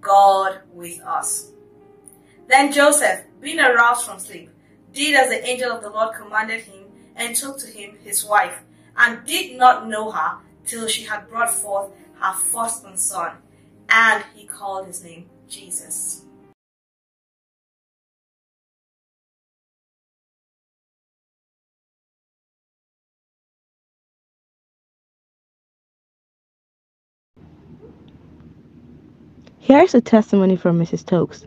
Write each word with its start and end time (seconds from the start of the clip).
God 0.00 0.60
with 0.72 1.00
us. 1.00 1.50
Then 2.48 2.72
Joseph, 2.72 3.24
being 3.40 3.60
aroused 3.60 4.06
from 4.06 4.18
sleep, 4.18 4.50
did 4.92 5.14
as 5.14 5.28
the 5.28 5.44
angel 5.46 5.70
of 5.72 5.82
the 5.82 5.90
Lord 5.90 6.14
commanded 6.16 6.62
him, 6.62 6.84
and 7.16 7.36
took 7.36 7.58
to 7.58 7.66
him 7.66 7.96
his 8.02 8.24
wife, 8.24 8.60
and 8.96 9.24
did 9.26 9.56
not 9.56 9.86
know 9.86 10.10
her 10.10 10.38
till 10.66 10.88
she 10.88 11.04
had 11.04 11.28
brought 11.28 11.54
forth 11.54 11.90
her 12.20 12.32
firstborn 12.32 12.96
son, 12.96 13.36
and 13.88 14.24
he 14.34 14.46
called 14.46 14.86
his 14.86 15.04
name 15.04 15.28
Jesus. 15.48 16.24
Here's 29.62 29.94
a 29.94 30.00
testimony 30.00 30.56
from 30.56 30.80
Mrs. 30.80 31.00
Stokes. 31.00 31.46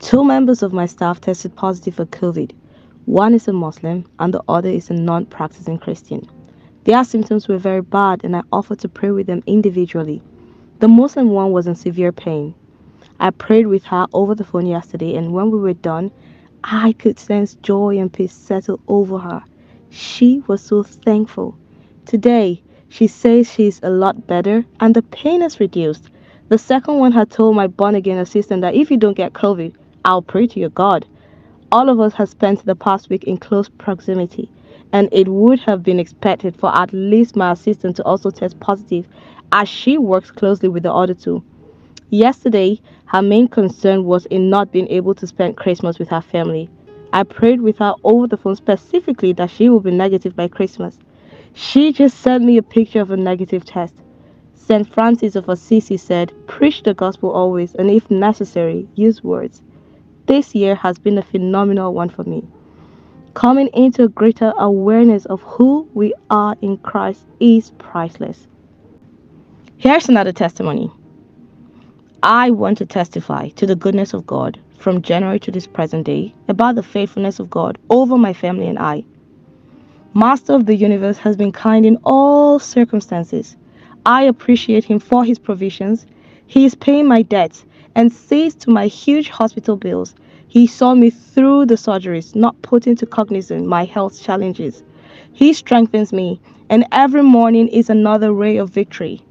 Two 0.00 0.24
members 0.24 0.64
of 0.64 0.72
my 0.72 0.84
staff 0.84 1.20
tested 1.20 1.54
positive 1.54 1.94
for 1.94 2.06
COVID. 2.06 2.50
One 3.06 3.34
is 3.34 3.46
a 3.46 3.52
Muslim 3.52 4.04
and 4.18 4.34
the 4.34 4.42
other 4.48 4.68
is 4.68 4.90
a 4.90 4.94
non 4.94 5.26
practicing 5.26 5.78
Christian. 5.78 6.28
Their 6.82 7.04
symptoms 7.04 7.46
were 7.46 7.58
very 7.58 7.80
bad 7.80 8.24
and 8.24 8.34
I 8.34 8.42
offered 8.50 8.80
to 8.80 8.88
pray 8.88 9.12
with 9.12 9.28
them 9.28 9.44
individually. 9.46 10.20
The 10.80 10.88
Muslim 10.88 11.28
one 11.28 11.52
was 11.52 11.68
in 11.68 11.76
severe 11.76 12.10
pain. 12.10 12.52
I 13.20 13.30
prayed 13.30 13.68
with 13.68 13.84
her 13.84 14.08
over 14.12 14.34
the 14.34 14.44
phone 14.44 14.66
yesterday 14.66 15.14
and 15.14 15.32
when 15.32 15.52
we 15.52 15.60
were 15.60 15.72
done, 15.72 16.10
I 16.64 16.94
could 16.94 17.20
sense 17.20 17.54
joy 17.62 17.96
and 17.96 18.12
peace 18.12 18.34
settle 18.34 18.80
over 18.88 19.18
her. 19.18 19.44
She 19.90 20.42
was 20.48 20.62
so 20.62 20.82
thankful. 20.82 21.56
Today, 22.06 22.60
she 22.88 23.06
says 23.06 23.48
she's 23.48 23.78
a 23.84 23.90
lot 23.90 24.26
better 24.26 24.64
and 24.80 24.96
the 24.96 25.02
pain 25.02 25.42
is 25.42 25.60
reduced. 25.60 26.08
The 26.52 26.58
second 26.58 26.98
one 26.98 27.12
had 27.12 27.30
told 27.30 27.56
my 27.56 27.66
born 27.66 27.94
again 27.94 28.18
assistant 28.18 28.60
that 28.60 28.74
if 28.74 28.90
you 28.90 28.98
don't 28.98 29.16
get 29.16 29.32
COVID, 29.32 29.74
I'll 30.04 30.20
pray 30.20 30.46
to 30.48 30.60
your 30.60 30.68
God. 30.68 31.06
All 31.72 31.88
of 31.88 31.98
us 31.98 32.12
have 32.12 32.28
spent 32.28 32.66
the 32.66 32.76
past 32.76 33.08
week 33.08 33.24
in 33.24 33.38
close 33.38 33.70
proximity, 33.70 34.50
and 34.92 35.08
it 35.12 35.28
would 35.28 35.60
have 35.60 35.82
been 35.82 35.98
expected 35.98 36.54
for 36.54 36.68
at 36.76 36.92
least 36.92 37.36
my 37.36 37.52
assistant 37.52 37.96
to 37.96 38.04
also 38.04 38.28
test 38.28 38.60
positive 38.60 39.08
as 39.52 39.66
she 39.66 39.96
works 39.96 40.30
closely 40.30 40.68
with 40.68 40.82
the 40.82 40.92
other 40.92 41.14
two. 41.14 41.42
Yesterday, 42.10 42.82
her 43.06 43.22
main 43.22 43.48
concern 43.48 44.04
was 44.04 44.26
in 44.26 44.50
not 44.50 44.72
being 44.72 44.88
able 44.88 45.14
to 45.14 45.26
spend 45.26 45.56
Christmas 45.56 45.98
with 45.98 46.10
her 46.10 46.20
family. 46.20 46.68
I 47.14 47.22
prayed 47.22 47.62
with 47.62 47.78
her 47.78 47.94
over 48.04 48.26
the 48.26 48.36
phone 48.36 48.56
specifically 48.56 49.32
that 49.32 49.50
she 49.50 49.70
will 49.70 49.80
be 49.80 49.90
negative 49.90 50.36
by 50.36 50.48
Christmas. 50.48 50.98
She 51.54 51.94
just 51.94 52.18
sent 52.18 52.44
me 52.44 52.58
a 52.58 52.62
picture 52.62 53.00
of 53.00 53.10
a 53.10 53.16
negative 53.16 53.64
test. 53.64 53.94
St. 54.66 54.88
Francis 54.94 55.34
of 55.34 55.48
Assisi 55.48 55.96
said, 55.96 56.32
Preach 56.46 56.84
the 56.84 56.94
gospel 56.94 57.30
always, 57.30 57.74
and 57.74 57.90
if 57.90 58.08
necessary, 58.10 58.86
use 58.94 59.22
words. 59.22 59.60
This 60.26 60.54
year 60.54 60.76
has 60.76 60.98
been 60.98 61.18
a 61.18 61.22
phenomenal 61.22 61.92
one 61.92 62.08
for 62.08 62.22
me. 62.22 62.46
Coming 63.34 63.68
into 63.74 64.04
a 64.04 64.08
greater 64.08 64.52
awareness 64.56 65.24
of 65.26 65.42
who 65.42 65.88
we 65.94 66.14
are 66.30 66.56
in 66.62 66.78
Christ 66.78 67.26
is 67.40 67.72
priceless. 67.78 68.46
Here's 69.78 70.08
another 70.08 70.32
testimony. 70.32 70.92
I 72.22 72.50
want 72.50 72.78
to 72.78 72.86
testify 72.86 73.48
to 73.50 73.66
the 73.66 73.74
goodness 73.74 74.14
of 74.14 74.26
God 74.26 74.60
from 74.78 75.02
January 75.02 75.40
to 75.40 75.50
this 75.50 75.66
present 75.66 76.06
day 76.06 76.32
about 76.46 76.76
the 76.76 76.84
faithfulness 76.84 77.40
of 77.40 77.50
God 77.50 77.78
over 77.90 78.16
my 78.16 78.32
family 78.32 78.68
and 78.68 78.78
I. 78.78 79.04
Master 80.14 80.52
of 80.52 80.66
the 80.66 80.76
universe 80.76 81.18
has 81.18 81.36
been 81.36 81.50
kind 81.50 81.84
in 81.84 81.98
all 82.04 82.60
circumstances. 82.60 83.56
I 84.04 84.22
appreciate 84.24 84.84
him 84.84 84.98
for 84.98 85.24
his 85.24 85.38
provisions. 85.38 86.06
He 86.46 86.64
is 86.64 86.74
paying 86.74 87.06
my 87.06 87.22
debts 87.22 87.64
and 87.94 88.12
sees 88.12 88.54
to 88.56 88.70
my 88.70 88.86
huge 88.86 89.28
hospital 89.28 89.76
bills. 89.76 90.14
He 90.48 90.66
saw 90.66 90.94
me 90.94 91.10
through 91.10 91.66
the 91.66 91.74
surgeries, 91.76 92.34
not 92.34 92.60
putting 92.62 92.96
to 92.96 93.06
cognizance 93.06 93.66
my 93.66 93.84
health 93.84 94.20
challenges. 94.20 94.82
He 95.32 95.52
strengthens 95.52 96.12
me, 96.12 96.40
and 96.68 96.84
every 96.92 97.22
morning 97.22 97.68
is 97.68 97.88
another 97.88 98.32
ray 98.32 98.56
of 98.56 98.70
victory. 98.70 99.24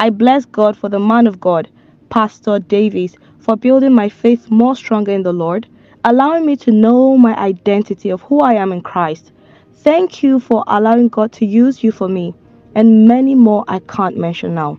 I 0.00 0.10
bless 0.10 0.44
God 0.44 0.76
for 0.76 0.88
the 0.88 0.98
man 0.98 1.26
of 1.26 1.40
God, 1.40 1.68
Pastor 2.10 2.58
Davis, 2.58 3.16
for 3.38 3.56
building 3.56 3.94
my 3.94 4.08
faith 4.08 4.50
more 4.50 4.74
stronger 4.74 5.12
in 5.12 5.22
the 5.22 5.32
Lord, 5.32 5.68
allowing 6.04 6.44
me 6.44 6.56
to 6.56 6.72
know 6.72 7.16
my 7.16 7.34
identity 7.36 8.10
of 8.10 8.22
who 8.22 8.40
I 8.40 8.54
am 8.54 8.72
in 8.72 8.82
Christ. 8.82 9.32
Thank 9.76 10.22
you 10.22 10.40
for 10.40 10.64
allowing 10.66 11.08
God 11.08 11.32
to 11.32 11.46
use 11.46 11.84
you 11.84 11.92
for 11.92 12.08
me, 12.08 12.34
and 12.76 13.08
many 13.08 13.34
more 13.34 13.64
I 13.66 13.78
can't 13.80 14.18
mention 14.18 14.54
now. 14.54 14.78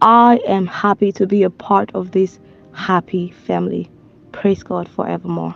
I 0.00 0.40
am 0.46 0.66
happy 0.66 1.12
to 1.12 1.26
be 1.26 1.42
a 1.42 1.50
part 1.50 1.90
of 1.94 2.12
this 2.12 2.40
happy 2.72 3.30
family. 3.30 3.90
Praise 4.32 4.62
God 4.62 4.88
forevermore. 4.88 5.54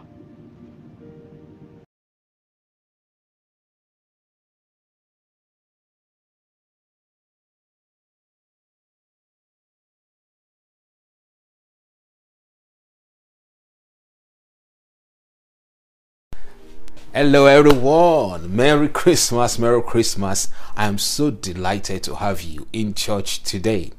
Hello, 17.15 17.45
everyone. 17.45 18.57
Merry 18.57 18.89
Christmas, 18.89 19.59
Merry 19.59 19.83
Christmas. 19.83 20.49
I 20.75 20.87
am 20.87 20.97
so 20.97 21.31
delighted 21.31 22.03
to 22.05 22.15
have 22.15 22.41
you 22.41 22.67
in 22.73 22.95
church 22.95 23.43
today. 23.43 23.93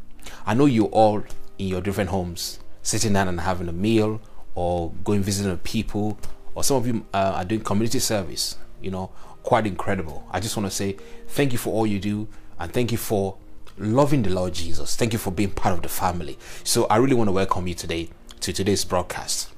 I 0.47 0.55
know 0.55 0.65
you 0.65 0.85
all 0.85 1.23
in 1.59 1.67
your 1.67 1.79
different 1.79 2.09
homes, 2.09 2.57
sitting 2.81 3.13
down 3.13 3.27
and 3.27 3.41
having 3.41 3.69
a 3.69 3.71
meal, 3.71 4.19
or 4.55 4.91
going 5.03 5.21
visiting 5.21 5.55
people, 5.59 6.17
or 6.55 6.63
some 6.63 6.77
of 6.77 6.87
you 6.87 7.05
uh, 7.13 7.33
are 7.35 7.45
doing 7.45 7.61
community 7.61 7.99
service. 7.99 8.57
You 8.81 8.89
know, 8.89 9.11
quite 9.43 9.67
incredible. 9.67 10.27
I 10.31 10.39
just 10.39 10.57
want 10.57 10.65
to 10.65 10.75
say 10.75 10.97
thank 11.27 11.51
you 11.51 11.59
for 11.59 11.71
all 11.71 11.85
you 11.85 11.99
do, 11.99 12.27
and 12.59 12.73
thank 12.73 12.91
you 12.91 12.97
for 12.97 13.37
loving 13.77 14.23
the 14.23 14.31
Lord 14.31 14.55
Jesus. 14.55 14.95
Thank 14.95 15.13
you 15.13 15.19
for 15.19 15.29
being 15.29 15.51
part 15.51 15.75
of 15.75 15.83
the 15.83 15.89
family. 15.89 16.39
So, 16.63 16.85
I 16.85 16.97
really 16.97 17.13
want 17.13 17.27
to 17.27 17.33
welcome 17.33 17.67
you 17.67 17.75
today 17.75 18.09
to 18.39 18.51
today's 18.51 18.83
broadcast. 18.83 19.51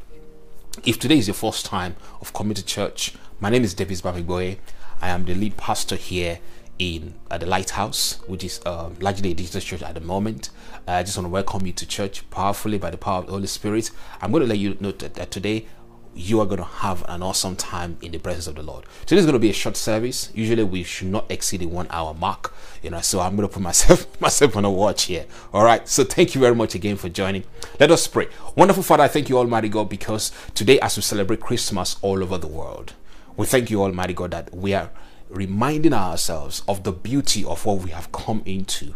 If 0.83 0.99
today 0.99 1.17
is 1.17 1.27
your 1.27 1.35
first 1.35 1.65
time 1.65 1.95
of 2.21 2.33
coming 2.33 2.53
to 2.53 2.63
church, 2.63 3.13
my 3.39 3.49
name 3.49 3.63
is 3.63 3.73
Davis 3.73 4.01
Bamiboye. 4.01 4.57
I 5.01 5.09
am 5.09 5.23
the 5.25 5.33
lead 5.33 5.55
pastor 5.57 5.95
here 5.95 6.39
in 6.77 7.15
uh, 7.31 7.37
the 7.37 7.45
Lighthouse, 7.45 8.19
which 8.27 8.43
is 8.43 8.59
uh, 8.65 8.89
largely 8.99 9.31
a 9.31 9.33
digital 9.33 9.61
church 9.61 9.81
at 9.81 9.95
the 9.95 10.01
moment. 10.01 10.49
Uh, 10.87 10.91
I 10.91 11.03
just 11.03 11.17
want 11.17 11.25
to 11.25 11.29
welcome 11.29 11.65
you 11.65 11.71
to 11.71 11.87
church 11.87 12.29
powerfully 12.29 12.77
by 12.77 12.91
the 12.91 12.97
power 12.97 13.19
of 13.19 13.27
the 13.27 13.31
Holy 13.31 13.47
Spirit. 13.47 13.89
I'm 14.21 14.31
going 14.31 14.41
to 14.43 14.49
let 14.49 14.59
you 14.59 14.77
know 14.81 14.91
that, 14.91 15.13
that 15.15 15.31
today 15.31 15.65
you 16.15 16.39
are 16.39 16.45
going 16.45 16.59
to 16.59 16.63
have 16.63 17.03
an 17.09 17.21
awesome 17.21 17.55
time 17.57 17.97
in 18.01 18.11
the 18.13 18.17
presence 18.17 18.47
of 18.47 18.55
the 18.55 18.63
Lord. 18.63 18.85
Today 19.05 19.19
is 19.19 19.25
going 19.25 19.33
to 19.33 19.39
be 19.39 19.49
a 19.49 19.53
short 19.53 19.75
service. 19.75 20.31
Usually 20.33 20.63
we 20.63 20.83
should 20.83 21.09
not 21.09 21.29
exceed 21.29 21.59
the 21.59 21.65
one 21.65 21.87
hour 21.89 22.13
mark, 22.13 22.53
you 22.81 22.89
know. 22.89 23.01
So 23.01 23.19
I'm 23.19 23.35
going 23.35 23.47
to 23.47 23.53
put 23.53 23.61
myself 23.63 24.19
myself 24.21 24.55
on 24.55 24.63
a 24.63 24.71
watch 24.71 25.03
here. 25.03 25.25
All 25.53 25.65
right. 25.65 25.87
So 25.87 26.03
thank 26.05 26.33
you 26.33 26.41
very 26.41 26.55
much 26.55 26.73
again 26.73 26.95
for 26.95 27.09
joining. 27.09 27.43
Let 27.79 27.91
us 27.91 28.07
pray. 28.07 28.29
Wonderful 28.55 28.83
Father, 28.83 29.03
I 29.03 29.07
thank 29.09 29.27
you, 29.27 29.37
Almighty 29.37 29.69
God, 29.69 29.89
because 29.89 30.31
today 30.53 30.79
as 30.79 30.95
we 30.95 31.01
celebrate 31.03 31.41
Christmas 31.41 31.97
all 32.01 32.23
over 32.23 32.37
the 32.37 32.47
world, 32.47 32.93
we 33.35 33.45
thank 33.45 33.69
you, 33.69 33.83
Almighty 33.83 34.13
God, 34.13 34.31
that 34.31 34.55
we 34.55 34.73
are 34.73 34.91
reminding 35.29 35.93
ourselves 35.93 36.63
of 36.67 36.83
the 36.83 36.93
beauty 36.93 37.43
of 37.43 37.65
what 37.65 37.79
we 37.79 37.89
have 37.89 38.11
come 38.13 38.41
into, 38.45 38.95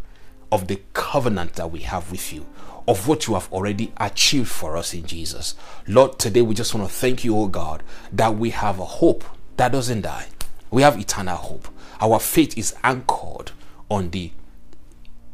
of 0.52 0.68
the 0.68 0.80
covenant 0.94 1.54
that 1.56 1.70
we 1.70 1.80
have 1.80 2.12
with 2.12 2.32
you. 2.32 2.46
Of 2.90 3.08
what 3.08 3.28
you 3.28 3.36
have 3.36 3.48
already 3.54 3.92
achieved 3.98 4.50
for 4.50 4.76
us 4.76 4.96
in 4.96 5.06
Jesus. 5.06 5.54
Lord, 5.88 6.18
today 6.18 6.42
we 6.42 6.56
just 6.56 6.74
want 6.74 6.90
to 6.90 6.94
thank 6.94 7.24
you, 7.24 7.38
oh 7.38 7.48
God, 7.48 7.84
that 8.12 8.36
we 8.36 8.50
have 8.50 8.80
a 8.80 8.86
hope 8.86 9.24
that 9.58 9.72
doesn't 9.72 10.02
die. 10.02 10.26
We 10.72 10.82
have 10.82 11.00
eternal 11.00 11.36
hope. 11.36 11.68
Our 12.02 12.20
faith 12.20 12.58
is 12.58 12.74
anchored 12.84 13.52
on 13.92 14.10
the 14.10 14.32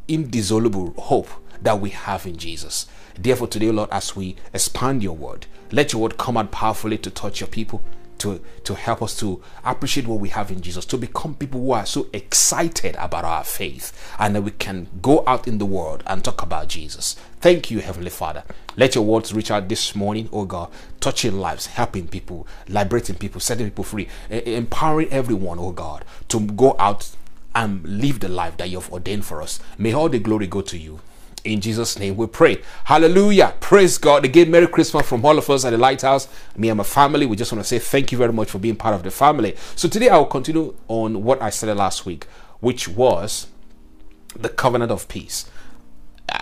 indissoluble 0.09 0.95
hope 0.97 1.29
that 1.61 1.79
we 1.79 1.91
have 1.91 2.25
in 2.25 2.35
Jesus. 2.35 2.87
Therefore, 3.17 3.47
today, 3.47 3.71
Lord, 3.71 3.89
as 3.89 4.17
we 4.17 4.35
expand 4.53 5.01
your 5.01 5.15
word, 5.15 5.45
let 5.71 5.93
your 5.93 6.01
word 6.01 6.17
come 6.17 6.35
out 6.35 6.51
powerfully 6.51 6.97
to 6.97 7.09
touch 7.09 7.39
your 7.39 7.47
people, 7.47 7.81
to, 8.25 8.41
to 8.63 8.73
help 8.73 9.01
us 9.03 9.17
to 9.19 9.41
appreciate 9.63 10.07
what 10.07 10.19
we 10.19 10.29
have 10.29 10.49
in 10.51 10.61
Jesus, 10.61 10.85
to 10.85 10.97
become 10.97 11.35
people 11.35 11.61
who 11.61 11.71
are 11.71 11.85
so 11.85 12.07
excited 12.11 12.95
about 12.97 13.23
our 13.23 13.43
faith, 13.43 13.93
and 14.17 14.35
that 14.35 14.41
we 14.41 14.51
can 14.51 14.87
go 15.01 15.23
out 15.27 15.47
in 15.47 15.59
the 15.59 15.65
world 15.65 16.03
and 16.07 16.23
talk 16.23 16.41
about 16.41 16.67
Jesus. 16.67 17.15
Thank 17.39 17.69
you, 17.69 17.79
Heavenly 17.79 18.09
Father. 18.09 18.43
Let 18.75 18.95
your 18.95 19.05
words 19.05 19.33
reach 19.33 19.51
out 19.51 19.69
this 19.69 19.95
morning, 19.95 20.27
oh 20.33 20.45
God, 20.45 20.71
touching 20.99 21.39
lives, 21.39 21.67
helping 21.67 22.07
people, 22.07 22.47
liberating 22.67 23.15
people, 23.15 23.39
setting 23.39 23.67
people 23.67 23.83
free, 23.83 24.07
empowering 24.29 25.09
everyone, 25.09 25.59
oh 25.59 25.71
God, 25.71 26.03
to 26.29 26.39
go 26.39 26.75
out 26.79 27.09
and 27.53 27.85
live 27.85 28.19
the 28.19 28.27
life 28.27 28.57
that 28.57 28.69
you 28.69 28.79
have 28.79 28.91
ordained 28.91 29.25
for 29.25 29.41
us. 29.41 29.59
May 29.77 29.93
all 29.93 30.09
the 30.09 30.19
glory 30.19 30.47
go 30.47 30.61
to 30.61 30.77
you. 30.77 30.99
In 31.45 31.61
Jesus' 31.61 31.99
name 31.99 32.17
we 32.17 32.25
pray. 32.25 32.61
Hallelujah. 32.85 33.53
Praise 33.59 33.99
God. 33.99 34.25
Again, 34.25 34.49
Merry 34.49 34.65
Christmas 34.67 35.07
from 35.07 35.23
all 35.23 35.37
of 35.37 35.47
us 35.47 35.63
at 35.63 35.69
the 35.69 35.77
Lighthouse. 35.77 36.27
Me 36.57 36.69
and 36.69 36.77
my 36.79 36.83
family, 36.83 37.27
we 37.27 37.35
just 37.35 37.51
want 37.51 37.63
to 37.63 37.67
say 37.67 37.77
thank 37.77 38.11
you 38.11 38.17
very 38.17 38.33
much 38.33 38.49
for 38.49 38.57
being 38.57 38.75
part 38.75 38.95
of 38.95 39.03
the 39.03 39.11
family. 39.11 39.55
So 39.75 39.87
today 39.87 40.09
I 40.09 40.17
will 40.17 40.25
continue 40.25 40.75
on 40.87 41.23
what 41.23 41.39
I 41.43 41.51
started 41.51 41.75
last 41.75 42.03
week, 42.03 42.25
which 42.61 42.87
was 42.87 43.45
the 44.35 44.49
covenant 44.49 44.91
of 44.91 45.07
peace. 45.07 45.49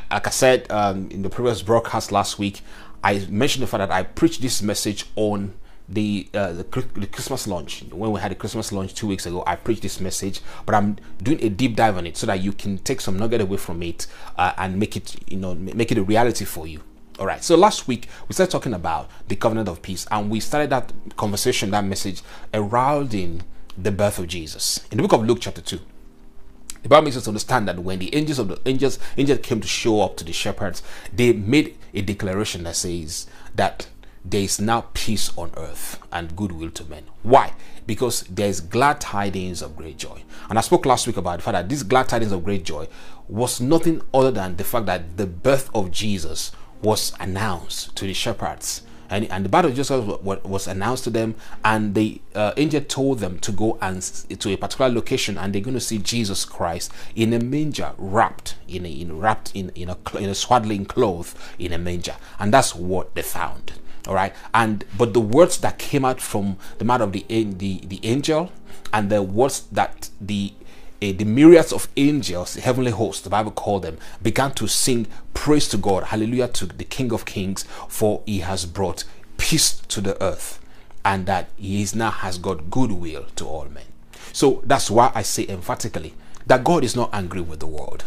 Like 0.09 0.25
I 0.25 0.29
said 0.29 0.71
um, 0.71 1.09
in 1.11 1.21
the 1.21 1.29
previous 1.29 1.61
broadcast 1.61 2.13
last 2.13 2.39
week, 2.39 2.61
I 3.03 3.27
mentioned 3.29 3.63
the 3.63 3.67
fact 3.67 3.79
that 3.79 3.91
I 3.91 4.03
preached 4.03 4.41
this 4.41 4.61
message 4.61 5.05
on 5.17 5.53
the, 5.89 6.27
uh, 6.33 6.53
the, 6.53 6.63
the 6.95 7.07
Christmas 7.07 7.47
launch 7.47 7.83
when 7.91 8.12
we 8.12 8.19
had 8.19 8.31
the 8.31 8.35
Christmas 8.35 8.71
launch 8.71 8.94
two 8.94 9.07
weeks 9.07 9.25
ago. 9.25 9.44
I 9.45 9.56
preached 9.56 9.81
this 9.81 10.00
message, 10.00 10.41
but 10.65 10.75
I'm 10.75 10.97
doing 11.21 11.44
a 11.44 11.50
deep 11.50 11.75
dive 11.75 11.97
on 11.97 12.07
it 12.07 12.18
so 12.18 12.27
that 12.27 12.41
you 12.41 12.53
can 12.53 12.77
take 12.80 13.01
some 13.01 13.18
nugget 13.18 13.41
away 13.41 13.57
from 13.57 13.83
it 13.83 14.07
uh, 14.38 14.53
and 14.57 14.80
make 14.80 14.95
it 14.95 15.15
you 15.27 15.38
know 15.38 15.56
make 15.56 15.91
it 15.91 15.97
a 15.97 16.03
reality 16.03 16.45
for 16.45 16.68
you. 16.68 16.81
All 17.19 17.27
right. 17.27 17.44
So 17.44 17.56
last 17.56 17.88
week 17.88 18.07
we 18.27 18.33
started 18.33 18.51
talking 18.51 18.74
about 18.74 19.09
the 19.27 19.35
covenant 19.35 19.69
of 19.69 19.81
peace, 19.81 20.07
and 20.09 20.30
we 20.30 20.39
started 20.39 20.69
that 20.71 20.91
conversation, 21.18 21.71
that 21.71 21.86
message, 21.86 22.21
around 22.53 23.13
in 23.13 23.44
the 23.77 23.91
birth 23.91 24.19
of 24.19 24.27
Jesus 24.27 24.86
in 24.91 24.97
the 24.97 25.03
book 25.03 25.13
of 25.13 25.25
Luke, 25.25 25.39
chapter 25.41 25.62
two. 25.62 25.79
The 26.83 26.89
Bible 26.89 27.06
makes 27.06 27.18
us 27.18 27.29
understand 27.29 27.68
that 27.69 27.79
when 27.79 28.00
the 28.00 28.13
angels 28.13 28.39
of 28.39 28.50
the 28.50 28.59
angels 28.65 29.00
angels 29.18 29.39
came 29.41 29.62
to 29.62 29.68
show 29.68 30.01
up 30.01 30.18
to 30.18 30.24
the 30.24 30.33
shepherds, 30.33 30.83
they 31.13 31.33
made 31.33 31.77
a 31.94 32.01
declaration 32.01 32.63
that 32.63 32.75
says 32.75 33.27
that 33.56 33.88
there 34.25 34.41
is 34.41 34.59
now 34.59 34.85
peace 34.93 35.31
on 35.37 35.51
earth 35.57 35.99
and 36.11 36.35
goodwill 36.35 36.71
to 36.71 36.85
men. 36.85 37.03
Why? 37.23 37.53
Because 37.86 38.21
there 38.24 38.48
is 38.48 38.62
glad 38.62 39.01
tidings 39.01 39.62
of 39.62 39.75
great 39.75 39.98
joy. 39.98 40.24
And 40.50 40.57
I 40.57 40.62
spoke 40.62 40.86
last 40.86 41.07
week 41.07 41.17
about 41.17 41.38
the 41.38 41.43
fact 41.43 41.53
that 41.53 41.69
this 41.69 41.83
glad 41.83 42.07
tidings 42.09 42.31
of 42.31 42.43
great 42.43 42.63
joy 42.63 42.88
was 43.27 43.59
nothing 43.59 44.01
other 44.13 44.31
than 44.31 44.55
the 44.55 44.63
fact 44.63 44.86
that 44.86 45.17
the 45.17 45.27
birth 45.27 45.69
of 45.75 45.91
Jesus 45.91 46.51
was 46.81 47.13
announced 47.19 47.95
to 47.98 48.05
the 48.05 48.13
shepherds. 48.13 48.83
And, 49.09 49.29
and 49.29 49.45
the 49.45 49.50
birth 49.50 49.65
of 49.65 49.75
Jesus 49.75 49.91
was 50.24 50.67
announced 50.67 51.03
to 51.03 51.09
them, 51.09 51.36
and 51.63 51.93
the 51.93 52.19
uh, 52.33 52.53
angel 52.57 52.81
told 52.81 53.19
them 53.19 53.38
to 53.39 53.51
go 53.51 53.77
and 53.79 54.01
to 54.01 54.53
a 54.53 54.57
particular 54.57 54.89
location, 54.89 55.38
and 55.38 55.53
they're 55.53 55.62
going 55.62 55.75
to 55.75 55.81
see 55.81 56.00
Jesus 56.00 56.45
Christ 56.45 56.91
in 57.13 57.31
a 57.33 57.39
manger, 57.39 57.91
wrapped 57.98 58.55
in 58.67 58.86
a 58.86 58.89
in, 58.89 59.19
wrapped 59.19 59.51
in 59.53 59.69
in 59.75 59.89
a 59.89 59.98
in 60.17 60.29
a 60.29 60.33
swaddling 60.33 60.86
cloth 60.86 61.53
in 61.59 61.74
a 61.74 61.77
manger, 61.77 62.15
and 62.39 62.51
that's 62.51 62.74
what 62.74 63.13
they 63.13 63.21
found 63.21 63.74
all 64.07 64.13
right 64.13 64.33
and 64.53 64.83
but 64.98 65.13
the 65.13 65.19
words 65.19 65.57
that 65.60 65.77
came 65.77 66.03
out 66.03 66.19
from 66.19 66.57
the 66.77 66.86
mouth 66.86 67.01
of 67.01 67.12
the 67.12 67.25
the, 67.29 67.81
the 67.86 68.00
angel 68.03 68.51
and 68.91 69.10
the 69.10 69.22
words 69.22 69.62
that 69.72 70.10
the 70.19 70.53
uh, 71.03 71.12
the 71.12 71.25
myriads 71.25 71.74
of 71.74 71.89
angels, 71.98 72.53
the 72.53 72.62
heavenly 72.62 72.91
hosts, 72.91 73.24
the 73.24 73.29
Bible 73.29 73.51
called 73.51 73.81
them, 73.81 73.98
began 74.22 74.53
to 74.53 74.67
sing 74.67 75.05
praise 75.33 75.67
to 75.67 75.77
God, 75.77 76.05
hallelujah 76.05 76.48
to 76.50 76.65
the 76.65 76.86
King 76.86 77.12
of 77.12 77.25
Kings, 77.25 77.63
for 77.89 78.24
he 78.25 78.39
has 78.39 78.65
brought 78.65 79.03
peace 79.38 79.81
to 79.89 80.00
the 80.00 80.22
earth, 80.24 80.60
and 81.03 81.25
that 81.25 81.50
he 81.57 81.81
is 81.81 81.93
now 81.93 82.10
has 82.12 82.38
got 82.38 82.69
goodwill 82.69 83.25
to 83.36 83.45
all 83.45 83.65
men. 83.65 83.83
So 84.31 84.62
that's 84.63 84.89
why 84.89 85.12
I 85.13 85.24
say 85.24 85.45
emphatically 85.50 86.13
that 86.45 86.63
God 86.63 86.86
is 86.86 86.95
not 86.95 87.10
angry 87.12 87.41
with 87.41 87.60
the 87.60 87.67
world. 87.67 88.05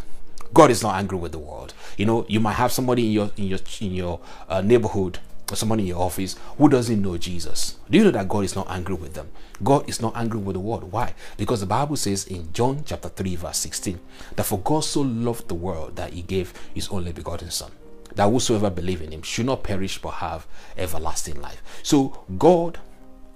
God 0.55 0.71
is 0.71 0.83
not 0.83 0.95
angry 0.95 1.19
with 1.19 1.33
the 1.33 1.39
world. 1.39 1.75
You 1.99 2.07
know, 2.07 2.25
you 2.29 2.41
might 2.41 2.55
have 2.55 2.73
somebody 2.73 3.07
in 3.07 3.13
your 3.13 3.31
in 3.37 3.45
your 3.45 3.59
in 3.81 3.93
your 3.93 4.21
uh, 4.49 4.63
neighborhood 4.63 5.19
or 5.51 5.57
someone 5.57 5.81
in 5.81 5.87
your 5.87 6.03
office 6.03 6.37
who 6.59 6.69
doesn't 6.69 7.01
know 7.01 7.17
Jesus, 7.17 7.79
do 7.89 7.99
you 7.99 8.05
know 8.05 8.11
that 8.11 8.29
God 8.29 8.45
is 8.45 8.57
not 8.57 8.67
angry 8.69 8.95
with 8.95 9.15
them? 9.15 9.31
God 9.63 9.89
is 9.89 10.01
not 10.01 10.17
angry 10.17 10.41
with 10.41 10.55
the 10.55 10.61
world. 10.61 10.91
Why? 10.93 11.15
Because 11.37 11.61
the 11.61 11.67
Bible 11.67 11.97
says 11.97 12.27
in 12.27 12.53
John 12.53 12.83
chapter 12.85 13.09
3, 13.09 13.37
verse 13.37 13.59
16, 13.59 14.01
that 14.35 14.45
for 14.45 14.59
God 14.59 14.85
so 14.85 15.03
loved 15.03 15.49
the 15.49 15.55
world 15.55 15.97
that 15.97 16.13
he 16.13 16.23
gave 16.23 16.53
his 16.75 16.89
only 16.89 17.13
begotten 17.13 17.51
Son, 17.51 17.71
that 18.15 18.29
whosoever 18.29 18.71
believe 18.71 19.03
in 19.03 19.13
him 19.13 19.23
should 19.23 19.47
not 19.47 19.63
perish 19.63 19.99
but 20.01 20.15
have 20.15 20.47
everlasting 20.77 21.41
life. 21.41 21.63
So 21.83 22.25
God 22.39 22.79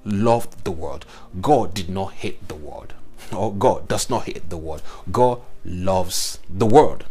loved 0.04 0.64
the 0.64 0.70
world. 0.70 1.06
God 1.40 1.74
did 1.74 1.88
not 1.88 2.12
hate 2.14 2.48
the 2.48 2.54
world. 2.54 2.94
Or 3.32 3.52
God 3.52 3.86
does 3.86 4.10
not 4.10 4.24
hate 4.24 4.48
the 4.48 4.56
world. 4.56 4.82
God 5.12 5.40
loves 5.64 6.38
the 6.48 6.66
world. 6.66 7.04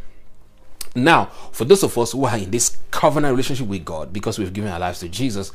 Now, 1.03 1.25
for 1.51 1.65
those 1.65 1.83
of 1.83 1.97
us 1.97 2.11
who 2.11 2.25
are 2.25 2.37
in 2.37 2.51
this 2.51 2.77
covenant 2.91 3.31
relationship 3.31 3.67
with 3.67 3.85
God 3.85 4.13
because 4.13 4.39
we've 4.39 4.53
given 4.53 4.71
our 4.71 4.79
lives 4.79 4.99
to 4.99 5.09
Jesus, 5.09 5.51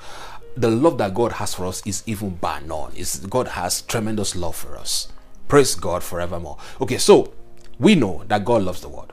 the 0.56 0.70
love 0.70 0.98
that 0.98 1.14
God 1.14 1.32
has 1.32 1.54
for 1.54 1.66
us 1.66 1.84
is 1.86 2.02
even 2.06 2.30
bar 2.36 2.60
none. 2.60 2.92
Is 2.94 3.18
God 3.28 3.48
has 3.48 3.82
tremendous 3.82 4.36
love 4.36 4.56
for 4.56 4.76
us. 4.76 5.08
Praise 5.48 5.74
God 5.74 6.02
forevermore. 6.02 6.58
Okay, 6.80 6.98
so 6.98 7.32
we 7.78 7.94
know 7.94 8.24
that 8.28 8.44
God 8.44 8.62
loves 8.62 8.80
the 8.80 8.88
world. 8.88 9.12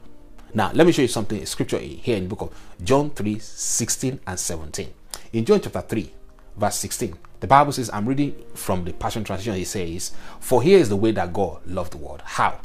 Now, 0.53 0.71
let 0.73 0.85
me 0.85 0.91
show 0.91 1.01
you 1.01 1.07
something, 1.07 1.45
scripture 1.45 1.79
here 1.79 2.17
in 2.17 2.23
the 2.23 2.29
book 2.29 2.41
of 2.41 2.83
John 2.83 3.09
3 3.11 3.39
16 3.39 4.19
and 4.27 4.39
17. 4.39 4.93
In 5.33 5.45
John 5.45 5.61
chapter 5.61 5.81
3, 5.81 6.11
verse 6.57 6.75
16, 6.75 7.17
the 7.39 7.47
Bible 7.47 7.71
says, 7.71 7.89
I'm 7.91 8.07
reading 8.07 8.35
from 8.53 8.83
the 8.83 8.93
Passion 8.93 9.23
Translation, 9.23 9.61
it 9.61 9.65
says, 9.65 10.11
For 10.39 10.61
here 10.61 10.77
is 10.77 10.89
the 10.89 10.97
way 10.97 11.11
that 11.11 11.33
God 11.33 11.65
loved 11.65 11.93
the 11.93 11.97
world. 11.97 12.21
How? 12.23 12.59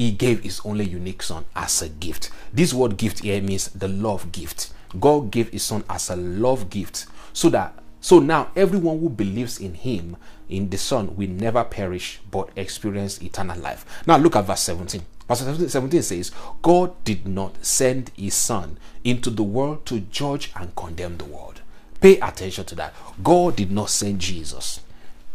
He 0.00 0.10
gave 0.10 0.40
his 0.40 0.62
only 0.64 0.86
unique 0.86 1.22
son 1.22 1.44
as 1.54 1.82
a 1.82 1.88
gift. 1.90 2.30
This 2.54 2.72
word 2.72 2.96
gift 2.96 3.18
here 3.18 3.42
means 3.42 3.68
the 3.68 3.86
love 3.86 4.32
gift. 4.32 4.72
God 4.98 5.30
gave 5.30 5.50
his 5.50 5.62
son 5.62 5.84
as 5.90 6.08
a 6.08 6.16
love 6.16 6.70
gift 6.70 7.04
so 7.34 7.50
that 7.50 7.74
so 8.00 8.18
now 8.18 8.50
everyone 8.56 8.98
who 8.98 9.10
believes 9.10 9.58
in 9.58 9.74
him 9.74 10.16
in 10.48 10.70
the 10.70 10.78
son 10.78 11.14
will 11.16 11.28
never 11.28 11.62
perish 11.64 12.18
but 12.30 12.48
experience 12.56 13.20
eternal 13.20 13.58
life. 13.60 13.84
Now 14.06 14.16
look 14.16 14.36
at 14.36 14.46
verse 14.46 14.62
17. 14.62 15.02
Verse 15.28 15.70
17 15.70 16.02
says, 16.02 16.32
God 16.62 17.04
did 17.04 17.28
not 17.28 17.62
send 17.62 18.10
his 18.16 18.32
son 18.32 18.78
into 19.04 19.28
the 19.28 19.42
world 19.42 19.84
to 19.84 20.00
judge 20.00 20.50
and 20.56 20.74
condemn 20.76 21.18
the 21.18 21.26
world. 21.26 21.60
Pay 22.00 22.18
attention 22.20 22.64
to 22.64 22.74
that. 22.76 22.94
God 23.22 23.54
did 23.54 23.70
not 23.70 23.90
send 23.90 24.20
Jesus 24.22 24.80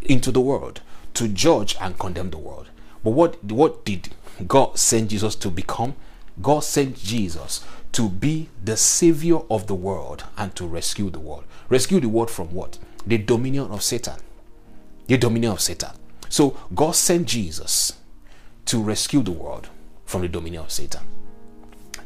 into 0.01 0.31
the 0.31 0.41
world 0.41 0.81
to 1.13 1.27
judge 1.27 1.77
and 1.79 2.00
condemn 2.00 2.31
the 2.31 2.39
world. 2.39 2.69
But 3.03 3.12
what, 3.12 3.43
what 3.43 3.86
did 3.86 4.10
God 4.48 4.77
sent 4.77 5.12
Jesus 5.12 5.36
to 5.36 5.50
become? 5.50 5.96
God 6.42 6.63
sent 6.63 6.98
Jesus 6.98 7.63
to 7.94 8.10
be 8.10 8.50
the 8.63 8.75
savior 8.75 9.39
of 9.50 9.68
the 9.68 9.75
world 9.75 10.25
and 10.38 10.54
to 10.56 10.68
rescue 10.68 11.10
the 11.10 11.20
world. 11.20 11.46
Rescue 11.70 12.00
the 12.00 12.10
world 12.10 12.30
from 12.30 12.54
what? 12.54 12.77
The 13.08 13.18
dominion 13.18 13.72
of 13.72 13.82
Satan. 13.82 14.15
The 15.08 15.18
dominion 15.18 15.54
of 15.54 15.62
Satan. 15.62 15.92
So 16.27 16.58
God 16.74 16.96
sent 16.96 17.27
Jesus 17.27 17.94
to 18.65 18.82
rescue 18.82 19.22
the 19.22 19.32
world 19.32 19.70
from 20.06 20.22
the 20.22 20.27
dominion 20.27 20.63
of 20.63 20.72
Satan. 20.72 21.01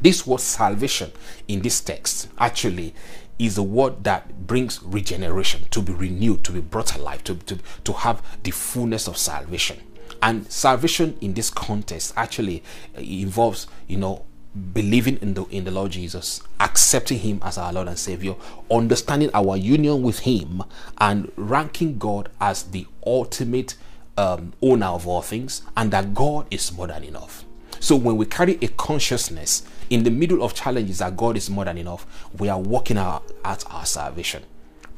This 0.01 0.25
word 0.25 0.39
salvation 0.39 1.11
in 1.47 1.61
this 1.61 1.81
text 1.81 2.29
actually 2.37 2.93
is 3.37 3.57
a 3.57 3.63
word 3.63 4.03
that 4.03 4.45
brings 4.45 4.83
regeneration, 4.83 5.65
to 5.71 5.81
be 5.81 5.93
renewed, 5.93 6.43
to 6.43 6.51
be 6.51 6.59
brought 6.59 6.95
alive, 6.95 7.23
to, 7.23 7.35
to, 7.35 7.57
to 7.85 7.93
have 7.93 8.21
the 8.43 8.51
fullness 8.51 9.07
of 9.07 9.17
salvation. 9.17 9.81
And 10.21 10.51
salvation 10.51 11.17
in 11.21 11.33
this 11.33 11.49
context 11.49 12.13
actually 12.17 12.63
uh, 12.97 13.01
involves, 13.01 13.67
you 13.87 13.97
know, 13.97 14.25
believing 14.73 15.17
in 15.17 15.35
the 15.35 15.45
in 15.45 15.63
the 15.63 15.71
Lord 15.71 15.91
Jesus, 15.91 16.41
accepting 16.59 17.19
him 17.19 17.39
as 17.43 17.57
our 17.57 17.71
Lord 17.71 17.87
and 17.87 17.97
Savior, 17.97 18.35
understanding 18.69 19.29
our 19.33 19.55
union 19.55 20.01
with 20.01 20.19
him 20.19 20.63
and 20.97 21.31
ranking 21.35 21.97
God 21.97 22.29
as 22.41 22.63
the 22.63 22.87
ultimate 23.05 23.75
um, 24.17 24.53
owner 24.61 24.87
of 24.87 25.07
all 25.07 25.21
things 25.21 25.61
and 25.77 25.91
that 25.91 26.13
God 26.13 26.47
is 26.51 26.71
more 26.73 26.87
than 26.87 27.03
enough. 27.03 27.45
So 27.79 27.95
when 27.95 28.17
we 28.17 28.25
carry 28.25 28.57
a 28.61 28.67
consciousness 28.67 29.63
in 29.89 30.03
the 30.03 30.11
middle 30.11 30.43
of 30.43 30.53
challenges 30.53 30.97
that 30.99 31.15
God 31.15 31.37
is 31.37 31.49
more 31.49 31.63
than 31.63 31.77
enough, 31.77 32.05
we 32.37 32.49
are 32.49 32.59
working 32.59 32.97
out, 32.97 33.23
out 33.45 33.63
our 33.71 33.85
salvation. 33.85 34.43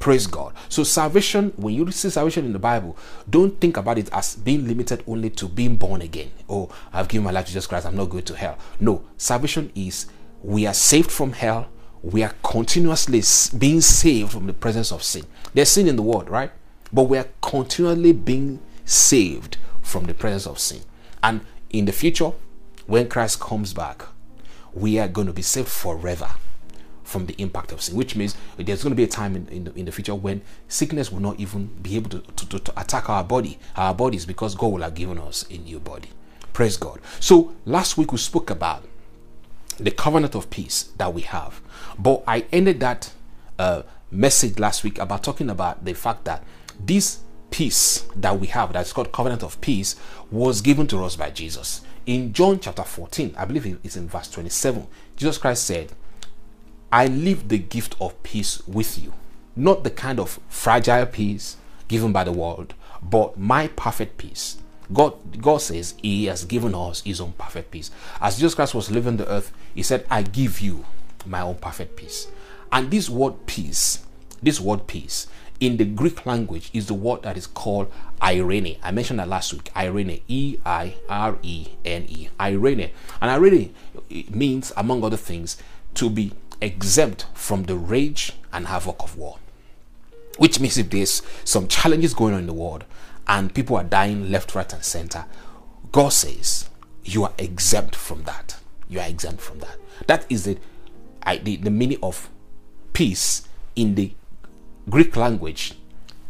Praise 0.02 0.26
God. 0.26 0.56
So, 0.68 0.84
salvation, 0.84 1.54
when 1.58 1.76
you 1.76 1.92
see 1.92 2.10
salvation 2.10 2.44
in 2.44 2.54
the 2.54 2.60
Bible, 2.60 2.98
don't 3.30 3.62
think 3.62 3.78
about 3.78 4.00
it 4.00 4.10
as 4.12 4.36
being 4.36 4.68
limited 4.68 5.04
only 5.06 5.30
to 5.30 5.48
being 5.48 5.76
born 5.76 6.02
again. 6.02 6.32
Oh, 6.50 6.72
I've 6.92 7.08
given 7.08 7.24
my 7.24 7.30
life 7.30 7.46
to 7.46 7.52
Jesus 7.52 7.68
Christ, 7.68 7.86
I'm 7.86 7.96
not 7.96 8.10
going 8.10 8.24
to 8.24 8.36
hell. 8.36 8.58
No, 8.80 9.06
salvation 9.16 9.72
is 9.76 10.08
we 10.42 10.66
are 10.66 10.74
saved 10.74 11.12
from 11.12 11.34
hell, 11.34 11.70
we 12.02 12.24
are 12.24 12.34
continuously 12.44 13.22
being 13.56 13.80
saved 13.82 14.32
from 14.32 14.48
the 14.48 14.54
presence 14.54 14.92
of 14.92 15.04
sin. 15.04 15.24
There's 15.54 15.70
sin 15.70 15.88
in 15.88 15.98
the 15.98 16.02
world, 16.02 16.32
right? 16.32 16.52
But 16.92 17.04
we 17.04 17.20
are 17.20 17.28
continually 17.40 18.12
being 18.12 18.60
saved 18.86 19.58
from 19.84 20.06
the 20.06 20.16
presence 20.16 20.48
of 20.48 20.58
sin. 20.58 20.82
And 21.22 21.42
in 21.70 21.86
the 21.86 21.92
future, 21.92 22.32
when 22.88 23.08
Christ 23.08 23.40
comes 23.40 23.72
back, 23.72 24.02
we 24.74 24.98
are 24.98 25.08
going 25.08 25.28
to 25.28 25.34
be 25.34 25.44
saved 25.44 25.68
forever 25.68 26.32
from 27.12 27.26
the 27.26 27.36
impact 27.38 27.72
of 27.72 27.82
sin, 27.82 27.96
which 27.96 28.16
means 28.16 28.36
there's 28.58 28.84
going 28.84 28.92
to 28.92 28.96
be 28.96 29.04
a 29.04 29.08
time 29.08 29.36
in, 29.36 29.48
in, 29.50 29.64
the, 29.66 29.74
in 29.74 29.86
the 29.86 29.92
future 29.92 30.16
when 30.16 30.42
sickness 30.68 31.12
will 31.12 31.20
not 31.20 31.40
even 31.40 31.68
be 31.82 31.96
able 31.96 32.10
to, 32.10 32.22
to, 32.46 32.60
to 32.60 32.80
attack 32.80 33.10
our 33.10 33.24
body, 33.24 33.60
our 33.76 33.94
bodies, 33.94 34.26
because 34.26 34.56
God 34.56 34.68
will 34.68 34.82
have 34.82 34.96
given 34.96 35.18
us 35.18 35.46
a 35.50 35.58
new 35.58 35.80
body. 35.80 36.10
Praise 36.54 36.78
God. 36.78 37.00
So 37.20 37.54
last 37.66 37.98
week 37.98 38.12
we 38.12 38.18
spoke 38.18 38.50
about 38.50 38.84
the 39.78 39.92
covenant 39.92 40.36
of 40.36 40.50
peace 40.50 40.84
that 40.98 41.14
we 41.14 41.22
have, 41.22 41.62
but 41.98 42.24
I 42.28 42.46
ended 42.52 42.80
that 42.80 43.12
uh, 43.60 43.84
message 44.10 44.60
last 44.60 44.84
week 44.84 45.00
about 45.00 45.24
talking 45.24 45.50
about 45.50 45.86
the 45.86 45.94
fact 45.94 46.26
that 46.26 46.44
this 46.80 47.20
peace 47.52 48.06
that 48.16 48.40
we 48.40 48.48
have, 48.48 48.74
that's 48.74 48.94
called 48.94 49.12
covenant 49.12 49.44
of 49.44 49.60
peace, 49.62 49.96
was 50.32 50.62
given 50.62 50.88
to 50.88 51.04
us 51.04 51.16
by 51.16 51.30
Jesus. 51.30 51.82
In 52.06 52.34
John 52.34 52.60
chapter 52.60 52.84
14, 52.84 53.36
I 53.38 53.46
believe 53.46 53.80
it's 53.84 53.96
in 53.96 54.08
verse 54.08 54.30
27, 54.30 54.88
Jesus 55.16 55.38
Christ 55.38 55.66
said, 55.66 55.92
I 56.92 57.08
leave 57.08 57.48
the 57.48 57.58
gift 57.58 57.96
of 58.02 58.22
peace 58.24 58.66
with 58.68 59.02
you. 59.02 59.14
Not 59.56 59.84
the 59.84 59.90
kind 59.90 60.20
of 60.20 60.40
fragile 60.50 61.06
peace 61.06 61.58
given 61.88 62.12
by 62.12 62.24
the 62.24 62.32
world, 62.32 62.74
but 63.02 63.38
my 63.38 63.68
perfect 63.68 64.18
peace. 64.18 64.58
God, 64.94 65.42
God 65.42 65.62
says 65.62 65.94
He 66.02 66.26
has 66.26 66.44
given 66.44 66.76
us 66.76 67.02
His 67.02 67.22
own 67.22 67.34
perfect 67.38 67.72
peace. 67.72 67.92
As 68.20 68.36
Jesus 68.36 68.56
Christ 68.56 68.76
was 68.76 68.92
living 68.92 69.18
the 69.18 69.30
earth, 69.30 69.52
He 69.74 69.84
said, 69.84 70.06
I 70.10 70.22
give 70.24 70.60
you 70.60 70.86
my 71.26 71.42
own 71.42 71.56
perfect 71.56 71.96
peace. 71.96 72.28
And 72.72 72.92
this 72.92 73.10
word 73.10 73.46
peace, 73.46 74.06
this 74.42 74.60
word 74.60 74.88
peace, 74.88 75.28
in 75.62 75.78
the 75.78 75.86
Greek 75.86 76.26
language 76.26 76.72
is 76.74 76.88
the 76.88 76.94
word 76.94 77.22
that 77.22 77.38
is 77.38 77.46
called 77.46 77.92
irene. 78.22 78.78
I 78.82 78.92
mentioned 78.92 79.20
that 79.20 79.30
last 79.30 79.54
week. 79.54 79.70
Irene, 79.78 80.22
E 80.28 80.58
I 80.66 80.96
R 81.08 81.38
E 81.44 81.68
N 81.86 82.06
E. 82.10 82.30
Irene. 82.40 82.90
And 83.22 83.30
irene 83.30 83.74
means, 84.30 84.74
among 84.76 85.04
other 85.04 85.18
things, 85.18 85.58
to 85.94 86.10
be 86.10 86.32
exempt 86.62 87.26
from 87.34 87.64
the 87.64 87.76
rage 87.76 88.34
and 88.54 88.68
havoc 88.68 89.02
of 89.04 89.18
war. 89.18 89.38
Which 90.38 90.60
means 90.60 90.78
if 90.78 90.90
there's 90.90 91.22
some 91.44 91.68
challenges 91.68 92.14
going 92.14 92.34
on 92.34 92.42
in 92.42 92.48
the 92.48 92.54
world 92.54 92.86
and 93.28 93.54
people 93.54 93.76
are 93.76 93.84
dying 93.84 94.32
left, 94.32 94.56
right, 94.56 94.72
and 94.72 94.84
center, 94.84 95.26
God 95.92 96.10
says 96.10 96.70
you 97.04 97.24
are 97.24 97.34
exempt 97.38 97.96
from 97.96 98.24
that. 98.24 98.58
You 98.90 99.00
are 99.00 99.08
exempt 99.08 99.42
from 99.42 99.60
that. 99.60 99.78
That 100.08 100.26
is 100.30 100.46
the, 100.46 100.58
I, 101.24 101.38
the, 101.38 101.58
the 101.58 101.70
meaning 101.70 102.00
of 102.02 102.30
peace 102.94 103.48
in 103.76 103.96
the 103.96 104.14
Greek 104.90 105.16
language 105.16 105.74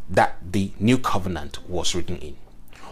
that 0.09 0.37
the 0.51 0.71
new 0.79 0.97
covenant 0.97 1.67
was 1.69 1.95
written 1.95 2.17
in. 2.17 2.35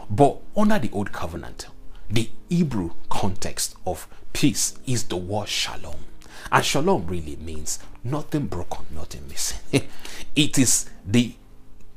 But 0.10 0.38
under 0.56 0.80
the 0.80 0.90
old 0.92 1.12
covenant, 1.12 1.68
the 2.10 2.30
Hebrew 2.50 2.92
context 3.10 3.76
of 3.86 4.08
peace 4.34 4.80
is 4.88 5.04
the 5.06 5.18
word 5.18 5.50
shalom. 5.50 6.06
And 6.52 6.66
shalom 6.66 7.06
really 7.08 7.36
means 7.36 7.80
nothing 8.04 8.48
broken, 8.48 8.86
nothing 8.92 9.28
missing. 9.28 9.60
it 10.36 10.58
is 10.58 10.90
the 11.06 11.36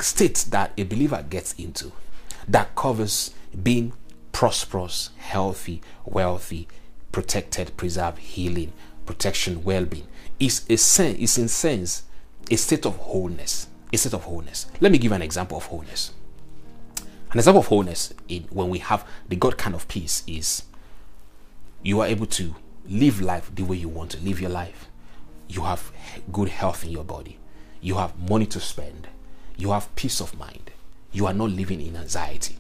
state 0.01 0.47
that 0.51 0.73
a 0.77 0.83
believer 0.85 1.25
gets 1.29 1.53
into 1.55 1.93
that 2.49 2.75
covers 2.75 3.33
being 3.63 3.93
prosperous, 4.33 5.11
healthy, 5.17 5.81
wealthy, 6.05 6.69
protected, 7.13 7.77
preserved, 7.77 8.19
healing, 8.19 8.73
protection, 9.07 9.65
well-being. 9.65 10.07
Is 10.41 10.65
a 10.69 10.77
sense, 10.77 11.19
is 11.19 11.39
in 11.39 11.49
sense 11.49 12.03
a 12.51 12.57
state 12.57 12.85
of 12.85 12.97
wholeness. 12.97 13.69
A 13.93 13.99
state 13.99 14.15
of 14.15 14.25
wholeness. 14.25 14.67
Let 14.81 14.91
me 14.91 14.99
give 14.99 15.13
an 15.13 15.23
example 15.23 15.59
of 15.59 15.67
wholeness. 15.67 16.13
An 17.31 17.39
example 17.39 17.61
of 17.61 17.69
wholeness 17.69 18.13
in 18.29 18.45
when 18.51 18.69
we 18.69 18.81
have 18.81 19.07
the 19.29 19.37
God 19.37 19.57
kind 19.57 19.75
of 19.75 19.87
peace 19.89 20.23
is 20.27 20.65
you 21.83 22.01
are 22.01 22.07
able 22.07 22.27
to 22.27 22.55
live 22.89 23.21
life 23.21 23.51
the 23.55 23.63
way 23.63 23.77
you 23.77 23.89
want 23.89 24.11
to 24.13 24.21
live 24.21 24.41
your 24.41 24.51
life. 24.51 24.89
You 25.49 25.63
have 25.63 25.93
good 26.33 26.49
health 26.49 26.85
in 26.85 26.91
your 26.91 27.05
body. 27.05 27.39
You 27.81 27.97
have 27.97 28.19
money 28.29 28.47
to 28.47 28.61
spend. 28.61 29.09
You 29.57 29.73
have 29.73 29.95
peace 29.97 30.21
of 30.21 30.39
mind. 30.39 30.71
You 31.13 31.27
are 31.27 31.35
not 31.35 31.51
living 31.51 31.81
in 31.81 31.97
anxiety. 31.97 32.57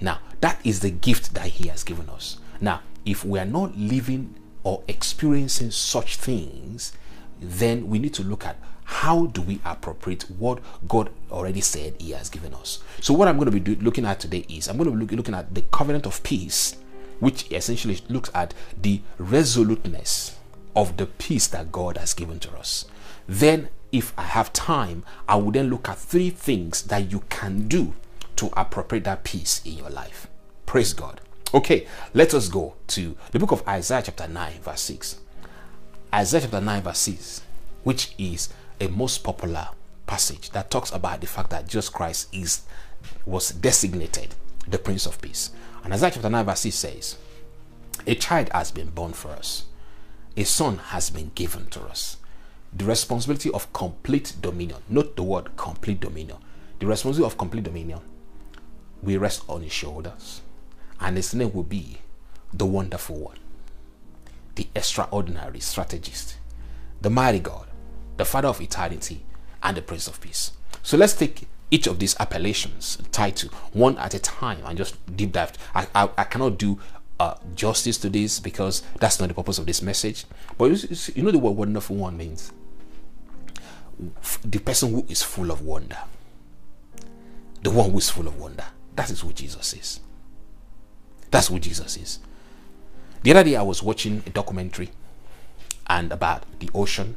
Now, 0.00 0.20
that 0.40 0.60
is 0.64 0.80
the 0.80 0.90
gift 0.90 1.34
that 1.34 1.46
He 1.46 1.68
has 1.68 1.84
given 1.84 2.08
us. 2.08 2.38
Now, 2.60 2.80
if 3.04 3.24
we 3.24 3.38
are 3.38 3.44
not 3.44 3.76
living 3.76 4.34
or 4.62 4.82
experiencing 4.88 5.70
such 5.70 6.16
things, 6.16 6.92
then 7.40 7.88
we 7.88 7.98
need 7.98 8.14
to 8.14 8.22
look 8.22 8.44
at 8.44 8.56
how 8.84 9.26
do 9.26 9.42
we 9.42 9.60
appropriate 9.64 10.22
what 10.30 10.60
God 10.86 11.10
already 11.30 11.60
said 11.60 11.94
He 11.98 12.12
has 12.12 12.28
given 12.28 12.54
us. 12.54 12.80
So, 13.00 13.14
what 13.14 13.28
I'm 13.28 13.36
going 13.36 13.50
to 13.50 13.52
be 13.52 13.60
do, 13.60 13.76
looking 13.82 14.04
at 14.04 14.20
today 14.20 14.44
is 14.48 14.68
I'm 14.68 14.76
going 14.76 14.90
to 14.90 14.96
be 14.96 15.00
look, 15.00 15.12
looking 15.12 15.34
at 15.34 15.54
the 15.54 15.62
covenant 15.62 16.06
of 16.06 16.22
peace 16.22 16.76
which 17.20 17.50
essentially 17.52 17.98
looks 18.08 18.30
at 18.34 18.54
the 18.80 19.00
resoluteness 19.18 20.36
of 20.76 20.96
the 20.96 21.06
peace 21.06 21.46
that 21.48 21.72
God 21.72 21.96
has 21.96 22.14
given 22.14 22.38
to 22.40 22.52
us. 22.56 22.84
Then, 23.26 23.68
if 23.90 24.12
I 24.18 24.22
have 24.22 24.52
time, 24.52 25.04
I 25.28 25.36
will 25.36 25.50
then 25.50 25.70
look 25.70 25.88
at 25.88 25.98
three 25.98 26.30
things 26.30 26.82
that 26.84 27.10
you 27.10 27.24
can 27.28 27.68
do 27.68 27.94
to 28.36 28.50
appropriate 28.56 29.04
that 29.04 29.24
peace 29.24 29.60
in 29.64 29.72
your 29.72 29.90
life. 29.90 30.28
Praise 30.66 30.92
God. 30.92 31.20
Okay, 31.52 31.86
let 32.12 32.34
us 32.34 32.48
go 32.48 32.74
to 32.88 33.16
the 33.32 33.38
book 33.38 33.52
of 33.52 33.66
Isaiah, 33.66 34.02
chapter 34.04 34.28
9, 34.28 34.60
verse 34.60 34.82
6. 34.82 35.18
Isaiah 36.14 36.42
chapter 36.42 36.60
9, 36.60 36.82
verse 36.82 36.98
6, 36.98 37.42
which 37.84 38.12
is 38.18 38.50
a 38.80 38.88
most 38.88 39.24
popular 39.24 39.68
passage 40.06 40.50
that 40.50 40.70
talks 40.70 40.92
about 40.92 41.20
the 41.20 41.26
fact 41.26 41.50
that 41.50 41.66
Jesus 41.66 41.88
Christ 41.88 42.28
is 42.32 42.62
was 43.24 43.50
designated 43.50 44.34
the 44.66 44.78
Prince 44.78 45.06
of 45.06 45.20
Peace. 45.20 45.50
And 45.88 45.94
Isaiah 45.94 46.10
chapter 46.10 46.28
9, 46.28 46.44
verse 46.44 46.60
6 46.60 46.76
says, 46.76 47.16
A 48.06 48.14
child 48.14 48.50
has 48.52 48.70
been 48.70 48.90
born 48.90 49.14
for 49.14 49.30
us, 49.30 49.64
a 50.36 50.44
son 50.44 50.76
has 50.76 51.08
been 51.08 51.30
given 51.34 51.64
to 51.68 51.80
us. 51.84 52.18
The 52.74 52.84
responsibility 52.84 53.50
of 53.50 53.72
complete 53.72 54.34
dominion, 54.42 54.82
not 54.90 55.16
the 55.16 55.22
word 55.22 55.56
complete 55.56 56.00
dominion, 56.00 56.36
the 56.78 56.86
responsibility 56.86 57.32
of 57.32 57.38
complete 57.38 57.64
dominion 57.64 58.00
we 59.02 59.16
rest 59.16 59.44
on 59.48 59.62
his 59.62 59.72
shoulders, 59.72 60.42
and 61.00 61.16
his 61.16 61.32
name 61.32 61.54
will 61.54 61.62
be 61.62 62.00
the 62.52 62.66
wonderful 62.66 63.16
one, 63.16 63.38
the 64.56 64.68
extraordinary 64.74 65.60
strategist, 65.60 66.36
the 67.00 67.08
mighty 67.08 67.38
God, 67.38 67.66
the 68.18 68.26
Father 68.26 68.48
of 68.48 68.60
eternity, 68.60 69.24
and 69.62 69.74
the 69.74 69.80
Prince 69.80 70.06
of 70.06 70.20
Peace. 70.20 70.52
So 70.82 70.98
let's 70.98 71.14
take 71.14 71.47
each 71.70 71.86
of 71.86 71.98
these 71.98 72.16
appellations 72.18 72.98
title 73.12 73.50
one 73.72 73.98
at 73.98 74.14
a 74.14 74.18
time 74.18 74.60
and 74.64 74.78
just 74.78 74.94
deep 75.16 75.32
dive. 75.32 75.52
I, 75.74 75.86
I, 75.94 76.10
I 76.16 76.24
cannot 76.24 76.58
do 76.58 76.78
uh, 77.20 77.34
justice 77.54 77.98
to 77.98 78.08
this 78.08 78.40
because 78.40 78.82
that's 79.00 79.20
not 79.20 79.28
the 79.28 79.34
purpose 79.34 79.58
of 79.58 79.66
this 79.66 79.82
message. 79.82 80.24
But 80.56 80.66
you 81.16 81.22
know 81.22 81.30
the 81.30 81.38
word 81.38 81.52
wonderful 81.52 81.96
one 81.96 82.16
means? 82.16 82.52
The 84.44 84.60
person 84.60 84.92
who 84.92 85.04
is 85.08 85.22
full 85.22 85.50
of 85.50 85.62
wonder. 85.62 85.98
The 87.62 87.70
one 87.70 87.90
who 87.90 87.98
is 87.98 88.08
full 88.08 88.28
of 88.28 88.38
wonder. 88.38 88.64
That 88.94 89.10
is 89.10 89.20
who 89.20 89.32
Jesus 89.32 89.74
is. 89.74 90.00
That's 91.30 91.48
who 91.48 91.58
Jesus 91.58 91.96
is. 91.96 92.20
The 93.22 93.32
other 93.32 93.44
day 93.44 93.56
I 93.56 93.62
was 93.62 93.82
watching 93.82 94.22
a 94.26 94.30
documentary 94.30 94.90
and 95.88 96.12
about 96.12 96.44
the 96.60 96.70
ocean, 96.74 97.16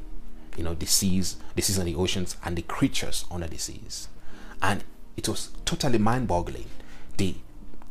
you 0.57 0.63
know, 0.63 0.73
the 0.73 0.87
seas, 0.87 1.37
the 1.55 1.61
seas 1.61 1.77
and 1.77 1.87
the 1.87 1.95
oceans, 1.95 2.35
and 2.43 2.57
the 2.57 2.63
creatures 2.63 3.25
under 3.29 3.47
the 3.47 3.57
seas 3.57 4.07
and 4.61 4.83
it 5.17 5.27
was 5.27 5.51
totally 5.65 5.97
mind-boggling 5.97 6.65
the 7.17 7.35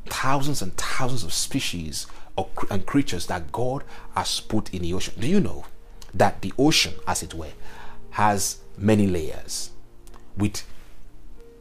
thousands 0.06 0.62
and 0.62 0.76
thousands 0.76 1.22
of 1.22 1.32
species 1.32 2.06
of, 2.36 2.48
and 2.70 2.86
creatures 2.86 3.26
that 3.26 3.52
God 3.52 3.84
has 4.14 4.40
put 4.40 4.72
in 4.74 4.82
the 4.82 4.94
ocean. 4.94 5.14
Do 5.18 5.26
you 5.26 5.40
know 5.40 5.64
that 6.14 6.42
the 6.42 6.52
ocean, 6.58 6.94
as 7.06 7.22
it 7.22 7.34
were, 7.34 7.52
has 8.10 8.58
many 8.76 9.06
layers 9.06 9.70
with 10.36 10.64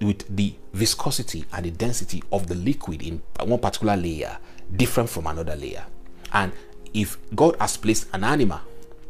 with 0.01 0.33
the 0.33 0.55
viscosity 0.73 1.43
and 1.51 1.65
the 1.65 1.71
density 1.71 2.23
of 2.31 2.47
the 2.47 2.55
liquid 2.55 3.01
in 3.01 3.21
one 3.43 3.59
particular 3.59 3.97
layer 3.97 4.37
different 4.73 5.09
from 5.09 5.27
another 5.27 5.57
layer. 5.57 5.85
And 6.31 6.53
if 6.93 7.17
God 7.35 7.57
has 7.59 7.75
placed 7.75 8.07
an 8.13 8.23
animal 8.23 8.61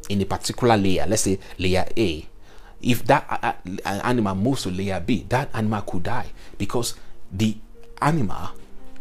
in 0.09 0.19
a 0.21 0.25
particular 0.25 0.75
layer, 0.77 1.05
let's 1.07 1.21
say 1.23 1.37
layer 1.59 1.85
A, 1.95 2.27
if 2.81 3.05
that 3.05 3.25
uh, 3.29 3.53
uh, 3.85 4.01
animal 4.03 4.35
moves 4.35 4.63
to 4.63 4.71
layer 4.71 4.99
B, 4.99 5.25
that 5.29 5.49
animal 5.53 5.81
could 5.81 6.03
die 6.03 6.27
because 6.57 6.95
the 7.31 7.57
animal 8.01 8.49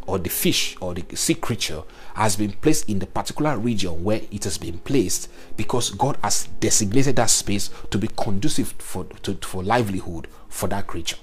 or 0.05 0.17
the 0.17 0.29
fish 0.29 0.75
or 0.81 0.93
the 0.93 1.15
sea 1.15 1.35
creature 1.35 1.83
has 2.15 2.35
been 2.35 2.51
placed 2.51 2.89
in 2.89 2.99
the 2.99 3.05
particular 3.05 3.57
region 3.57 4.03
where 4.03 4.21
it 4.31 4.43
has 4.43 4.57
been 4.57 4.79
placed 4.79 5.29
because 5.55 5.91
God 5.91 6.17
has 6.23 6.47
designated 6.59 7.15
that 7.17 7.29
space 7.29 7.69
to 7.91 7.97
be 7.97 8.09
conducive 8.17 8.73
for, 8.79 9.05
to, 9.23 9.35
for 9.35 9.63
livelihood 9.63 10.27
for 10.47 10.67
that 10.69 10.87
creature. 10.87 11.17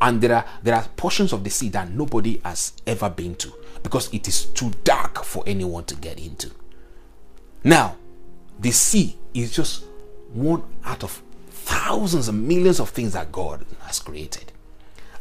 And 0.00 0.20
there 0.20 0.34
are 0.34 0.44
there 0.62 0.74
are 0.74 0.86
portions 0.96 1.32
of 1.32 1.44
the 1.44 1.50
sea 1.50 1.68
that 1.70 1.90
nobody 1.90 2.40
has 2.44 2.72
ever 2.86 3.08
been 3.08 3.34
to 3.36 3.52
because 3.82 4.12
it 4.12 4.26
is 4.28 4.46
too 4.46 4.72
dark 4.84 5.24
for 5.24 5.44
anyone 5.46 5.84
to 5.84 5.94
get 5.94 6.18
into. 6.18 6.50
Now, 7.64 7.96
the 8.58 8.72
sea 8.72 9.16
is 9.34 9.52
just 9.54 9.84
one 10.32 10.62
out 10.84 11.02
of 11.02 11.22
thousands 11.50 12.28
and 12.28 12.46
millions 12.46 12.80
of 12.80 12.90
things 12.90 13.12
that 13.12 13.32
God 13.32 13.64
has 13.82 13.98
created. 13.98 14.52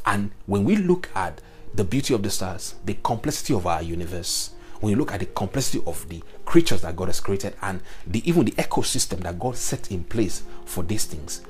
And 0.06 0.32
when 0.46 0.64
we 0.64 0.76
look 0.76 1.10
at 1.16 1.42
the 1.74 1.84
beauty 1.84 2.14
of 2.14 2.24
the 2.24 2.30
stars, 2.30 2.76
the 2.86 2.96
complexity 3.04 3.54
of 3.54 3.68
our 3.68 3.82
universe, 3.82 4.52
when 4.80 4.92
you 4.92 4.98
look 4.98 5.12
at 5.12 5.20
the 5.20 5.26
complexity 5.26 5.84
of 5.86 6.08
the 6.08 6.24
creatures 6.46 6.82
that 6.82 6.96
God 6.96 7.08
has 7.08 7.20
created 7.20 7.56
and 7.62 7.82
the 8.06 8.28
even 8.28 8.46
the 8.46 8.52
ecosystem 8.54 9.20
that 9.22 9.40
God 9.40 9.58
set 9.58 9.92
in 9.92 10.04
place 10.04 10.44
for 10.66 10.84
these 10.84 11.06
things, 11.06 11.42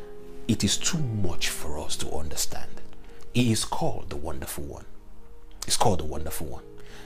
it 0.48 0.64
is 0.64 0.78
too 0.78 0.98
much 0.98 1.50
for 1.50 1.78
us 1.78 1.96
to 1.98 2.12
understand. 2.12 2.70
He 3.34 3.52
is 3.52 3.66
called 3.66 4.10
the 4.10 4.16
wonderful 4.16 4.64
one. 4.64 4.86
It's 5.68 5.78
called 5.78 6.00
the 6.00 6.06
wonderful 6.06 6.48
one. 6.48 6.64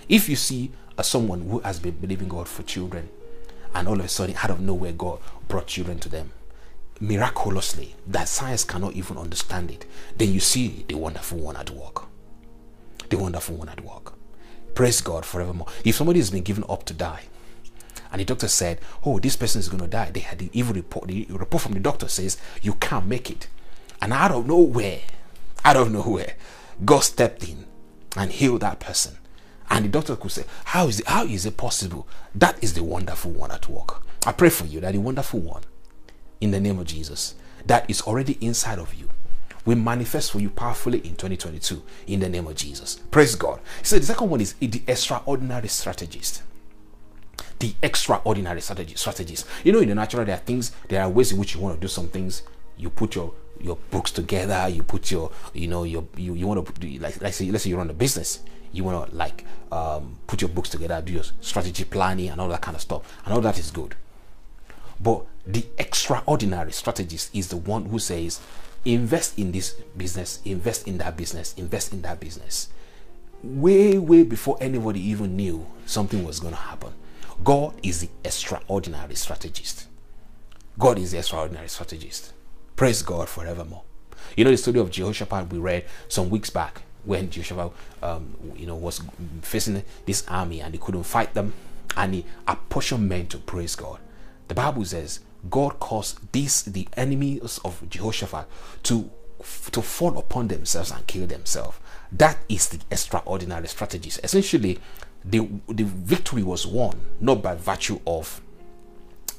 If 0.08 0.30
you 0.30 0.36
see 0.36 0.72
someone 1.02 1.42
who 1.50 1.60
has 1.60 1.80
been 1.80 1.98
believing 1.98 2.28
God 2.28 2.48
for 2.48 2.62
children, 2.64 3.10
and 3.74 3.88
all 3.88 4.00
of 4.00 4.06
a 4.06 4.08
sudden, 4.08 4.36
out 4.44 4.52
of 4.52 4.60
nowhere, 4.60 4.92
God 4.92 5.20
brought 5.48 5.66
children 5.66 5.98
to 6.00 6.10
them 6.10 6.32
miraculously 7.02 7.96
that 8.08 8.30
science 8.30 8.64
cannot 8.64 8.94
even 8.94 9.18
understand 9.18 9.72
it, 9.72 9.86
then 10.18 10.32
you 10.32 10.40
see 10.40 10.86
the 10.88 10.96
wonderful 10.96 11.40
one 11.40 11.58
at 11.58 11.72
work. 11.72 12.06
The 13.10 13.18
wonderful 13.18 13.56
one 13.56 13.70
at 13.70 13.84
work. 13.84 14.14
Praise 14.76 15.02
God 15.02 15.26
forevermore. 15.26 15.68
If 15.84 15.96
somebody 15.96 16.20
has 16.20 16.30
been 16.30 16.44
given 16.44 16.64
up 16.70 16.86
to 16.86 16.94
die, 16.94 17.24
and 18.12 18.22
the 18.22 18.26
doctor 18.26 18.48
said, 18.48 18.80
"Oh, 19.06 19.20
this 19.20 19.36
person 19.36 19.60
is 19.60 19.68
going 19.68 19.82
to 19.82 19.88
die," 19.88 20.12
they 20.12 20.20
had 20.22 20.40
the 20.40 20.50
evil 20.54 20.74
report. 20.74 21.08
The 21.08 21.26
report 21.30 21.64
from 21.64 21.74
the 21.74 21.80
doctor 21.80 22.08
says 22.08 22.38
you 22.62 22.76
can't 22.76 23.08
make 23.08 23.30
it, 23.30 23.48
and 24.02 24.14
out 24.14 24.32
of 24.32 24.48
nowhere, 24.48 25.02
out 25.66 25.78
of 25.78 25.92
nowhere, 25.92 26.36
God 26.86 27.02
stepped 27.02 27.44
in 27.44 27.66
and 28.16 28.32
healed 28.32 28.62
that 28.62 28.80
person. 28.80 29.18
And 29.70 29.86
the 29.86 29.90
doctor 29.90 30.16
could 30.16 30.32
say, 30.32 30.46
"How 30.66 30.88
is 30.88 31.00
it? 31.00 31.08
How 31.08 31.26
is 31.26 31.46
it 31.46 31.58
possible?" 31.58 32.08
That 32.36 32.62
is 32.62 32.74
the 32.74 32.84
wonderful 32.84 33.32
one 33.32 33.52
at 33.52 33.68
work. 33.70 34.04
I 34.26 34.34
pray 34.34 34.50
for 34.50 34.66
you 34.66 34.80
that 34.82 34.92
the 34.92 35.00
wonderful 35.00 35.40
one, 35.40 35.64
in 36.42 36.52
the 36.52 36.60
name 36.60 36.80
of 36.80 36.86
Jesus, 36.86 37.36
that 37.66 37.90
is 37.90 38.02
already 38.02 38.38
inside 38.42 38.80
of 38.80 38.94
you 38.94 39.08
will 39.66 39.78
manifest 39.78 40.32
for 40.32 40.40
you 40.40 40.50
powerfully 40.50 41.00
in 41.00 41.16
2022 41.16 41.82
in 42.08 42.20
the 42.20 42.30
name 42.30 42.48
of 42.48 42.56
Jesus. 42.56 42.96
Praise 43.12 43.36
God. 43.36 43.60
So 43.84 44.00
the 44.00 44.06
second 44.06 44.30
one 44.30 44.42
is 44.42 44.54
the 44.54 44.82
extraordinary 44.88 45.68
strategist. 45.68 46.44
The 47.60 47.76
extraordinary 47.84 48.62
strategy, 48.62 48.96
strategies. 48.96 49.46
You 49.64 49.72
know, 49.74 49.80
in 49.80 49.90
the 49.90 49.96
natural, 49.96 50.26
there 50.26 50.36
are 50.36 50.40
things, 50.40 50.72
there 50.90 51.02
are 51.02 51.10
ways 51.10 51.32
in 51.32 51.38
which 51.38 51.54
you 51.54 51.62
want 51.62 51.76
to 51.76 51.82
do 51.82 51.88
some 51.88 52.08
things. 52.08 52.42
You 52.78 52.90
put 52.90 53.16
your 53.16 53.34
your 53.60 53.78
books 53.92 54.10
together. 54.10 54.68
You 54.70 54.82
put 54.82 55.12
your, 55.12 55.32
you 55.54 55.68
know, 55.68 55.84
your 55.84 56.08
you, 56.18 56.34
you 56.34 56.48
want 56.48 56.66
to 56.66 56.72
put, 56.72 56.84
like 57.00 57.22
let's 57.22 57.38
say 57.38 57.52
let's 57.52 57.64
say 57.64 57.70
you 57.70 57.78
run 57.78 57.90
a 57.90 57.94
business. 57.94 58.40
You 58.72 58.84
want 58.84 59.12
to 59.12 59.16
like 59.16 59.46
um, 59.72 60.18
put 60.26 60.42
your 60.42 60.50
books 60.50 60.70
together, 60.70 61.02
do 61.06 61.14
your 61.14 61.24
strategy 61.42 61.84
planning 61.84 62.30
and 62.30 62.42
all 62.42 62.48
that 62.50 62.62
kind 62.62 62.76
of 62.76 62.82
stuff, 62.82 63.04
and 63.26 63.34
all 63.34 63.42
that 63.42 63.60
is 63.60 63.70
good. 63.70 63.96
But 65.02 65.26
the 65.46 65.66
extraordinary 65.78 66.72
strategist 66.72 67.36
is 67.36 67.48
the 67.48 67.58
one 67.58 67.86
who 67.86 68.00
says, 68.00 68.40
invest 68.86 69.38
in 69.38 69.52
this 69.52 69.74
business, 69.98 70.40
invest 70.46 70.88
in 70.88 70.98
that 71.00 71.18
business, 71.18 71.54
invest 71.56 71.94
in 71.94 72.02
that 72.04 72.20
business. 72.20 72.70
Way, 73.44 73.98
way 73.98 74.24
before 74.24 74.58
anybody 74.62 75.00
even 75.00 75.36
knew 75.36 75.66
something 75.86 76.24
was 76.24 76.40
going 76.40 76.54
to 76.54 76.60
happen. 76.60 76.94
God 77.44 77.74
is 77.82 78.02
the 78.02 78.10
extraordinary 78.24 79.16
strategist. 79.16 79.88
God 80.78 81.00
is 81.00 81.12
the 81.12 81.18
extraordinary 81.18 81.70
strategist. 81.70 82.34
Praise 82.76 83.02
God 83.02 83.28
forevermore. 83.28 83.84
You 84.38 84.46
know 84.46 84.52
the 84.52 84.58
story 84.58 84.80
of 84.80 84.92
Jehoshaphat 84.92 85.52
we 85.52 85.58
read 85.58 85.86
some 86.08 86.30
weeks 86.30 86.50
back 86.52 86.84
when 87.04 87.32
Jehoshaphat, 87.32 87.72
um, 88.04 88.36
you 88.56 88.68
know, 88.68 88.76
was 88.76 89.02
facing 89.42 89.84
this 90.06 90.24
army 90.28 90.62
and 90.62 90.74
he 90.74 90.80
couldn't 90.80 91.04
fight 91.04 91.34
them, 91.34 91.54
and 91.98 92.14
he 92.14 92.26
apportioned 92.48 93.10
men 93.10 93.28
to 93.28 93.38
praise 93.40 93.76
God. 93.76 94.00
The 94.52 94.56
Bible 94.56 94.84
says 94.84 95.22
God 95.50 95.80
caused 95.80 96.30
these 96.34 96.64
the 96.64 96.86
enemies 96.98 97.62
of 97.64 97.82
Jehoshaphat 97.90 98.46
to 98.84 99.10
to 99.72 99.82
fall 99.82 100.18
upon 100.18 100.50
themselves 100.50 100.92
and 100.92 101.08
kill 101.08 101.26
themselves. 101.26 101.80
That 102.12 102.38
is 102.50 102.68
the 102.68 102.82
extraordinary 102.92 103.70
strategies. 103.70 104.20
Essentially, 104.22 104.78
the 105.24 105.48
the 105.70 105.86
victory 105.86 106.44
was 106.44 106.68
won 106.68 107.00
not 107.22 107.42
by 107.42 107.56
virtue 107.56 108.02
of 108.06 108.42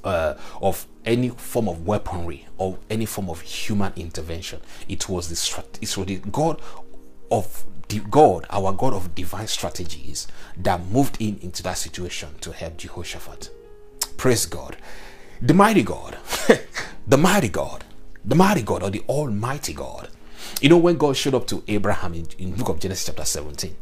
uh, 0.02 0.36
of 0.62 0.86
any 1.04 1.28
form 1.28 1.68
of 1.68 1.86
weaponry 1.86 2.46
or 2.56 2.78
any 2.88 3.04
form 3.04 3.28
of 3.28 3.42
human 3.42 3.92
intervention. 3.96 4.62
It 4.88 5.10
was 5.10 5.28
the 5.28 5.64
it 5.82 5.94
was 5.94 6.06
the 6.06 6.16
God 6.30 6.58
of 7.30 7.66
the 7.88 7.98
God, 7.98 8.46
our 8.48 8.72
God 8.72 8.94
of 8.94 9.14
divine 9.14 9.48
strategies, 9.48 10.26
that 10.56 10.86
moved 10.86 11.18
in 11.20 11.38
into 11.42 11.62
that 11.64 11.76
situation 11.76 12.30
to 12.40 12.50
help 12.50 12.78
Jehoshaphat. 12.78 13.50
Praise 14.22 14.46
God. 14.46 14.76
The 15.40 15.52
mighty 15.52 15.82
God, 15.82 16.16
the 17.08 17.18
mighty 17.18 17.48
God, 17.48 17.82
the 18.24 18.36
mighty 18.36 18.62
God, 18.62 18.84
or 18.84 18.88
the 18.88 19.02
Almighty 19.08 19.72
God. 19.72 20.10
You 20.60 20.68
know, 20.68 20.78
when 20.78 20.96
God 20.96 21.16
showed 21.16 21.34
up 21.34 21.48
to 21.48 21.64
Abraham 21.66 22.14
in, 22.14 22.28
in 22.38 22.52
book 22.52 22.68
of 22.68 22.78
Genesis 22.78 23.06
chapter 23.06 23.24
17, 23.24 23.74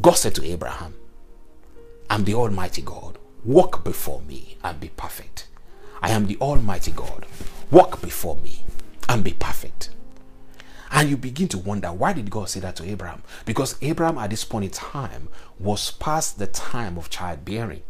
God 0.00 0.14
said 0.14 0.34
to 0.36 0.44
Abraham, 0.46 0.94
I'm 2.08 2.24
the 2.24 2.32
Almighty 2.32 2.80
God. 2.80 3.18
Walk 3.44 3.84
before 3.84 4.22
me 4.22 4.56
and 4.64 4.80
be 4.80 4.88
perfect. 4.88 5.48
I 6.00 6.12
am 6.12 6.28
the 6.28 6.38
Almighty 6.38 6.92
God. 6.92 7.26
Walk 7.70 8.00
before 8.00 8.36
me 8.36 8.64
and 9.10 9.22
be 9.22 9.34
perfect. 9.34 9.90
And 10.92 11.10
you 11.10 11.18
begin 11.18 11.48
to 11.48 11.58
wonder 11.58 11.92
why 11.92 12.14
did 12.14 12.30
God 12.30 12.48
say 12.48 12.60
that 12.60 12.76
to 12.76 12.84
Abraham? 12.84 13.22
Because 13.44 13.76
Abraham 13.82 14.16
at 14.16 14.30
this 14.30 14.44
point 14.46 14.64
in 14.64 14.70
time 14.70 15.28
was 15.58 15.90
past 15.90 16.38
the 16.38 16.46
time 16.46 16.96
of 16.96 17.10
childbearing. 17.10 17.82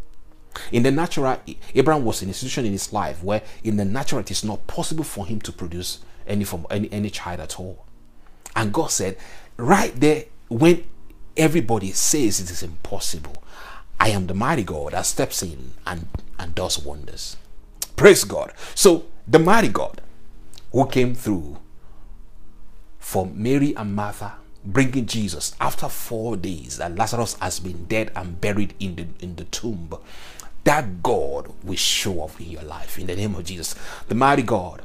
In 0.73 0.83
the 0.83 0.91
natural, 0.91 1.39
Abraham 1.75 2.05
was 2.05 2.23
in 2.23 2.31
a 2.31 2.35
situation 2.35 2.67
in 2.67 2.73
his 2.73 2.93
life 2.93 3.23
where, 3.23 3.43
in 3.63 3.77
the 3.77 3.85
natural, 3.85 4.21
it 4.21 4.31
is 4.31 4.45
not 4.45 4.67
possible 4.67 5.05
for 5.05 5.27
him 5.27 5.41
to 5.43 5.53
produce 5.53 6.01
any 6.27 6.45
from 6.45 6.67
any, 6.71 6.91
any 6.93 7.11
child 7.11 7.41
at 7.41 7.59
all. 7.59 7.85
And 8.57 8.73
God 8.73 8.91
said, 8.91 9.17
right 9.57 9.99
there, 9.99 10.25
when 10.49 10.85
everybody 11.37 11.93
says 11.93 12.41
it 12.41 12.51
is 12.51 12.63
impossible, 12.63 13.43
I 13.99 14.09
am 14.11 14.27
the 14.27 14.35
mighty 14.35 14.65
God 14.65 14.93
that 14.93 15.07
steps 15.07 15.43
in 15.43 15.73
and, 15.87 16.09
and 16.39 16.55
does 16.55 16.79
wonders. 16.79 17.37
Praise 17.97 18.25
God. 18.25 18.53
So, 18.75 19.07
the 19.27 19.39
mighty 19.39 19.69
God 19.69 20.03
who 20.73 20.87
came 20.87 21.15
through 21.15 21.59
for 22.99 23.27
Mary 23.27 23.75
and 23.77 23.95
Martha 23.95 24.35
bringing 24.65 25.07
Jesus 25.07 25.55
after 25.61 25.89
four 25.89 26.37
days 26.37 26.79
that 26.79 26.97
Lazarus 26.97 27.35
has 27.35 27.61
been 27.61 27.85
dead 27.85 28.11
and 28.17 28.41
buried 28.41 28.75
in 28.81 28.97
the 28.97 29.07
in 29.21 29.37
the 29.37 29.45
tomb 29.45 29.95
that 30.65 31.03
God 31.03 31.53
will 31.63 31.77
show 31.77 32.25
up 32.25 32.41
in 32.41 32.51
your 32.51 32.63
life 32.63 32.99
in 32.99 33.07
the 33.07 33.17
name 33.17 33.35
of 33.35 33.45
Jesus. 33.45 33.75
The 34.09 34.15
mighty 34.15 34.43
God 34.43 34.83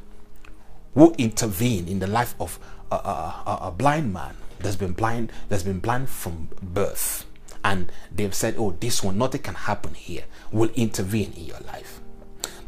will 0.93 1.15
intervene 1.17 1.87
in 1.87 1.99
the 1.99 2.07
life 2.07 2.35
of 2.39 2.59
a, 2.91 2.95
a, 2.95 3.59
a, 3.63 3.71
blind 3.71 4.11
man 4.11 4.35
that's 4.59 4.75
been 4.75 4.93
blind, 4.93 5.31
that's 5.47 5.63
been 5.63 5.79
blind 5.79 6.09
from 6.09 6.49
birth. 6.61 7.25
And 7.63 7.91
they've 8.13 8.33
said, 8.33 8.55
Oh, 8.57 8.71
this 8.71 9.03
one, 9.03 9.17
nothing 9.17 9.41
can 9.41 9.55
happen 9.55 9.93
here, 9.93 10.23
will 10.51 10.71
intervene 10.75 11.33
in 11.33 11.45
your 11.45 11.59
life. 11.65 12.01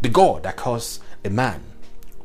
The 0.01 0.09
God 0.09 0.43
that 0.43 0.57
caused 0.57 1.01
a 1.25 1.29
man 1.29 1.63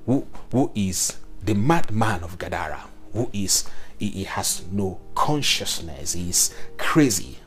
who, 0.05 0.27
who 0.53 0.71
is 0.75 1.17
the 1.43 1.55
madman 1.55 2.23
of 2.23 2.39
Gadara, 2.39 2.85
who 3.13 3.31
is 3.33 3.69
he, 3.99 4.09
he 4.09 4.25
has 4.25 4.63
no 4.71 5.01
consciousness, 5.15 6.13
he 6.13 6.29
is 6.29 6.55
crazy, 6.79 7.39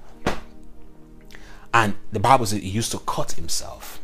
and 1.73 1.95
the 2.11 2.19
Bible 2.19 2.45
says 2.45 2.61
he 2.61 2.69
used 2.69 2.91
to 2.91 2.99
cut 2.99 3.33
himself. 3.33 3.99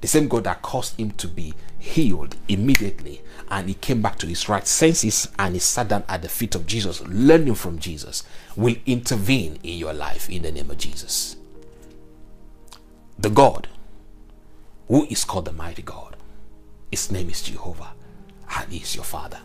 The 0.00 0.08
same 0.08 0.28
God 0.28 0.44
that 0.44 0.62
caused 0.62 0.98
him 0.98 1.12
to 1.12 1.28
be 1.28 1.54
healed 1.78 2.36
immediately 2.48 3.22
and 3.48 3.68
he 3.68 3.74
came 3.74 4.02
back 4.02 4.18
to 4.18 4.26
his 4.26 4.48
right 4.48 4.66
senses 4.66 5.28
and 5.38 5.54
he 5.54 5.60
sat 5.60 5.88
down 5.88 6.04
at 6.08 6.22
the 6.22 6.28
feet 6.28 6.54
of 6.54 6.66
Jesus, 6.66 7.02
learning 7.02 7.54
from 7.54 7.78
Jesus, 7.78 8.24
will 8.56 8.76
intervene 8.86 9.58
in 9.62 9.78
your 9.78 9.92
life 9.92 10.28
in 10.30 10.42
the 10.42 10.50
name 10.50 10.70
of 10.70 10.78
Jesus. 10.78 11.36
The 13.18 13.30
God 13.30 13.68
who 14.88 15.04
is 15.06 15.24
called 15.24 15.44
the 15.44 15.52
mighty 15.52 15.82
God, 15.82 16.16
his 16.90 17.12
name 17.12 17.30
is 17.30 17.42
Jehovah, 17.42 17.92
and 18.56 18.72
he 18.72 18.78
is 18.78 18.94
your 18.96 19.04
Father. 19.04 19.40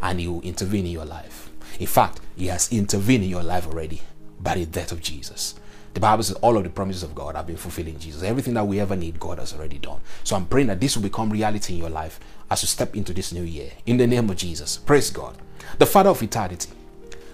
And 0.00 0.18
he 0.18 0.26
will 0.26 0.40
intervene 0.40 0.86
in 0.86 0.92
your 0.92 1.04
life. 1.04 1.50
In 1.78 1.86
fact, 1.86 2.20
he 2.36 2.48
has 2.48 2.72
intervened 2.72 3.24
in 3.24 3.30
your 3.30 3.42
life 3.42 3.66
already 3.66 4.02
by 4.40 4.54
the 4.54 4.66
death 4.66 4.90
of 4.90 5.00
Jesus. 5.00 5.54
The 5.94 6.00
Bible 6.00 6.22
says 6.22 6.36
all 6.36 6.56
of 6.56 6.64
the 6.64 6.70
promises 6.70 7.02
of 7.02 7.14
God 7.14 7.36
have 7.36 7.46
been 7.46 7.56
fulfilled 7.56 7.88
in 7.88 7.98
Jesus. 7.98 8.22
Everything 8.22 8.54
that 8.54 8.66
we 8.66 8.80
ever 8.80 8.96
need, 8.96 9.20
God 9.20 9.38
has 9.38 9.52
already 9.52 9.78
done. 9.78 10.00
So 10.24 10.36
I'm 10.36 10.46
praying 10.46 10.68
that 10.68 10.80
this 10.80 10.96
will 10.96 11.02
become 11.02 11.30
reality 11.30 11.74
in 11.74 11.80
your 11.80 11.90
life 11.90 12.18
as 12.50 12.62
you 12.62 12.68
step 12.68 12.96
into 12.96 13.12
this 13.12 13.32
new 13.32 13.42
year. 13.42 13.70
In 13.86 13.98
the 13.98 14.06
name 14.06 14.30
of 14.30 14.36
Jesus. 14.36 14.78
Praise 14.78 15.10
God. 15.10 15.36
The 15.78 15.86
Father 15.86 16.10
of 16.10 16.22
eternity. 16.22 16.70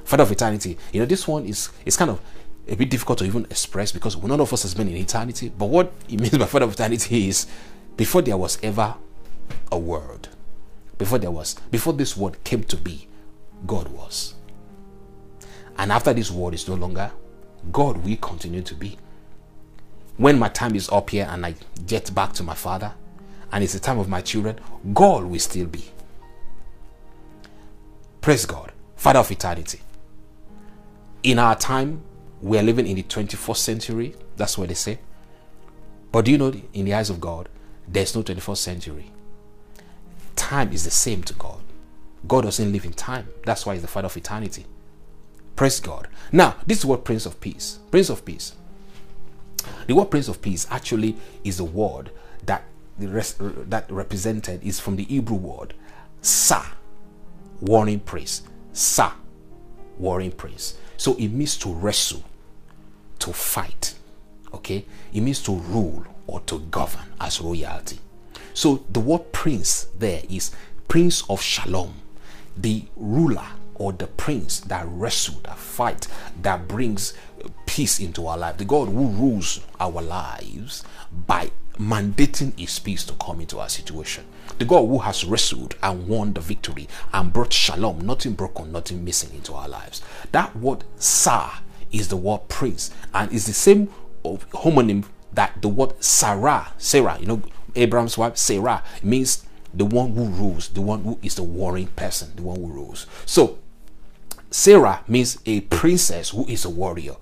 Father 0.04 0.24
of 0.24 0.32
eternity. 0.32 0.76
You 0.92 1.00
know, 1.00 1.06
this 1.06 1.28
one 1.28 1.44
is 1.44 1.70
it's 1.84 1.96
kind 1.96 2.10
of 2.10 2.20
a 2.66 2.74
bit 2.74 2.90
difficult 2.90 3.18
to 3.18 3.24
even 3.24 3.44
express 3.44 3.92
because 3.92 4.16
none 4.22 4.40
of 4.40 4.52
us 4.52 4.62
has 4.62 4.74
been 4.74 4.88
in 4.88 4.96
eternity. 4.96 5.50
But 5.56 5.66
what 5.66 5.92
it 6.08 6.20
means 6.20 6.36
by 6.36 6.46
Father 6.46 6.64
of 6.64 6.72
eternity 6.72 7.28
is 7.28 7.46
before 7.96 8.22
there 8.22 8.36
was 8.36 8.58
ever 8.62 8.96
a 9.70 9.78
word, 9.78 10.28
before 10.98 11.18
there 11.18 11.30
was, 11.30 11.54
before 11.70 11.92
this 11.92 12.16
word 12.16 12.42
came 12.44 12.64
to 12.64 12.76
be, 12.76 13.08
God 13.66 13.88
was. 13.88 14.34
And 15.76 15.92
after 15.92 16.12
this 16.12 16.30
word 16.30 16.54
is 16.54 16.68
no 16.68 16.74
longer, 16.74 17.12
God 17.72 18.04
will 18.04 18.16
continue 18.16 18.62
to 18.62 18.74
be. 18.74 18.98
When 20.16 20.38
my 20.38 20.48
time 20.48 20.74
is 20.74 20.88
up 20.90 21.10
here 21.10 21.28
and 21.30 21.46
I 21.46 21.54
get 21.86 22.14
back 22.14 22.32
to 22.34 22.42
my 22.42 22.54
Father, 22.54 22.92
and 23.52 23.64
it's 23.64 23.72
the 23.72 23.80
time 23.80 23.98
of 23.98 24.08
my 24.08 24.20
children, 24.20 24.58
God 24.92 25.24
will 25.24 25.38
still 25.38 25.66
be. 25.66 25.84
Praise 28.20 28.44
God, 28.46 28.72
Father 28.96 29.20
of 29.20 29.30
eternity. 29.30 29.80
In 31.22 31.38
our 31.38 31.56
time, 31.56 32.02
we 32.42 32.58
are 32.58 32.62
living 32.62 32.86
in 32.86 32.96
the 32.96 33.02
21st 33.02 33.56
century. 33.56 34.14
That's 34.36 34.58
what 34.58 34.68
they 34.68 34.74
say. 34.74 34.98
But 36.12 36.24
do 36.24 36.30
you 36.32 36.38
know, 36.38 36.52
in 36.72 36.84
the 36.84 36.94
eyes 36.94 37.10
of 37.10 37.20
God, 37.20 37.48
there's 37.86 38.14
no 38.14 38.22
21st 38.22 38.56
century. 38.56 39.10
Time 40.36 40.72
is 40.72 40.84
the 40.84 40.90
same 40.90 41.22
to 41.24 41.34
God. 41.34 41.60
God 42.26 42.44
doesn't 42.44 42.72
live 42.72 42.84
in 42.84 42.92
time. 42.92 43.28
That's 43.44 43.64
why 43.66 43.74
He's 43.74 43.82
the 43.82 43.88
Father 43.88 44.06
of 44.06 44.16
eternity. 44.16 44.66
Praise 45.58 45.80
God. 45.80 46.06
Now, 46.30 46.54
this 46.68 46.78
is 46.78 46.86
what 46.86 47.04
Prince 47.04 47.26
of 47.26 47.40
Peace. 47.40 47.80
Prince 47.90 48.10
of 48.10 48.24
Peace. 48.24 48.52
The 49.88 49.94
word 49.96 50.04
Prince 50.04 50.28
of 50.28 50.40
Peace 50.40 50.68
actually 50.70 51.16
is 51.42 51.58
a 51.58 51.64
word 51.64 52.12
that 52.46 52.62
the 52.96 53.08
rest, 53.08 53.38
that 53.40 53.90
represented 53.90 54.62
is 54.62 54.78
from 54.78 54.94
the 54.94 55.02
Hebrew 55.02 55.36
word 55.36 55.74
Sa, 56.22 56.64
warring 57.60 57.98
prince. 57.98 58.42
Sa, 58.72 59.14
warring 59.98 60.30
prince. 60.30 60.78
So 60.96 61.16
it 61.16 61.30
means 61.30 61.56
to 61.56 61.74
wrestle, 61.74 62.22
to 63.18 63.32
fight. 63.32 63.94
Okay? 64.54 64.84
It 65.12 65.22
means 65.22 65.42
to 65.42 65.56
rule 65.56 66.06
or 66.28 66.38
to 66.42 66.60
govern 66.70 67.06
as 67.20 67.40
royalty. 67.40 67.98
So 68.54 68.84
the 68.88 69.00
word 69.00 69.32
prince 69.32 69.88
there 69.98 70.22
is 70.30 70.52
prince 70.86 71.28
of 71.28 71.42
shalom, 71.42 71.94
the 72.56 72.84
ruler 72.94 73.57
or 73.78 73.92
the 73.92 74.06
prince 74.06 74.60
that 74.60 74.86
wrestle, 74.88 75.40
that 75.44 75.56
fight, 75.58 76.08
that 76.42 76.68
brings 76.68 77.14
peace 77.66 78.00
into 78.00 78.26
our 78.26 78.36
life. 78.36 78.56
The 78.58 78.64
God 78.64 78.88
who 78.88 79.06
rules 79.08 79.60
our 79.80 80.02
lives 80.02 80.84
by 81.26 81.50
mandating 81.78 82.58
his 82.58 82.78
peace 82.78 83.04
to 83.04 83.14
come 83.14 83.40
into 83.40 83.58
our 83.58 83.68
situation. 83.68 84.24
The 84.58 84.64
God 84.64 84.86
who 84.86 84.98
has 84.98 85.24
wrestled 85.24 85.76
and 85.82 86.08
won 86.08 86.32
the 86.32 86.40
victory 86.40 86.88
and 87.12 87.32
brought 87.32 87.52
shalom, 87.52 88.00
nothing 88.00 88.32
broken, 88.32 88.72
nothing 88.72 89.04
missing 89.04 89.34
into 89.34 89.54
our 89.54 89.68
lives. 89.68 90.02
That 90.32 90.56
word 90.56 90.84
Sar 90.96 91.60
is 91.92 92.08
the 92.08 92.16
word 92.16 92.48
prince 92.48 92.90
and 93.14 93.30
is 93.32 93.46
the 93.46 93.52
same 93.52 93.88
homonym 94.24 95.04
that 95.32 95.62
the 95.62 95.68
word 95.68 96.02
Sarah, 96.02 96.72
Sarah, 96.78 97.16
you 97.20 97.26
know, 97.26 97.42
Abraham's 97.76 98.18
wife, 98.18 98.36
Sarah, 98.36 98.82
means 99.02 99.46
the 99.72 99.84
one 99.84 100.14
who 100.14 100.24
rules, 100.24 100.68
the 100.70 100.80
one 100.80 101.04
who 101.04 101.18
is 101.22 101.36
the 101.36 101.42
warring 101.44 101.88
person, 101.88 102.32
the 102.34 102.42
one 102.42 102.58
who 102.58 102.66
rules. 102.66 103.06
So, 103.24 103.58
Sarah 104.50 105.04
means 105.06 105.38
a 105.44 105.60
princess 105.62 106.30
who 106.30 106.46
is 106.46 106.64
a 106.64 106.70
warrior. 106.70 107.16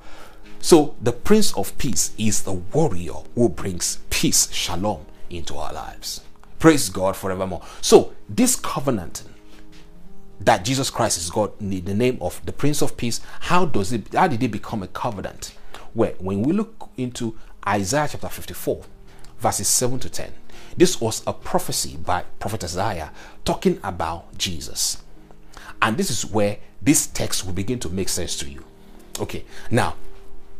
So, 0.60 0.96
the 1.00 1.12
Prince 1.12 1.56
of 1.56 1.76
Peace 1.78 2.12
is 2.18 2.42
the 2.42 2.52
warrior 2.52 3.14
who 3.34 3.48
brings 3.48 3.98
peace, 4.10 4.50
shalom, 4.52 5.06
into 5.28 5.56
our 5.56 5.72
lives. 5.72 6.22
Praise 6.58 6.88
God 6.88 7.16
forevermore. 7.16 7.62
So, 7.80 8.14
this 8.28 8.56
covenant 8.56 9.24
that 10.40 10.64
Jesus 10.64 10.90
Christ 10.90 11.18
is 11.18 11.30
God 11.30 11.52
in 11.60 11.84
the 11.84 11.94
name 11.94 12.18
of 12.20 12.44
the 12.44 12.52
Prince 12.52 12.82
of 12.82 12.96
Peace, 12.96 13.20
how 13.40 13.66
does 13.66 13.92
it 13.92 14.12
how 14.14 14.28
did 14.28 14.42
it 14.42 14.50
become 14.50 14.82
a 14.82 14.88
covenant? 14.88 15.54
Where 15.94 16.14
when 16.18 16.42
we 16.42 16.52
look 16.52 16.90
into 16.96 17.36
Isaiah 17.66 18.08
chapter 18.10 18.28
54, 18.28 18.84
verses 19.38 19.68
7 19.68 19.98
to 20.00 20.10
10, 20.10 20.32
this 20.76 21.00
was 21.00 21.22
a 21.26 21.32
prophecy 21.32 21.96
by 21.96 22.22
Prophet 22.38 22.64
Isaiah 22.64 23.12
talking 23.44 23.80
about 23.82 24.36
Jesus. 24.36 25.02
And 25.82 25.96
this 25.96 26.10
is 26.10 26.26
where 26.26 26.58
this 26.82 27.06
text 27.06 27.44
will 27.44 27.52
begin 27.52 27.78
to 27.80 27.88
make 27.88 28.08
sense 28.08 28.36
to 28.38 28.48
you. 28.48 28.64
Okay, 29.20 29.44
now 29.70 29.96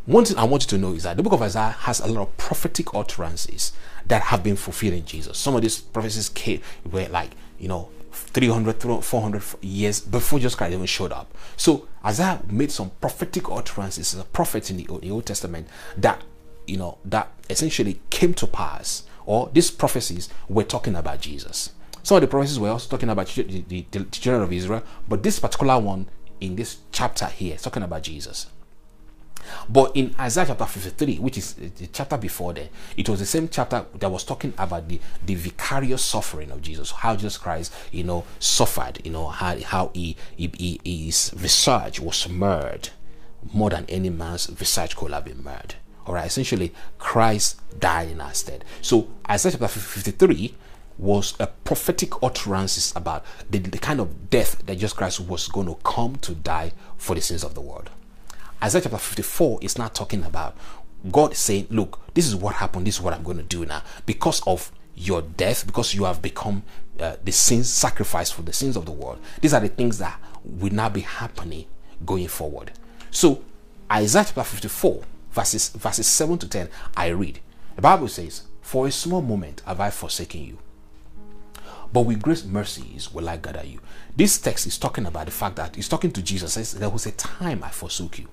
one 0.06 0.24
thing 0.24 0.38
I 0.38 0.44
want 0.44 0.62
you 0.62 0.68
to 0.68 0.78
know 0.78 0.92
is 0.92 1.02
that 1.02 1.16
the 1.16 1.22
book 1.24 1.32
of 1.32 1.42
Isaiah 1.42 1.70
has 1.80 1.98
a 1.98 2.06
lot 2.06 2.22
of 2.22 2.36
prophetic 2.36 2.94
utterances 2.94 3.72
that 4.06 4.22
have 4.22 4.44
been 4.44 4.54
fulfilled 4.54 4.94
in 4.94 5.04
Jesus. 5.04 5.36
Some 5.36 5.56
of 5.56 5.62
these 5.62 5.80
prophecies 5.80 6.28
came 6.28 6.60
were 6.90 7.08
like, 7.08 7.32
you 7.58 7.66
know, 7.66 7.90
300, 8.12 9.04
400 9.04 9.42
years 9.62 10.00
before 10.00 10.38
Jesus 10.38 10.54
Christ 10.54 10.74
even 10.74 10.86
showed 10.86 11.10
up. 11.10 11.34
So 11.56 11.88
Isaiah 12.04 12.40
made 12.48 12.70
some 12.70 12.92
prophetic 13.00 13.50
utterances 13.50 14.14
as 14.14 14.20
a 14.20 14.24
prophet 14.24 14.70
in 14.70 14.76
the 14.76 14.86
Old, 14.88 15.02
the 15.02 15.10
Old 15.10 15.26
Testament 15.26 15.66
that, 15.96 16.22
you 16.68 16.76
know, 16.76 16.98
that 17.04 17.32
essentially 17.50 18.00
came 18.08 18.32
to 18.34 18.46
pass, 18.46 19.02
or 19.26 19.50
these 19.52 19.72
prophecies 19.72 20.28
were 20.48 20.62
talking 20.62 20.94
about 20.94 21.20
Jesus. 21.20 21.70
Some 22.06 22.18
of 22.18 22.20
the 22.20 22.28
prophecies 22.28 22.60
were 22.60 22.68
also 22.68 22.88
talking 22.88 23.08
about 23.08 23.26
the, 23.26 23.64
the, 23.66 23.84
the 23.90 24.04
children 24.04 24.44
of 24.44 24.52
Israel, 24.52 24.84
but 25.08 25.24
this 25.24 25.40
particular 25.40 25.76
one 25.76 26.08
in 26.40 26.54
this 26.54 26.76
chapter 26.92 27.26
here 27.26 27.56
is 27.56 27.62
talking 27.62 27.82
about 27.82 28.04
Jesus. 28.04 28.46
But 29.68 29.96
in 29.96 30.14
Isaiah 30.16 30.46
chapter 30.46 30.66
53, 30.66 31.16
which 31.16 31.36
is 31.36 31.54
the 31.54 31.88
chapter 31.88 32.16
before 32.16 32.52
there, 32.52 32.68
it 32.96 33.08
was 33.08 33.18
the 33.18 33.26
same 33.26 33.48
chapter 33.48 33.86
that 33.92 34.08
was 34.08 34.22
talking 34.22 34.52
about 34.56 34.88
the, 34.88 35.00
the 35.24 35.34
vicarious 35.34 36.04
suffering 36.04 36.52
of 36.52 36.62
Jesus, 36.62 36.92
how 36.92 37.16
Jesus 37.16 37.38
Christ, 37.38 37.74
you 37.90 38.04
know, 38.04 38.24
suffered, 38.38 39.00
you 39.04 39.10
know, 39.10 39.26
how, 39.26 39.58
how 39.62 39.90
he, 39.92 40.16
he, 40.36 40.52
he, 40.56 41.06
his 41.06 41.30
visage 41.30 41.98
was 41.98 42.28
marred 42.28 42.90
more 43.52 43.70
than 43.70 43.84
any 43.88 44.10
man's 44.10 44.46
visage 44.46 44.94
could 44.94 45.10
have 45.10 45.24
been 45.24 45.42
marred. 45.42 45.74
All 46.06 46.14
right, 46.14 46.26
essentially, 46.28 46.72
Christ 46.98 47.60
died 47.80 48.10
in 48.10 48.20
our 48.20 48.32
stead. 48.32 48.64
So 48.80 49.08
Isaiah 49.28 49.50
chapter 49.58 49.66
53 49.66 50.54
was 50.98 51.34
a 51.38 51.46
prophetic 51.46 52.22
utterances 52.22 52.92
about 52.96 53.24
the, 53.50 53.58
the 53.58 53.78
kind 53.78 54.00
of 54.00 54.30
death 54.30 54.64
that 54.66 54.76
Jesus 54.76 54.92
Christ 54.92 55.20
was 55.20 55.48
going 55.48 55.66
to 55.66 55.76
come 55.84 56.16
to 56.16 56.34
die 56.34 56.72
for 56.96 57.14
the 57.14 57.20
sins 57.20 57.44
of 57.44 57.54
the 57.54 57.60
world. 57.60 57.90
Isaiah 58.62 58.82
chapter 58.82 58.98
54 58.98 59.58
is 59.62 59.76
not 59.76 59.94
talking 59.94 60.24
about 60.24 60.56
God 61.10 61.36
saying, 61.36 61.66
Look, 61.70 62.00
this 62.14 62.26
is 62.26 62.34
what 62.34 62.56
happened, 62.56 62.86
this 62.86 62.96
is 62.96 63.00
what 63.00 63.12
I'm 63.12 63.22
going 63.22 63.36
to 63.36 63.42
do 63.42 63.66
now. 63.66 63.82
Because 64.06 64.40
of 64.46 64.72
your 64.94 65.22
death, 65.22 65.66
because 65.66 65.94
you 65.94 66.04
have 66.04 66.22
become 66.22 66.62
uh, 66.98 67.16
the 67.22 67.32
sins 67.32 67.68
sacrifice 67.68 68.30
for 68.30 68.42
the 68.42 68.52
sins 68.52 68.76
of 68.76 68.86
the 68.86 68.92
world, 68.92 69.18
these 69.40 69.52
are 69.52 69.60
the 69.60 69.68
things 69.68 69.98
that 69.98 70.18
will 70.44 70.72
now 70.72 70.88
be 70.88 71.02
happening 71.02 71.66
going 72.04 72.28
forward. 72.28 72.72
So, 73.10 73.42
Isaiah 73.92 74.24
chapter 74.24 74.42
54, 74.42 75.02
verses, 75.32 75.68
verses 75.70 76.06
7 76.06 76.38
to 76.38 76.48
10, 76.48 76.68
I 76.96 77.08
read. 77.08 77.40
The 77.76 77.82
Bible 77.82 78.08
says, 78.08 78.44
For 78.62 78.86
a 78.86 78.90
small 78.90 79.20
moment 79.20 79.62
have 79.66 79.80
I 79.80 79.90
forsaken 79.90 80.42
you, 80.42 80.58
but 81.92 82.02
with 82.02 82.22
great 82.22 82.44
mercies 82.44 83.12
will 83.12 83.28
I 83.28 83.36
gather 83.36 83.64
you. 83.64 83.80
This 84.14 84.38
text 84.38 84.66
is 84.66 84.78
talking 84.78 85.06
about 85.06 85.26
the 85.26 85.32
fact 85.32 85.56
that 85.56 85.76
he's 85.76 85.88
talking 85.88 86.12
to 86.12 86.22
Jesus. 86.22 86.54
Says, 86.54 86.72
there 86.72 86.90
was 86.90 87.06
a 87.06 87.12
time 87.12 87.62
I 87.62 87.70
forsook 87.70 88.18
you 88.18 88.28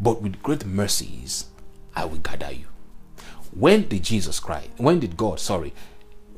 but 0.00 0.22
with 0.22 0.42
great 0.42 0.64
mercies 0.64 1.46
I 1.94 2.06
will 2.06 2.18
gather 2.18 2.50
you. 2.50 2.66
When 3.52 3.86
did 3.88 4.04
Jesus 4.04 4.40
cry? 4.40 4.68
When 4.78 5.00
did 5.00 5.16
God, 5.16 5.38
sorry, 5.38 5.74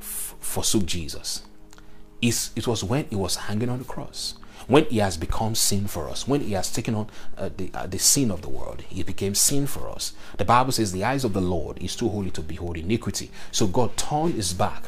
forsook 0.00 0.86
Jesus? 0.86 1.42
It's, 2.20 2.50
it 2.56 2.66
was 2.66 2.82
when 2.82 3.06
he 3.06 3.16
was 3.16 3.36
hanging 3.36 3.68
on 3.68 3.78
the 3.78 3.84
cross. 3.84 4.34
When 4.68 4.84
he 4.86 4.98
has 4.98 5.16
become 5.16 5.54
sin 5.54 5.88
for 5.88 6.08
us, 6.08 6.26
when 6.26 6.40
he 6.40 6.52
has 6.52 6.70
taken 6.70 6.94
on 6.94 7.10
uh, 7.36 7.50
the, 7.56 7.70
uh, 7.74 7.86
the 7.86 7.98
sin 7.98 8.30
of 8.30 8.42
the 8.42 8.48
world, 8.48 8.82
he 8.88 9.02
became 9.02 9.34
sin 9.34 9.66
for 9.66 9.88
us. 9.88 10.12
The 10.38 10.44
Bible 10.44 10.72
says 10.72 10.92
the 10.92 11.04
eyes 11.04 11.24
of 11.24 11.32
the 11.32 11.40
Lord 11.40 11.78
is 11.78 11.96
too 11.96 12.08
holy 12.08 12.30
to 12.30 12.42
behold 12.42 12.76
iniquity. 12.76 13.30
So 13.50 13.66
God 13.66 13.96
turned 13.96 14.34
his 14.34 14.52
back, 14.52 14.84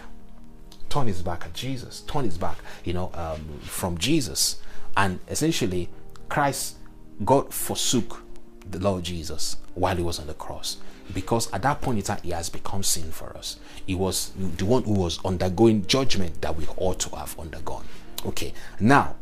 turned 0.94 1.08
his 1.08 1.22
back 1.22 1.44
at 1.44 1.52
Jesus, 1.52 2.02
turned 2.02 2.26
his 2.26 2.38
back, 2.38 2.56
you 2.84 2.92
know, 2.92 3.10
um, 3.14 3.58
from 3.62 3.98
Jesus. 3.98 4.62
And 4.96 5.18
essentially, 5.28 5.88
Christ, 6.28 6.76
God 7.24 7.52
forsook 7.52 8.22
the 8.70 8.78
Lord 8.78 9.02
Jesus 9.02 9.56
while 9.74 9.96
he 9.96 10.04
was 10.04 10.20
on 10.20 10.28
the 10.28 10.34
cross. 10.34 10.76
Because 11.12 11.52
at 11.52 11.62
that 11.62 11.82
point 11.82 11.98
in 11.98 12.04
time, 12.04 12.20
he 12.22 12.30
has 12.30 12.48
become 12.48 12.84
sin 12.84 13.10
for 13.10 13.36
us. 13.36 13.58
He 13.84 13.96
was 13.96 14.30
the 14.36 14.64
one 14.64 14.84
who 14.84 14.92
was 14.92 15.18
undergoing 15.24 15.84
judgment 15.88 16.40
that 16.42 16.56
we 16.56 16.64
ought 16.76 17.00
to 17.00 17.16
have 17.16 17.36
undergone. 17.40 17.84
Okay, 18.24 18.54
now 18.78 19.16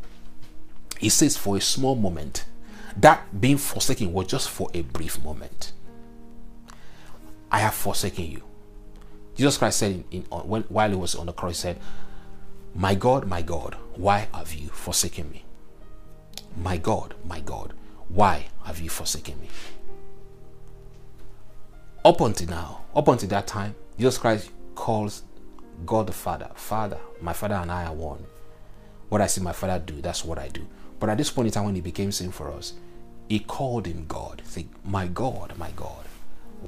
he 0.99 1.09
says, 1.09 1.35
for 1.35 1.57
a 1.57 1.61
small 1.61 1.95
moment, 1.95 2.45
that 2.97 3.41
being 3.41 3.57
forsaken 3.57 4.13
was 4.13 4.27
just 4.27 4.47
for 4.47 4.69
a 4.75 4.81
brief 4.81 5.21
moment. 5.23 5.71
I 7.51 7.59
have 7.59 7.73
forsaken 7.73 8.25
you. 8.25 8.43
Jesus 9.35 9.57
Christ 9.57 9.79
said 9.79 9.91
in, 9.91 10.05
in 10.11 10.21
when, 10.23 10.63
while 10.63 10.89
he 10.89 10.95
was 10.95 11.15
on 11.15 11.25
the 11.25 11.33
cross, 11.33 11.53
he 11.53 11.61
said, 11.61 11.79
My 12.75 12.95
God, 12.95 13.27
my 13.27 13.41
God, 13.41 13.75
why 13.95 14.27
have 14.33 14.53
you 14.53 14.69
forsaken 14.69 15.29
me? 15.31 15.43
My 16.57 16.77
God, 16.77 17.15
my 17.25 17.39
God, 17.39 17.73
why 18.09 18.45
have 18.63 18.79
you 18.79 18.89
forsaken 18.89 19.39
me? 19.41 19.47
Up 22.05 22.21
until 22.21 22.49
now, 22.49 22.81
up 22.95 23.07
until 23.07 23.29
that 23.29 23.47
time, 23.47 23.75
Jesus 23.97 24.17
Christ 24.17 24.51
calls 24.75 25.23
God 25.85 26.07
the 26.07 26.13
Father, 26.13 26.51
Father, 26.53 26.99
my 27.21 27.33
Father 27.33 27.55
and 27.55 27.71
I 27.71 27.85
are 27.85 27.93
one. 27.93 28.23
What 29.09 29.21
I 29.21 29.27
see 29.27 29.41
my 29.41 29.53
Father 29.53 29.81
do, 29.83 30.01
that's 30.01 30.23
what 30.25 30.37
I 30.37 30.49
do. 30.49 30.65
But 30.99 31.09
at 31.09 31.17
this 31.17 31.29
point 31.29 31.47
in 31.47 31.51
time, 31.53 31.65
when 31.65 31.75
he 31.75 31.81
became 31.81 32.11
sin 32.11 32.31
for 32.31 32.51
us, 32.51 32.73
he 33.29 33.39
called 33.39 33.85
him 33.85 34.05
God. 34.07 34.41
Say, 34.45 34.67
My 34.83 35.07
God, 35.07 35.57
my 35.57 35.71
God, 35.71 36.05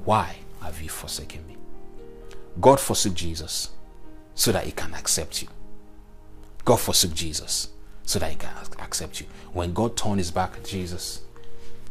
why 0.04 0.38
have 0.62 0.82
you 0.82 0.90
forsaken 0.90 1.46
me? 1.48 1.58
God 2.60 2.80
forsook 2.80 3.14
Jesus 3.14 3.70
so 4.34 4.52
that 4.52 4.66
he 4.66 4.72
can 4.72 4.94
accept 4.94 5.42
you. 5.42 5.48
God 6.64 6.80
forsook 6.80 7.14
Jesus 7.14 7.70
so 8.04 8.20
that 8.20 8.32
he 8.32 8.38
can 8.38 8.52
accept 8.80 9.20
you. 9.20 9.28
When 9.54 9.74
God 9.74 9.96
turned 9.98 10.20
his 10.20 10.32
back 10.32 10.64
Jesus, 10.64 11.22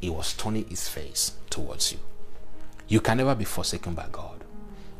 he 0.00 0.11
was 0.11 0.35
turning 0.35 0.68
his 0.68 0.88
face 0.88 1.33
towards 1.50 1.92
you. 1.92 1.98
You 2.88 3.00
can 3.00 3.18
never 3.18 3.35
be 3.35 3.44
forsaken 3.44 3.94
by 3.94 4.07
God. 4.12 4.44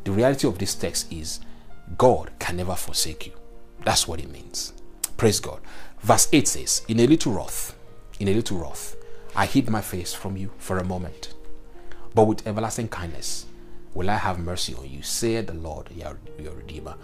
The 0.05 0.13
reality 0.13 0.47
of 0.47 0.59
this 0.59 0.75
text 0.75 1.13
is 1.13 1.41
God 1.99 2.31
can 2.39 2.57
never 2.57 2.75
forsake 2.75 3.27
you. 3.27 3.33
That's 3.85 4.09
what 4.09 4.21
it 4.21 4.31
means. 4.31 4.73
Praise 5.17 5.41
God. 5.41 5.61
Verse 6.01 6.29
8 6.33 6.49
says, 6.49 6.83
In 6.89 7.01
a 7.01 7.07
little 7.07 7.33
wrath, 7.33 7.75
in 8.19 8.29
a 8.29 8.35
little 8.35 8.59
wrath, 8.59 8.97
I 9.37 9.47
hid 9.47 9.69
my 9.69 9.81
face 9.81 10.15
from 10.15 10.37
you 10.37 10.51
for 10.59 10.79
a 10.79 10.85
moment. 10.85 11.35
But 12.15 12.27
with 12.27 12.47
everlasting 12.47 12.89
kindness 12.89 13.47
will 13.95 14.11
I 14.11 14.17
have 14.17 14.39
mercy 14.39 14.75
on 14.75 14.91
you, 14.91 15.03
said 15.03 15.47
the 15.47 15.55
Lord, 15.55 15.91
your, 15.95 16.19
your 16.39 16.55
Redeemer. 16.55 16.97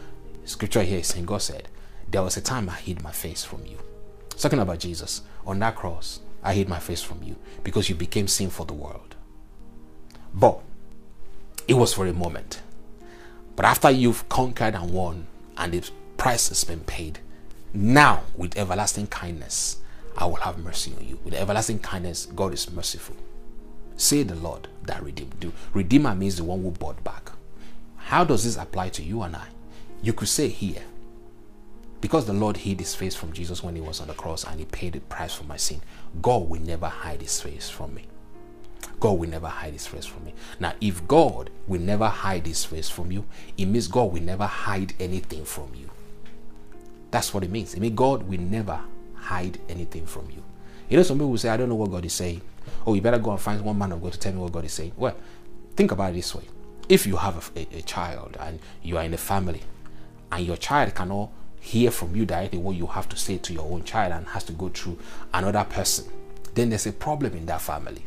Scripture 0.45 0.83
here 0.83 0.99
is 0.99 1.07
saying, 1.07 1.27
God 1.27 1.43
said, 1.43 1.69
There 2.11 2.23
was 2.23 2.37
a 2.37 2.41
time 2.41 2.69
I 2.69 2.75
hid 2.75 3.03
my 3.03 3.13
face 3.13 3.45
from 3.45 3.65
you. 3.65 3.79
Talking 4.31 4.59
about 4.59 4.81
Jesus, 4.81 5.23
on 5.47 5.59
that 5.61 5.77
cross, 5.77 6.21
I 6.43 6.55
hid 6.55 6.69
my 6.69 6.79
face 6.79 7.03
from 7.03 7.23
you 7.23 7.37
because 7.63 7.89
you 7.89 7.95
became 7.95 8.27
sin 8.27 8.51
for 8.51 8.67
the 8.67 8.75
world. 8.75 9.15
But 10.35 10.61
it 11.69 11.75
was 11.75 11.95
for 11.95 12.07
a 12.07 12.13
moment. 12.13 12.63
But 13.55 13.67
after 13.67 13.91
you've 13.91 14.29
conquered 14.29 14.75
and 14.75 14.91
won, 14.91 15.27
and 15.57 15.73
the 15.73 15.89
price 16.17 16.49
has 16.49 16.65
been 16.65 16.81
paid, 16.81 17.21
now 17.73 18.23
with 18.37 18.57
everlasting 18.57 19.09
kindness, 19.09 19.79
I 20.17 20.27
will 20.27 20.37
have 20.37 20.59
mercy 20.59 20.93
on 20.99 21.07
you. 21.07 21.19
With 21.25 21.35
everlasting 21.35 21.81
kindness, 21.81 22.27
God 22.27 22.55
is 22.55 22.71
merciful. 22.71 23.17
Say 24.01 24.23
the 24.23 24.35
Lord 24.35 24.67
that 24.85 25.03
redeemed 25.03 25.45
you. 25.45 25.53
Redeemer 25.75 26.15
means 26.15 26.37
the 26.37 26.45
one 26.45 26.63
who 26.63 26.71
bought 26.71 27.05
back. 27.05 27.33
How 27.99 28.25
does 28.25 28.45
this 28.45 28.57
apply 28.57 28.89
to 28.89 29.03
you 29.03 29.21
and 29.21 29.37
I? 29.37 29.49
You 30.03 30.15
could 30.15 30.29
say 30.29 30.49
here, 30.49 30.81
because 32.01 32.25
the 32.25 32.33
Lord 32.33 32.57
hid 32.57 32.81
his 32.81 32.95
face 32.95 33.15
from 33.15 33.35
Jesus 33.35 33.63
when 33.63 33.75
he 33.75 33.83
was 33.83 34.01
on 34.01 34.09
the 34.09 34.15
cross 34.15 34.45
and 34.45 34.59
he 34.59 34.65
paid 34.65 34.95
the 34.95 35.01
price 35.01 35.35
for 35.35 35.45
my 35.45 35.59
sin, 35.59 35.83
God 36.23 36.49
will 36.49 36.63
never 36.63 36.87
hide 36.87 37.21
his 37.21 37.43
face 37.43 37.69
from 37.69 37.95
me. 37.95 38.07
God 39.01 39.19
will 39.19 39.29
never 39.29 39.49
hide 39.49 39.75
his 39.75 39.87
face 39.87 40.07
from 40.07 40.25
me. 40.25 40.33
Now, 40.59 40.73
if 40.81 41.07
God 41.07 41.51
will 41.67 41.83
never 41.83 42.09
hide 42.09 42.47
his 42.47 42.65
face 42.65 42.89
from 42.89 43.13
you, 43.13 43.27
it 43.59 43.67
means 43.67 43.87
God 43.87 44.15
will 44.15 44.23
never 44.23 44.47
hide 44.47 44.95
anything 44.99 45.45
from 45.45 45.75
you. 45.75 45.91
That's 47.11 47.35
what 47.35 47.45
it 47.45 47.51
means. 47.51 47.75
It 47.75 47.81
means 47.81 47.97
God 47.97 48.23
will 48.23 48.41
never 48.41 48.81
hide 49.15 49.59
anything 49.69 50.07
from 50.07 50.31
you. 50.31 50.43
You 50.89 50.97
know, 50.97 51.03
some 51.03 51.19
people 51.19 51.33
will 51.33 51.39
say, 51.39 51.51
I 51.51 51.59
don't 51.59 51.69
know 51.69 51.75
what 51.75 51.91
God 51.91 52.07
is 52.07 52.15
saying. 52.15 52.41
Oh, 52.87 52.95
you 52.95 53.01
better 53.01 53.19
go 53.19 53.31
and 53.31 53.41
find 53.41 53.61
one 53.63 53.79
man 53.79 53.93
of 53.93 54.03
God 54.03 54.13
to 54.13 54.19
tell 54.19 54.33
me 54.33 54.39
what 54.39 54.53
God 54.53 54.65
is 54.65 54.73
saying. 54.73 54.93
Well, 54.97 55.17
think 55.77 55.93
about 55.93 56.11
it 56.11 56.17
this 56.17 56.35
way. 56.35 56.45
If 56.89 57.07
you 57.07 57.17
have 57.17 57.51
a, 57.57 57.61
a, 57.61 57.79
a 57.79 57.83
child 57.83 58.37
and 58.41 58.59
you 58.83 58.97
are 58.97 59.05
in 59.05 59.15
a 59.15 59.19
family 59.19 59.63
and 60.33 60.45
your 60.45 60.57
child 60.57 60.95
cannot 60.95 61.31
hear 61.61 61.91
from 61.91 62.17
you 62.17 62.25
directly 62.25 62.59
what 62.59 62.75
you 62.75 62.87
have 62.87 63.09
to 63.11 63.17
say 63.17 63.39
to 63.39 63.53
your 63.53 63.71
own 63.71 63.85
child 63.85 64.13
and 64.13 64.27
has 64.29 64.45
to 64.45 64.53
go 64.53 64.69
through 64.71 64.99
another 65.35 65.65
person, 65.65 66.11
then 66.55 66.71
there's 66.71 66.87
a 66.87 66.93
problem 66.93 67.35
in 67.35 67.47
that 67.47 67.61
family. 67.61 68.05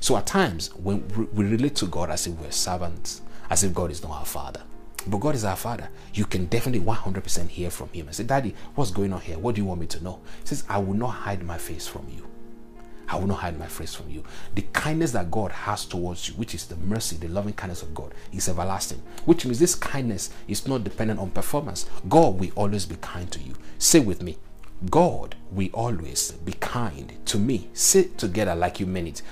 So 0.00 0.16
at 0.16 0.26
times, 0.26 0.74
when 0.74 1.06
we 1.32 1.44
relate 1.44 1.74
to 1.76 1.86
God 1.86 2.10
as 2.10 2.26
if 2.26 2.34
we're 2.34 2.52
servants, 2.52 3.22
as 3.50 3.64
if 3.64 3.74
God 3.74 3.90
is 3.90 4.02
not 4.02 4.12
our 4.12 4.24
father, 4.24 4.62
but 5.06 5.18
God 5.18 5.34
is 5.34 5.44
our 5.44 5.56
father, 5.56 5.88
you 6.14 6.24
can 6.24 6.46
definitely 6.46 6.86
100% 6.86 7.48
hear 7.48 7.70
from 7.70 7.88
Him 7.90 8.06
and 8.06 8.14
say, 8.14 8.24
Daddy, 8.24 8.54
what's 8.74 8.90
going 8.90 9.12
on 9.12 9.20
here? 9.20 9.38
What 9.38 9.54
do 9.54 9.60
you 9.60 9.64
want 9.64 9.80
me 9.80 9.86
to 9.88 10.04
know? 10.04 10.20
He 10.40 10.48
says, 10.48 10.64
I 10.68 10.78
will 10.78 10.94
not 10.94 11.08
hide 11.08 11.42
my 11.42 11.58
face 11.58 11.86
from 11.86 12.06
you. 12.08 12.27
I 13.08 13.16
will 13.16 13.26
not 13.26 13.38
hide 13.38 13.58
my 13.58 13.66
face 13.66 13.94
from 13.94 14.10
you. 14.10 14.22
The 14.54 14.62
kindness 14.72 15.12
that 15.12 15.30
God 15.30 15.50
has 15.50 15.86
towards 15.86 16.28
you, 16.28 16.34
which 16.34 16.54
is 16.54 16.66
the 16.66 16.76
mercy, 16.76 17.16
the 17.16 17.28
loving 17.28 17.54
kindness 17.54 17.82
of 17.82 17.94
God, 17.94 18.12
is 18.32 18.48
everlasting. 18.48 19.02
Which 19.24 19.44
means 19.44 19.58
this 19.58 19.74
kindness 19.74 20.30
is 20.46 20.68
not 20.68 20.84
dependent 20.84 21.18
on 21.18 21.30
performance. 21.30 21.88
God 22.08 22.38
will 22.38 22.50
always 22.54 22.84
be 22.86 22.96
kind 22.96 23.30
to 23.32 23.40
you. 23.40 23.54
Say 23.78 24.00
with 24.00 24.22
me, 24.22 24.36
God 24.90 25.34
will 25.50 25.70
always 25.72 26.32
be 26.32 26.52
kind 26.52 27.12
to 27.26 27.38
me. 27.38 27.68
Say 27.72 28.04
together 28.16 28.54
like 28.54 28.78
you 28.78 28.86
mean 28.86 29.06
it. 29.08 29.22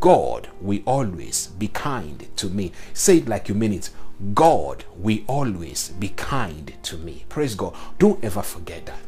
God 0.00 0.48
will 0.60 0.80
always 0.84 1.48
be 1.48 1.68
kind 1.68 2.26
to 2.36 2.48
me. 2.48 2.72
Say 2.92 3.18
it 3.18 3.28
like 3.28 3.48
you 3.48 3.54
mean 3.54 3.72
it. 3.72 3.90
God 4.34 4.84
will 4.96 5.18
always 5.28 5.90
be 5.90 6.08
kind 6.08 6.72
to 6.82 6.96
me. 6.96 7.24
Praise 7.28 7.54
God. 7.54 7.74
Don't 7.98 8.22
ever 8.24 8.42
forget 8.42 8.86
that. 8.86 8.98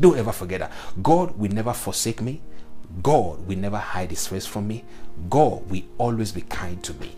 Don't 0.00 0.16
ever 0.16 0.30
forget 0.30 0.60
that. 0.60 0.72
God 1.02 1.36
will 1.38 1.50
never 1.50 1.72
forsake 1.72 2.20
me. 2.20 2.40
God 3.02 3.46
will 3.46 3.58
never 3.58 3.78
hide 3.78 4.10
his 4.10 4.26
face 4.26 4.46
from 4.46 4.68
me. 4.68 4.84
God 5.28 5.68
will 5.70 5.82
always 5.98 6.32
be 6.32 6.42
kind 6.42 6.82
to 6.84 6.94
me. 6.94 7.12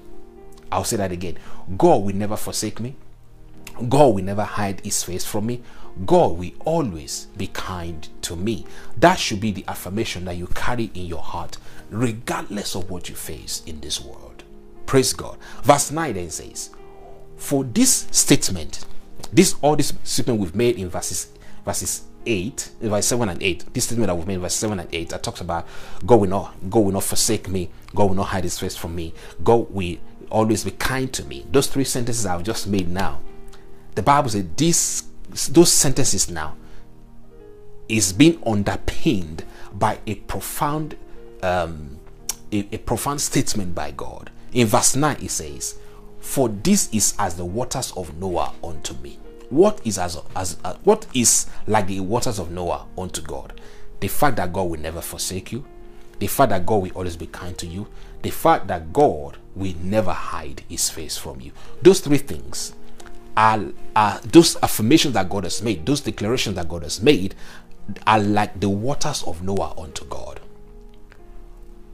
I'll 0.72 0.84
say 0.84 0.96
that 0.96 1.12
again. 1.12 1.38
God 1.76 2.02
will 2.02 2.14
never 2.14 2.36
forsake 2.36 2.80
me. 2.80 2.96
God 3.88 4.14
will 4.14 4.24
never 4.24 4.44
hide 4.44 4.80
his 4.80 5.02
face 5.02 5.24
from 5.24 5.46
me. 5.46 5.62
God 6.06 6.38
will 6.38 6.50
always 6.64 7.26
be 7.36 7.48
kind 7.48 8.08
to 8.22 8.36
me. 8.36 8.66
That 8.96 9.18
should 9.18 9.40
be 9.40 9.52
the 9.52 9.64
affirmation 9.68 10.24
that 10.26 10.36
you 10.36 10.46
carry 10.48 10.90
in 10.94 11.06
your 11.06 11.22
heart, 11.22 11.56
regardless 11.90 12.74
of 12.74 12.90
what 12.90 13.08
you 13.08 13.14
face 13.14 13.62
in 13.66 13.80
this 13.80 14.00
world. 14.00 14.44
Praise 14.86 15.12
God. 15.12 15.38
Verse 15.62 15.90
9 15.90 16.14
then 16.14 16.30
says, 16.30 16.70
For 17.36 17.64
this 17.64 18.06
statement, 18.10 18.84
this 19.32 19.54
all 19.62 19.76
this 19.76 19.92
statement 20.04 20.40
we've 20.40 20.54
made 20.54 20.76
in 20.76 20.88
verses 20.88 21.28
verses 21.64 22.02
8, 22.26 22.70
verse 22.82 23.06
7 23.06 23.28
and 23.28 23.42
8, 23.42 23.72
this 23.72 23.84
statement 23.84 24.08
that 24.08 24.14
we've 24.14 24.26
made 24.26 24.40
verse 24.40 24.54
7 24.54 24.78
and 24.78 24.88
8, 24.92 25.08
that 25.10 25.22
talks 25.22 25.40
about 25.40 25.66
God 26.04 26.20
will 26.20 26.28
not, 26.28 26.70
God 26.70 26.80
will 26.80 26.92
not 26.92 27.04
forsake 27.04 27.48
me, 27.48 27.70
God 27.94 28.08
will 28.08 28.14
not 28.14 28.28
hide 28.28 28.44
his 28.44 28.58
face 28.58 28.76
from 28.76 28.94
me, 28.94 29.14
God 29.42 29.70
will 29.70 29.96
always 30.30 30.64
be 30.64 30.70
kind 30.72 31.12
to 31.12 31.24
me. 31.24 31.46
Those 31.50 31.66
three 31.66 31.84
sentences 31.84 32.26
I've 32.26 32.42
just 32.42 32.66
made 32.66 32.88
now, 32.88 33.20
the 33.94 34.02
Bible 34.02 34.30
says 34.30 34.46
these 34.56 35.04
those 35.48 35.72
sentences 35.72 36.30
now 36.30 36.56
is 37.88 38.12
being 38.12 38.40
underpinned 38.46 39.44
by 39.72 39.98
a 40.06 40.14
profound 40.16 40.96
um, 41.42 41.98
a, 42.52 42.66
a 42.72 42.78
profound 42.78 43.20
statement 43.20 43.74
by 43.74 43.90
God. 43.92 44.30
In 44.52 44.66
verse 44.66 44.96
9 44.96 45.16
it 45.22 45.30
says, 45.30 45.78
For 46.20 46.48
this 46.48 46.92
is 46.92 47.14
as 47.18 47.36
the 47.36 47.44
waters 47.44 47.92
of 47.92 48.16
Noah 48.18 48.52
unto 48.62 48.94
me 48.94 49.18
what 49.50 49.80
is 49.84 49.98
as, 49.98 50.16
as 50.34 50.56
uh, 50.64 50.74
what 50.84 51.06
is 51.12 51.46
like 51.66 51.88
the 51.88 52.00
waters 52.00 52.38
of 52.38 52.50
Noah 52.50 52.86
unto 52.96 53.20
God? 53.20 53.60
The 54.00 54.08
fact 54.08 54.36
that 54.36 54.52
God 54.52 54.64
will 54.70 54.80
never 54.80 55.00
forsake 55.00 55.52
you, 55.52 55.64
the 56.18 56.26
fact 56.26 56.50
that 56.50 56.64
God 56.64 56.82
will 56.82 56.92
always 56.92 57.16
be 57.16 57.26
kind 57.26 57.56
to 57.58 57.66
you, 57.66 57.88
the 58.22 58.30
fact 58.30 58.68
that 58.68 58.92
God 58.92 59.36
will 59.54 59.74
never 59.82 60.12
hide 60.12 60.62
his 60.68 60.88
face 60.88 61.16
from 61.18 61.40
you. 61.40 61.52
Those 61.82 62.00
three 62.00 62.18
things 62.18 62.74
are, 63.36 63.64
are 63.96 64.20
those 64.20 64.56
affirmations 64.62 65.14
that 65.14 65.28
God 65.28 65.44
has 65.44 65.62
made, 65.62 65.84
those 65.84 66.00
declarations 66.00 66.56
that 66.56 66.68
God 66.68 66.82
has 66.82 67.02
made 67.02 67.34
are 68.06 68.20
like 68.20 68.60
the 68.60 68.68
waters 68.68 69.22
of 69.24 69.42
Noah 69.42 69.74
unto 69.76 70.04
God. 70.04 70.40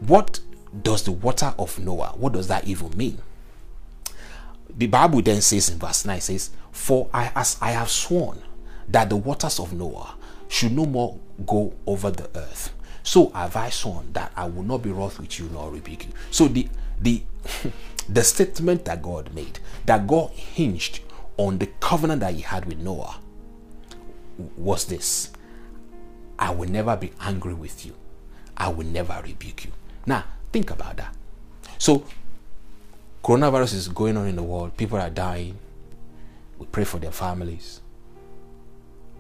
What 0.00 0.40
does 0.82 1.04
the 1.04 1.12
water 1.12 1.54
of 1.58 1.78
Noah, 1.78 2.14
what 2.16 2.34
does 2.34 2.48
that 2.48 2.66
even 2.66 2.96
mean? 2.96 3.18
The 4.76 4.86
Bible 4.86 5.22
then 5.22 5.40
says 5.40 5.70
in 5.70 5.78
verse 5.78 6.04
9 6.04 6.20
says, 6.20 6.50
For 6.70 7.08
I 7.12 7.32
as 7.34 7.56
I 7.60 7.70
have 7.70 7.90
sworn 7.90 8.42
that 8.88 9.08
the 9.08 9.16
waters 9.16 9.58
of 9.58 9.72
Noah 9.72 10.14
should 10.48 10.72
no 10.72 10.86
more 10.86 11.18
go 11.46 11.74
over 11.86 12.10
the 12.10 12.28
earth. 12.36 12.72
So 13.02 13.30
have 13.30 13.56
I 13.56 13.70
sworn 13.70 14.12
that 14.12 14.32
I 14.36 14.46
will 14.46 14.62
not 14.62 14.82
be 14.82 14.90
wroth 14.90 15.18
with 15.18 15.38
you 15.38 15.48
nor 15.52 15.70
rebuke 15.70 16.06
you. 16.06 16.12
So 16.30 16.48
the 16.48 16.68
the 17.00 17.22
the 18.08 18.22
statement 18.22 18.84
that 18.84 19.02
God 19.02 19.34
made, 19.34 19.58
that 19.86 20.06
God 20.06 20.30
hinged 20.30 21.00
on 21.36 21.58
the 21.58 21.66
covenant 21.80 22.20
that 22.20 22.34
he 22.34 22.42
had 22.42 22.66
with 22.66 22.78
Noah 22.78 23.18
was 24.56 24.84
this 24.86 25.30
I 26.38 26.50
will 26.50 26.68
never 26.68 26.96
be 26.96 27.12
angry 27.20 27.54
with 27.54 27.86
you. 27.86 27.94
I 28.56 28.68
will 28.68 28.86
never 28.86 29.20
rebuke 29.22 29.64
you. 29.64 29.72
Now, 30.06 30.24
think 30.52 30.70
about 30.70 30.96
that. 30.98 31.14
So, 31.78 32.04
Coronavirus 33.26 33.74
is 33.74 33.88
going 33.88 34.16
on 34.16 34.28
in 34.28 34.36
the 34.36 34.42
world. 34.44 34.76
People 34.76 35.00
are 35.00 35.10
dying. 35.10 35.58
We 36.60 36.66
pray 36.66 36.84
for 36.84 36.98
their 37.00 37.10
families. 37.10 37.80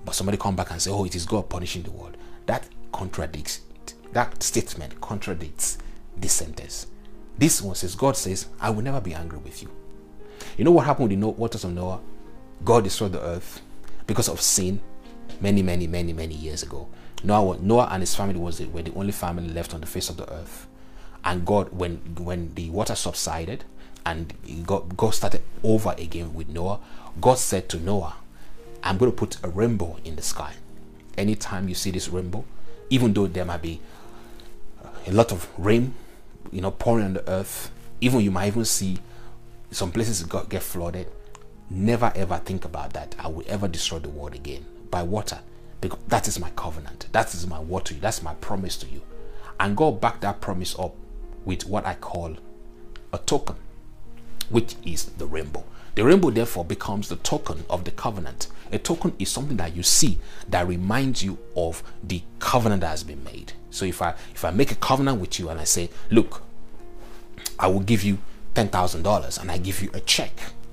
But 0.04 0.14
somebody 0.14 0.38
come 0.38 0.54
back 0.54 0.70
and 0.70 0.80
say, 0.80 0.92
oh, 0.92 1.04
it 1.04 1.16
is 1.16 1.26
God 1.26 1.48
punishing 1.48 1.82
the 1.82 1.90
world. 1.90 2.16
That 2.46 2.68
contradicts, 2.92 3.62
that 4.12 4.40
statement 4.44 5.00
contradicts 5.00 5.78
this 6.16 6.34
sentence. 6.34 6.86
This 7.36 7.60
one 7.60 7.74
says, 7.74 7.96
God 7.96 8.16
says, 8.16 8.46
I 8.60 8.70
will 8.70 8.84
never 8.84 9.00
be 9.00 9.12
angry 9.12 9.40
with 9.40 9.60
you. 9.60 9.72
You 10.56 10.62
know 10.62 10.70
what 10.70 10.86
happened 10.86 11.08
with 11.10 11.20
the 11.20 11.26
waters 11.26 11.64
of 11.64 11.72
Noah? 11.72 11.98
God 12.64 12.84
destroyed 12.84 13.10
the 13.10 13.20
earth 13.20 13.60
because 14.06 14.28
of 14.28 14.40
sin 14.40 14.80
many, 15.40 15.62
many, 15.64 15.88
many, 15.88 16.12
many 16.12 16.36
years 16.36 16.62
ago. 16.62 16.86
Noah, 17.24 17.58
Noah 17.58 17.88
and 17.90 18.02
his 18.04 18.14
family 18.14 18.38
was 18.38 18.60
were 18.60 18.82
the 18.82 18.94
only 18.94 19.10
family 19.10 19.48
left 19.48 19.74
on 19.74 19.80
the 19.80 19.86
face 19.88 20.08
of 20.10 20.16
the 20.16 20.32
earth. 20.32 20.68
And 21.24 21.44
God, 21.44 21.72
when 21.72 21.96
when 22.20 22.54
the 22.54 22.70
water 22.70 22.94
subsided, 22.94 23.64
and 24.06 24.32
God, 24.64 24.96
God 24.96 25.14
started 25.14 25.42
over 25.64 25.94
again 25.98 26.32
with 26.32 26.48
Noah. 26.48 26.78
God 27.20 27.38
said 27.38 27.68
to 27.70 27.80
Noah, 27.80 28.14
I'm 28.84 28.98
going 28.98 29.10
to 29.10 29.16
put 29.16 29.36
a 29.42 29.48
rainbow 29.48 29.96
in 30.04 30.14
the 30.14 30.22
sky. 30.22 30.54
Anytime 31.18 31.68
you 31.68 31.74
see 31.74 31.90
this 31.90 32.08
rainbow, 32.08 32.44
even 32.88 33.12
though 33.12 33.26
there 33.26 33.44
might 33.44 33.62
be 33.62 33.80
a 35.08 35.10
lot 35.10 35.32
of 35.32 35.48
rain, 35.58 35.94
you 36.52 36.60
know, 36.60 36.70
pouring 36.70 37.04
on 37.04 37.14
the 37.14 37.28
earth, 37.28 37.72
even 38.00 38.20
you 38.20 38.30
might 38.30 38.46
even 38.46 38.64
see 38.64 38.98
some 39.72 39.90
places 39.90 40.22
get 40.22 40.62
flooded. 40.62 41.08
Never 41.68 42.12
ever 42.14 42.36
think 42.36 42.64
about 42.64 42.92
that. 42.92 43.16
I 43.18 43.26
will 43.26 43.44
ever 43.48 43.66
destroy 43.66 43.98
the 43.98 44.08
world 44.08 44.34
again 44.34 44.64
by 44.88 45.02
water 45.02 45.40
because 45.80 45.98
that 46.06 46.28
is 46.28 46.38
my 46.38 46.50
covenant. 46.50 47.06
That 47.10 47.34
is 47.34 47.44
my 47.44 47.58
word 47.58 47.86
to 47.86 47.94
you. 47.94 48.00
That's 48.00 48.22
my 48.22 48.34
promise 48.34 48.76
to 48.76 48.86
you. 48.86 49.02
And 49.58 49.76
God 49.76 50.00
back 50.00 50.20
that 50.20 50.40
promise 50.40 50.78
up 50.78 50.94
with 51.44 51.66
what 51.66 51.84
I 51.84 51.94
call 51.94 52.36
a 53.12 53.18
token 53.18 53.56
which 54.50 54.74
is 54.84 55.06
the 55.06 55.26
rainbow. 55.26 55.64
The 55.94 56.04
rainbow, 56.04 56.30
therefore, 56.30 56.64
becomes 56.64 57.08
the 57.08 57.16
token 57.16 57.64
of 57.70 57.84
the 57.84 57.90
covenant. 57.90 58.48
A 58.70 58.78
token 58.78 59.14
is 59.18 59.30
something 59.30 59.56
that 59.56 59.74
you 59.74 59.82
see 59.82 60.18
that 60.48 60.68
reminds 60.68 61.22
you 61.22 61.38
of 61.56 61.82
the 62.02 62.22
covenant 62.38 62.82
that 62.82 62.88
has 62.88 63.02
been 63.02 63.24
made. 63.24 63.54
So 63.70 63.86
if 63.86 64.02
I 64.02 64.14
if 64.34 64.44
I 64.44 64.50
make 64.50 64.70
a 64.72 64.76
covenant 64.76 65.20
with 65.20 65.38
you 65.38 65.48
and 65.48 65.58
I 65.58 65.64
say, 65.64 65.88
look, 66.10 66.42
I 67.58 67.68
will 67.68 67.80
give 67.80 68.02
you 68.02 68.18
ten 68.54 68.68
thousand 68.68 69.02
dollars, 69.04 69.38
and 69.38 69.50
I 69.50 69.58
give 69.58 69.80
you 69.80 69.90
a 69.94 70.00
check. 70.00 70.32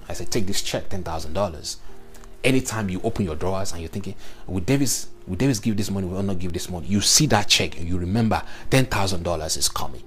I 0.10 0.14
say, 0.14 0.26
take 0.26 0.46
this 0.46 0.62
check, 0.62 0.90
ten 0.90 1.04
thousand 1.04 1.34
dollars. 1.34 1.78
Anytime 2.44 2.90
you 2.90 3.00
open 3.04 3.24
your 3.24 3.36
drawers 3.36 3.72
and 3.72 3.80
you're 3.80 3.90
thinking, 3.90 4.16
would 4.48 4.66
Davis 4.66 5.08
would 5.28 5.40
Davis 5.40 5.60
give 5.60 5.78
this 5.78 5.90
money? 5.90 6.06
Will 6.06 6.22
not 6.22 6.40
give 6.40 6.52
this 6.52 6.70
money? 6.70 6.88
You 6.88 7.00
see 7.00 7.28
that 7.28 7.48
check 7.48 7.78
and 7.78 7.88
you 7.88 7.98
remember 7.98 8.44
ten 8.70 8.86
thousand 8.88 9.24
dollars 9.24 9.56
is 9.56 9.70
coming. 9.70 10.04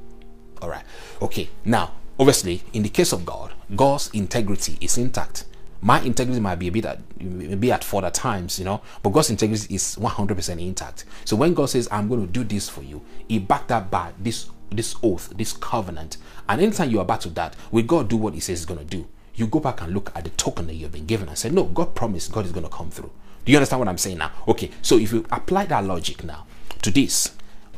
All 0.61 0.69
right. 0.69 0.85
Okay. 1.23 1.49
Now, 1.65 1.93
obviously, 2.19 2.63
in 2.73 2.83
the 2.83 2.89
case 2.89 3.13
of 3.13 3.25
God, 3.25 3.53
God's 3.75 4.11
integrity 4.13 4.79
is 4.81 4.99
intact. 4.99 5.45
My 5.83 6.01
integrity 6.01 6.41
might 6.41 6.57
be 6.57 6.69
a 6.69 6.73
bit 6.73 6.87
at, 6.87 7.61
be 7.61 7.71
at 7.71 7.85
fault 7.85 8.05
at 8.05 8.15
times, 8.15 8.59
you 8.59 8.65
know, 8.65 8.81
but 9.03 9.11
God's 9.11 9.31
integrity 9.31 9.75
is 9.75 9.97
100% 9.97 10.67
intact. 10.67 11.05
So 11.25 11.37
when 11.37 11.55
God 11.55 11.67
says, 11.67 11.89
"I'm 11.91 12.09
going 12.09 12.27
to 12.27 12.33
do 12.33 12.45
this 12.45 12.69
for 12.69 12.83
you," 12.83 13.03
He 13.29 13.39
backed 13.39 13.69
that 13.69 13.91
by 13.91 14.13
this 14.19 14.49
this 14.71 14.97
oath, 15.03 15.33
this 15.37 15.53
covenant. 15.53 16.17
And 16.49 16.61
anytime 16.61 16.91
you 16.91 16.99
are 16.99 17.03
about 17.03 17.21
to 17.21 17.31
that, 17.31 17.55
will 17.71 17.85
God 17.85 18.09
do 18.09 18.17
what 18.17 18.35
He 18.35 18.41
says 18.41 18.61
He's 18.61 18.67
going 18.67 18.81
to 18.81 18.85
do? 18.85 19.07
You 19.35 19.47
go 19.47 19.61
back 19.61 19.83
and 19.83 19.93
look 19.93 20.11
at 20.17 20.25
the 20.25 20.31
token 20.31 20.67
that 20.67 20.75
you've 20.75 20.93
been 20.93 21.07
given 21.07 21.29
and 21.29 21.39
say, 21.39 21.51
"No, 21.51 21.65
God 21.65 21.95
promised. 21.95 22.33
God 22.33 22.47
is 22.47 22.53
going 22.53 22.65
to 22.67 22.73
come 22.73 22.91
through." 22.91 23.11
Do 23.45 23.53
you 23.53 23.59
understand 23.59 23.79
what 23.79 23.89
I'm 23.89 23.99
saying 23.99 24.19
now? 24.19 24.33
Okay, 24.49 24.71
so 24.83 24.99
if 24.99 25.13
you 25.13 25.25
apply 25.31 25.67
that 25.67 25.85
logic 25.85 26.25
now 26.25 26.47
to 26.83 26.91
this, 26.91 27.31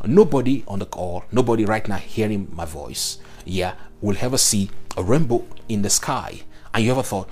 nobody 0.05 0.64
on 0.66 0.79
the 0.79 0.87
call, 0.87 1.24
nobody 1.31 1.66
right 1.66 1.87
now 1.87 1.96
hearing 1.96 2.48
my 2.53 2.64
voice, 2.64 3.18
yeah, 3.44 3.74
will 4.00 4.16
ever 4.20 4.38
see 4.38 4.70
a 4.96 5.02
rainbow 5.02 5.44
in 5.68 5.82
the 5.82 5.90
sky. 5.90 6.42
And 6.72 6.84
you 6.84 6.92
ever 6.92 7.02
thought, 7.02 7.28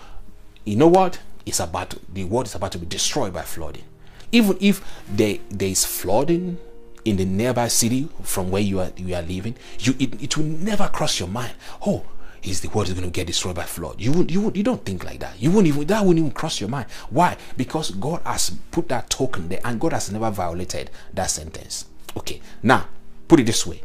you 0.65 0.77
know 0.77 0.89
what? 0.89 1.21
It's 1.45 1.61
about 1.61 1.95
the 2.13 2.25
world 2.25 2.47
is 2.47 2.55
about 2.55 2.73
to 2.73 2.79
be 2.79 2.87
destroyed 2.87 3.33
by 3.33 3.43
flooding. 3.43 3.85
Even 4.33 4.59
if 4.61 4.85
there, 5.09 5.39
there 5.49 5.69
is 5.69 5.85
flooding 5.85 6.59
in 7.05 7.17
the 7.17 7.25
nearby 7.25 7.69
city 7.69 8.09
from 8.23 8.51
where 8.51 8.63
you 8.63 8.81
are 8.81 8.91
you 8.97 9.15
are 9.15 9.23
living, 9.23 9.55
you 9.79 9.95
it, 10.01 10.21
it 10.21 10.37
will 10.37 10.45
never 10.45 10.89
cross 10.89 11.21
your 11.21 11.29
mind. 11.29 11.55
Oh, 11.87 12.05
is 12.43 12.61
the 12.61 12.69
world 12.69 12.89
is 12.89 12.95
going 12.95 13.05
to 13.05 13.11
get 13.11 13.27
destroyed 13.27 13.57
by 13.57 13.65
flood. 13.65 14.01
You 14.01 14.13
would, 14.13 14.31
you 14.31 14.41
would, 14.41 14.57
you 14.57 14.63
don't 14.63 14.85
think 14.85 15.05
like 15.05 15.21
that. 15.21 15.41
You 15.41 15.51
wouldn't 15.51 15.69
even 15.69 15.87
that 15.87 16.05
wouldn't 16.05 16.19
even 16.19 16.33
cross 16.33 16.61
your 16.61 16.69
mind. 16.69 16.87
Why? 17.11 17.37
Because 17.57 17.93
God 17.93 18.23
has 18.25 18.51
put 18.71 18.89
that 18.89 19.11
token 19.11 19.49
there, 19.49 19.61
and 19.65 19.81
God 19.81 19.93
has 19.93 20.11
never 20.11 20.31
violated 20.31 20.91
that 21.15 21.31
sentence. 21.31 21.87
Okay, 22.17 22.41
now 22.63 22.89
put 23.29 23.41
it 23.41 23.47
this 23.47 23.67
way: 23.67 23.83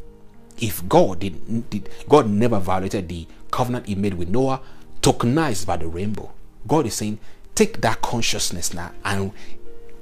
if 0.61 0.87
God 0.87 1.19
did, 1.19 1.69
did 1.69 1.89
God 2.07 2.29
never 2.29 2.59
violated 2.59 3.09
the 3.09 3.27
covenant 3.49 3.87
He 3.87 3.95
made 3.95 4.13
with 4.13 4.29
Noah, 4.29 4.61
tokenized 5.01 5.65
by 5.65 5.77
the 5.77 5.87
rainbow, 5.87 6.31
God 6.67 6.85
is 6.85 6.93
saying, 6.93 7.19
take 7.55 7.81
that 7.81 8.01
consciousness 8.01 8.73
now 8.73 8.91
and 9.03 9.31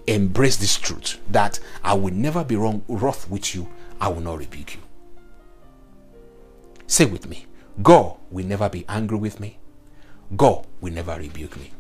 embrace 0.07 0.57
this 0.57 0.77
truth 0.77 1.19
that 1.29 1.59
I 1.83 1.93
will 1.93 2.13
never 2.13 2.43
be 2.43 2.55
wrong 2.55 2.83
wrath 2.87 3.29
with 3.29 3.55
you. 3.55 3.69
I 4.01 4.09
will 4.09 4.21
not 4.21 4.39
rebuke 4.39 4.75
you. 4.75 4.81
Say 6.87 7.05
with 7.05 7.27
me. 7.27 7.45
God 7.81 8.17
will 8.29 8.45
never 8.45 8.67
be 8.69 8.85
angry 8.89 9.17
with 9.17 9.39
me. 9.39 9.57
God 10.35 10.67
will 10.81 10.93
never 10.93 11.15
rebuke 11.15 11.57
me. 11.57 11.71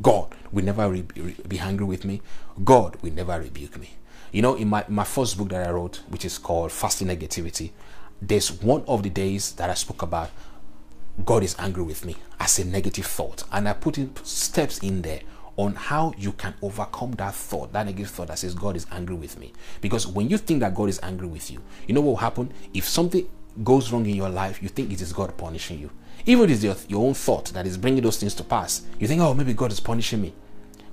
God 0.00 0.34
will 0.52 0.64
never 0.64 0.88
be 0.90 1.58
angry 1.58 1.84
with 1.84 2.04
me. 2.04 2.22
God 2.64 2.96
will 3.02 3.12
never 3.12 3.38
rebuke 3.38 3.78
me. 3.78 3.90
You 4.32 4.42
know, 4.42 4.54
in 4.54 4.68
my, 4.68 4.84
my 4.88 5.04
first 5.04 5.38
book 5.38 5.48
that 5.50 5.66
I 5.66 5.70
wrote, 5.70 6.02
which 6.08 6.24
is 6.24 6.38
called 6.38 6.72
Fasting 6.72 7.08
Negativity, 7.08 7.70
there's 8.20 8.52
one 8.52 8.84
of 8.86 9.02
the 9.02 9.10
days 9.10 9.52
that 9.52 9.70
I 9.70 9.74
spoke 9.74 10.02
about 10.02 10.30
God 11.24 11.42
is 11.42 11.56
angry 11.58 11.82
with 11.82 12.04
me 12.04 12.16
as 12.38 12.58
a 12.58 12.64
negative 12.64 13.06
thought. 13.06 13.44
And 13.52 13.68
I 13.68 13.72
put 13.72 13.98
in 13.98 14.14
steps 14.24 14.78
in 14.78 15.02
there 15.02 15.20
on 15.56 15.74
how 15.74 16.14
you 16.16 16.32
can 16.32 16.54
overcome 16.62 17.12
that 17.12 17.34
thought, 17.34 17.72
that 17.72 17.86
negative 17.86 18.10
thought 18.10 18.28
that 18.28 18.38
says 18.38 18.54
God 18.54 18.76
is 18.76 18.86
angry 18.92 19.16
with 19.16 19.38
me. 19.38 19.52
Because 19.80 20.06
when 20.06 20.30
you 20.30 20.38
think 20.38 20.60
that 20.60 20.74
God 20.74 20.88
is 20.88 21.00
angry 21.02 21.26
with 21.26 21.50
you, 21.50 21.60
you 21.86 21.94
know 21.94 22.00
what 22.00 22.10
will 22.10 22.16
happen? 22.16 22.52
If 22.72 22.88
something 22.88 23.28
goes 23.64 23.90
wrong 23.90 24.06
in 24.06 24.14
your 24.14 24.28
life, 24.28 24.62
you 24.62 24.68
think 24.68 24.92
it 24.92 25.00
is 25.00 25.12
God 25.12 25.36
punishing 25.36 25.80
you. 25.80 25.90
Even 26.26 26.44
if 26.44 26.50
it's 26.50 26.64
your, 26.64 26.76
your 26.88 27.06
own 27.06 27.14
thought 27.14 27.46
that 27.46 27.66
is 27.66 27.76
bringing 27.76 28.02
those 28.02 28.18
things 28.18 28.34
to 28.34 28.44
pass, 28.44 28.82
you 29.00 29.08
think, 29.08 29.20
oh, 29.20 29.34
maybe 29.34 29.52
God 29.52 29.72
is 29.72 29.80
punishing 29.80 30.22
me. 30.22 30.32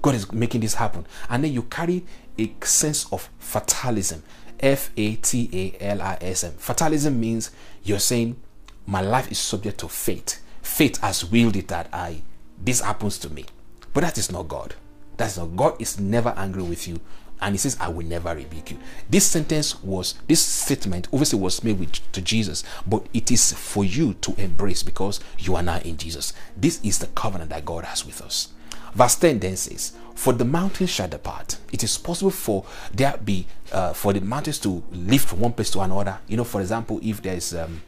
God 0.01 0.15
is 0.15 0.31
making 0.31 0.61
this 0.61 0.75
happen. 0.75 1.05
And 1.29 1.43
then 1.43 1.53
you 1.53 1.63
carry 1.63 2.03
a 2.37 2.53
sense 2.63 3.11
of 3.11 3.29
fatalism. 3.39 4.23
F 4.59 4.89
A 4.95 5.15
T 5.17 5.49
A 5.53 5.83
L 5.83 6.01
I 6.01 6.17
S 6.21 6.43
M. 6.43 6.53
Fatalism 6.53 7.19
means 7.19 7.51
you're 7.83 7.99
saying, 7.99 8.39
my 8.85 9.01
life 9.01 9.31
is 9.31 9.39
subject 9.39 9.79
to 9.79 9.87
fate. 9.87 10.39
Fate 10.61 10.97
has 10.97 11.25
willed 11.25 11.55
it 11.55 11.67
that 11.67 11.89
I 11.91 12.21
this 12.61 12.81
happens 12.81 13.17
to 13.19 13.29
me. 13.29 13.45
But 13.93 14.01
that 14.01 14.17
is 14.17 14.31
not 14.31 14.47
God. 14.47 14.75
That's 15.17 15.37
not 15.37 15.55
God 15.55 15.81
is 15.81 15.99
never 15.99 16.33
angry 16.37 16.63
with 16.63 16.87
you 16.87 16.99
and 17.41 17.53
he 17.53 17.57
says, 17.57 17.77
I 17.79 17.89
will 17.89 18.05
never 18.05 18.33
rebuke 18.33 18.71
you. 18.71 18.79
This 19.09 19.25
sentence 19.25 19.81
was, 19.83 20.15
this 20.27 20.41
statement 20.41 21.07
obviously 21.11 21.39
was 21.39 21.63
made 21.63 21.79
with, 21.79 22.11
to 22.13 22.21
Jesus, 22.21 22.63
but 22.87 23.05
it 23.13 23.31
is 23.31 23.51
for 23.51 23.83
you 23.83 24.13
to 24.15 24.33
embrace 24.41 24.83
because 24.83 25.19
you 25.37 25.55
are 25.55 25.63
now 25.63 25.79
in 25.79 25.97
Jesus. 25.97 26.33
This 26.55 26.79
is 26.83 26.99
the 26.99 27.07
covenant 27.07 27.49
that 27.49 27.65
God 27.65 27.83
has 27.83 28.05
with 28.05 28.21
us. 28.21 28.49
Verse 28.93 29.15
10 29.15 29.39
then 29.39 29.57
says, 29.57 29.93
For 30.15 30.33
the 30.33 30.45
mountains 30.45 30.89
shall 30.89 31.07
depart. 31.07 31.57
It 31.71 31.83
is 31.83 31.97
possible 31.97 32.31
for 32.31 32.65
there 32.93 33.17
be 33.23 33.45
uh, 33.71 33.93
for 33.93 34.13
the 34.13 34.21
mountains 34.21 34.59
to 34.59 34.83
lift 34.91 35.27
from 35.29 35.41
one 35.41 35.53
place 35.53 35.69
to 35.71 35.81
another. 35.81 36.17
You 36.27 36.37
know, 36.37 36.43
for 36.43 36.61
example, 36.61 36.99
if 37.03 37.21
there's 37.21 37.53
um, 37.53 37.81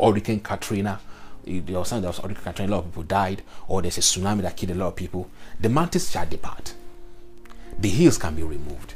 Hurricane 0.00 0.40
Katrina, 0.40 1.00
there 1.44 1.78
was 1.78 1.88
something 1.88 2.02
that 2.02 2.08
was 2.08 2.18
Hurricane 2.18 2.42
Katrina, 2.42 2.72
a 2.72 2.74
lot 2.74 2.84
of 2.84 2.90
people 2.90 3.02
died, 3.04 3.42
or 3.68 3.82
there's 3.82 3.98
a 3.98 4.00
tsunami 4.00 4.42
that 4.42 4.56
killed 4.56 4.72
a 4.72 4.74
lot 4.74 4.88
of 4.88 4.96
people, 4.96 5.30
the 5.60 5.68
mountains 5.68 6.10
shall 6.10 6.26
depart 6.26 6.74
the 7.78 7.88
hills 7.88 8.18
can 8.18 8.34
be 8.34 8.42
removed. 8.42 8.94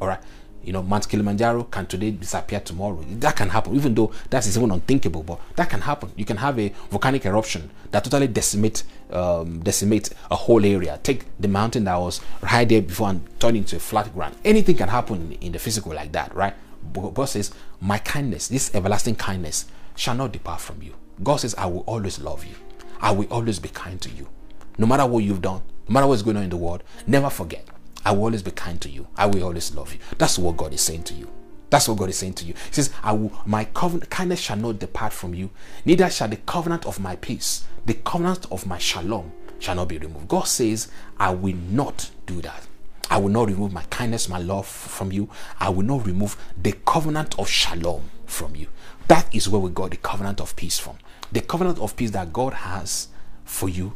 All 0.00 0.08
right. 0.08 0.20
You 0.62 0.72
know, 0.72 0.82
Mount 0.82 1.08
Kilimanjaro 1.08 1.64
can 1.64 1.86
today 1.86 2.10
disappear 2.10 2.60
tomorrow. 2.60 3.02
That 3.08 3.34
can 3.36 3.48
happen, 3.48 3.74
even 3.74 3.94
though 3.94 4.12
that 4.28 4.46
is 4.46 4.56
even 4.56 4.70
unthinkable. 4.70 5.22
But 5.22 5.40
that 5.56 5.70
can 5.70 5.80
happen. 5.80 6.12
You 6.16 6.24
can 6.24 6.36
have 6.36 6.58
a 6.58 6.68
volcanic 6.90 7.24
eruption 7.24 7.70
that 7.90 8.04
totally 8.04 8.26
decimate 8.26 8.84
um, 9.10 9.60
decimate 9.60 10.10
a 10.30 10.36
whole 10.36 10.64
area. 10.64 10.98
Take 11.02 11.24
the 11.40 11.48
mountain 11.48 11.84
that 11.84 11.96
was 11.96 12.20
right 12.42 12.68
there 12.68 12.82
before 12.82 13.08
and 13.08 13.40
turn 13.40 13.56
into 13.56 13.76
a 13.76 13.80
flat 13.80 14.12
ground. 14.14 14.36
Anything 14.44 14.76
can 14.76 14.88
happen 14.88 15.32
in 15.40 15.52
the 15.52 15.58
physical 15.58 15.92
like 15.92 16.12
that, 16.12 16.34
right? 16.34 16.54
But 16.92 17.14
God 17.14 17.24
says, 17.26 17.50
"My 17.80 17.98
kindness, 17.98 18.48
this 18.48 18.74
everlasting 18.74 19.16
kindness, 19.16 19.66
shall 19.96 20.14
not 20.14 20.32
depart 20.32 20.60
from 20.60 20.82
you." 20.82 20.94
God 21.22 21.36
says, 21.36 21.54
"I 21.56 21.66
will 21.66 21.84
always 21.86 22.18
love 22.18 22.44
you. 22.44 22.54
I 23.00 23.10
will 23.12 23.26
always 23.30 23.58
be 23.58 23.70
kind 23.70 24.00
to 24.02 24.10
you, 24.10 24.28
no 24.78 24.86
matter 24.86 25.06
what 25.06 25.24
you've 25.24 25.42
done, 25.42 25.62
no 25.88 25.94
matter 25.94 26.06
what's 26.06 26.22
going 26.22 26.36
on 26.36 26.42
in 26.44 26.50
the 26.50 26.56
world. 26.56 26.82
Never 27.06 27.30
forget." 27.30 27.66
I 28.04 28.12
will 28.12 28.24
always 28.24 28.42
be 28.42 28.50
kind 28.50 28.80
to 28.80 28.88
you. 28.88 29.06
I 29.16 29.26
will 29.26 29.44
always 29.44 29.74
love 29.74 29.92
you. 29.92 29.98
That's 30.18 30.38
what 30.38 30.56
God 30.56 30.72
is 30.72 30.80
saying 30.80 31.04
to 31.04 31.14
you. 31.14 31.28
That's 31.70 31.88
what 31.88 31.98
God 31.98 32.08
is 32.08 32.18
saying 32.18 32.34
to 32.34 32.44
you. 32.44 32.54
He 32.54 32.72
says, 32.74 32.90
I 33.02 33.12
will 33.12 33.32
my 33.46 33.64
covenant 33.64 34.10
kindness 34.10 34.40
shall 34.40 34.56
not 34.56 34.80
depart 34.80 35.12
from 35.12 35.34
you, 35.34 35.50
neither 35.84 36.10
shall 36.10 36.28
the 36.28 36.36
covenant 36.36 36.84
of 36.84 36.98
my 36.98 37.16
peace, 37.16 37.64
the 37.86 37.94
covenant 37.94 38.46
of 38.50 38.66
my 38.66 38.78
shalom 38.78 39.32
shall 39.60 39.76
not 39.76 39.88
be 39.88 39.98
removed. 39.98 40.26
God 40.28 40.48
says, 40.48 40.88
I 41.18 41.30
will 41.32 41.54
not 41.54 42.10
do 42.26 42.40
that. 42.42 42.66
I 43.08 43.18
will 43.18 43.28
not 43.28 43.48
remove 43.48 43.72
my 43.72 43.82
kindness, 43.84 44.28
my 44.28 44.38
love 44.38 44.66
from 44.66 45.12
you. 45.12 45.28
I 45.58 45.68
will 45.68 45.84
not 45.84 46.06
remove 46.06 46.36
the 46.60 46.72
covenant 46.72 47.38
of 47.38 47.48
shalom 47.48 48.10
from 48.26 48.56
you. 48.56 48.68
That 49.08 49.32
is 49.34 49.48
where 49.48 49.60
we 49.60 49.70
got 49.70 49.90
the 49.90 49.96
covenant 49.96 50.40
of 50.40 50.54
peace 50.56 50.78
from. 50.78 50.96
The 51.32 51.40
covenant 51.40 51.78
of 51.78 51.96
peace 51.96 52.12
that 52.12 52.32
God 52.32 52.52
has 52.54 53.08
for 53.44 53.68
you 53.68 53.94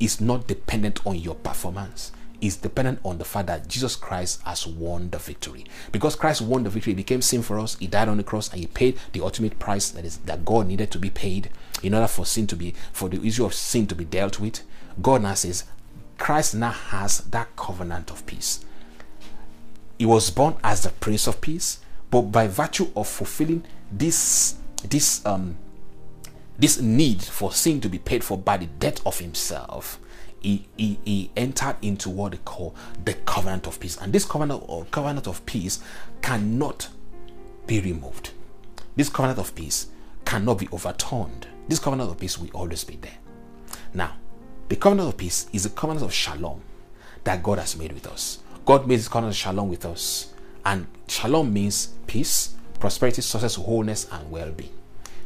is 0.00 0.20
not 0.20 0.46
dependent 0.46 1.06
on 1.06 1.16
your 1.16 1.34
performance 1.34 2.12
is 2.46 2.56
dependent 2.56 3.00
on 3.04 3.18
the 3.18 3.24
fact 3.24 3.46
that 3.46 3.68
Jesus 3.68 3.96
Christ 3.96 4.40
has 4.44 4.66
won 4.66 5.10
the 5.10 5.18
victory. 5.18 5.64
Because 5.92 6.16
Christ 6.16 6.42
won 6.42 6.64
the 6.64 6.70
victory, 6.70 6.92
he 6.92 6.96
became 6.96 7.22
sin 7.22 7.42
for 7.42 7.58
us, 7.58 7.76
he 7.78 7.86
died 7.86 8.08
on 8.08 8.16
the 8.16 8.24
cross, 8.24 8.50
and 8.50 8.60
he 8.60 8.66
paid 8.66 8.98
the 9.12 9.20
ultimate 9.22 9.58
price 9.58 9.90
that 9.90 10.04
is 10.04 10.18
that 10.18 10.44
God 10.44 10.66
needed 10.66 10.90
to 10.92 10.98
be 10.98 11.10
paid 11.10 11.50
in 11.82 11.94
order 11.94 12.08
for 12.08 12.26
sin 12.26 12.46
to 12.48 12.56
be 12.56 12.74
for 12.92 13.08
the 13.08 13.24
issue 13.26 13.44
of 13.44 13.54
sin 13.54 13.86
to 13.88 13.94
be 13.94 14.04
dealt 14.04 14.40
with. 14.40 14.60
God 15.00 15.22
now 15.22 15.34
says, 15.34 15.64
Christ 16.18 16.54
now 16.54 16.70
has 16.70 17.18
that 17.18 17.54
covenant 17.56 18.10
of 18.10 18.24
peace. 18.26 18.64
He 19.98 20.06
was 20.06 20.30
born 20.30 20.56
as 20.62 20.82
the 20.82 20.90
Prince 20.90 21.26
of 21.26 21.40
Peace, 21.40 21.78
but 22.10 22.22
by 22.22 22.46
virtue 22.46 22.90
of 22.96 23.08
fulfilling 23.08 23.64
this 23.90 24.56
this 24.88 25.24
um 25.24 25.56
this 26.58 26.80
need 26.80 27.22
for 27.22 27.52
sin 27.52 27.80
to 27.80 27.88
be 27.88 27.98
paid 27.98 28.22
for 28.22 28.38
by 28.38 28.56
the 28.56 28.66
death 28.66 29.04
of 29.06 29.18
himself, 29.18 29.98
he, 30.44 30.66
he, 30.76 30.98
he 31.06 31.30
entered 31.36 31.76
into 31.80 32.10
what 32.10 32.32
they 32.32 32.38
call 32.38 32.74
the 33.02 33.14
covenant 33.14 33.66
of 33.66 33.80
peace. 33.80 33.96
And 33.96 34.12
this 34.12 34.26
covenant 34.26 34.62
or 34.66 34.84
covenant 34.90 35.26
of 35.26 35.44
peace 35.46 35.80
cannot 36.20 36.88
be 37.66 37.80
removed. 37.80 38.30
This 38.94 39.08
covenant 39.08 39.38
of 39.38 39.54
peace 39.54 39.86
cannot 40.26 40.58
be 40.58 40.68
overturned. 40.70 41.46
This 41.66 41.78
covenant 41.78 42.10
of 42.10 42.20
peace 42.20 42.38
will 42.38 42.50
always 42.52 42.84
be 42.84 42.96
there. 42.96 43.16
Now, 43.94 44.16
the 44.68 44.76
covenant 44.76 45.08
of 45.08 45.16
peace 45.16 45.46
is 45.54 45.64
a 45.64 45.70
covenant 45.70 46.04
of 46.04 46.12
shalom 46.12 46.60
that 47.24 47.42
God 47.42 47.58
has 47.58 47.74
made 47.78 47.92
with 47.92 48.06
us. 48.06 48.40
God 48.66 48.86
made 48.86 48.98
this 48.98 49.08
covenant 49.08 49.34
of 49.34 49.38
shalom 49.38 49.70
with 49.70 49.86
us. 49.86 50.34
And 50.66 50.86
shalom 51.08 51.54
means 51.54 51.94
peace, 52.06 52.54
prosperity, 52.78 53.22
success, 53.22 53.54
wholeness, 53.54 54.08
and 54.12 54.30
well 54.30 54.50
being. 54.50 54.72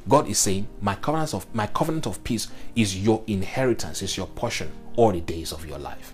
God 0.08 0.28
is 0.28 0.38
saying, 0.38 0.68
My 0.80 0.94
covenant 0.94 1.34
of 1.34 1.52
my 1.52 1.66
covenant 1.66 2.06
of 2.06 2.22
peace 2.22 2.46
is 2.76 3.02
your 3.02 3.24
inheritance, 3.26 4.00
is 4.00 4.16
your 4.16 4.28
portion 4.28 4.70
all 4.98 5.12
the 5.12 5.20
days 5.20 5.52
of 5.52 5.64
your 5.64 5.78
life. 5.78 6.12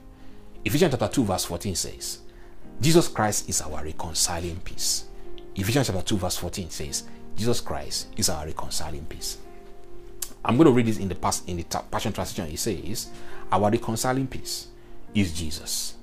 Ephesians 0.63 0.93
chapter 0.93 1.09
2, 1.09 1.25
verse 1.25 1.47
14 1.47 1.75
says, 1.75 2.19
Jesus 2.83 3.09
Christ 3.09 3.49
is 3.49 3.63
our 3.63 3.83
reconciling 3.83 4.61
peace. 4.63 5.07
Ephesians 5.55 5.87
chapter 5.87 6.03
2, 6.03 6.19
verse 6.19 6.37
14 6.37 6.69
says, 6.69 7.05
Jesus 7.35 7.63
Christ 7.63 8.09
is 8.19 8.29
our 8.29 8.45
reconciling 8.45 9.07
peace. 9.07 9.39
I'm 10.45 10.59
going 10.59 10.67
to 10.67 10.73
read 10.73 10.85
this 10.85 10.99
in 10.99 11.09
the 11.09 11.15
past 11.15 11.49
in 11.49 11.57
the 11.57 11.63
Passion 11.91 12.13
Translation. 12.13 12.53
It 12.53 12.59
says, 12.59 13.09
Our 13.51 13.71
reconciling 13.71 14.27
peace 14.27 14.69
is 15.15 15.33
Jesus. 15.33 15.95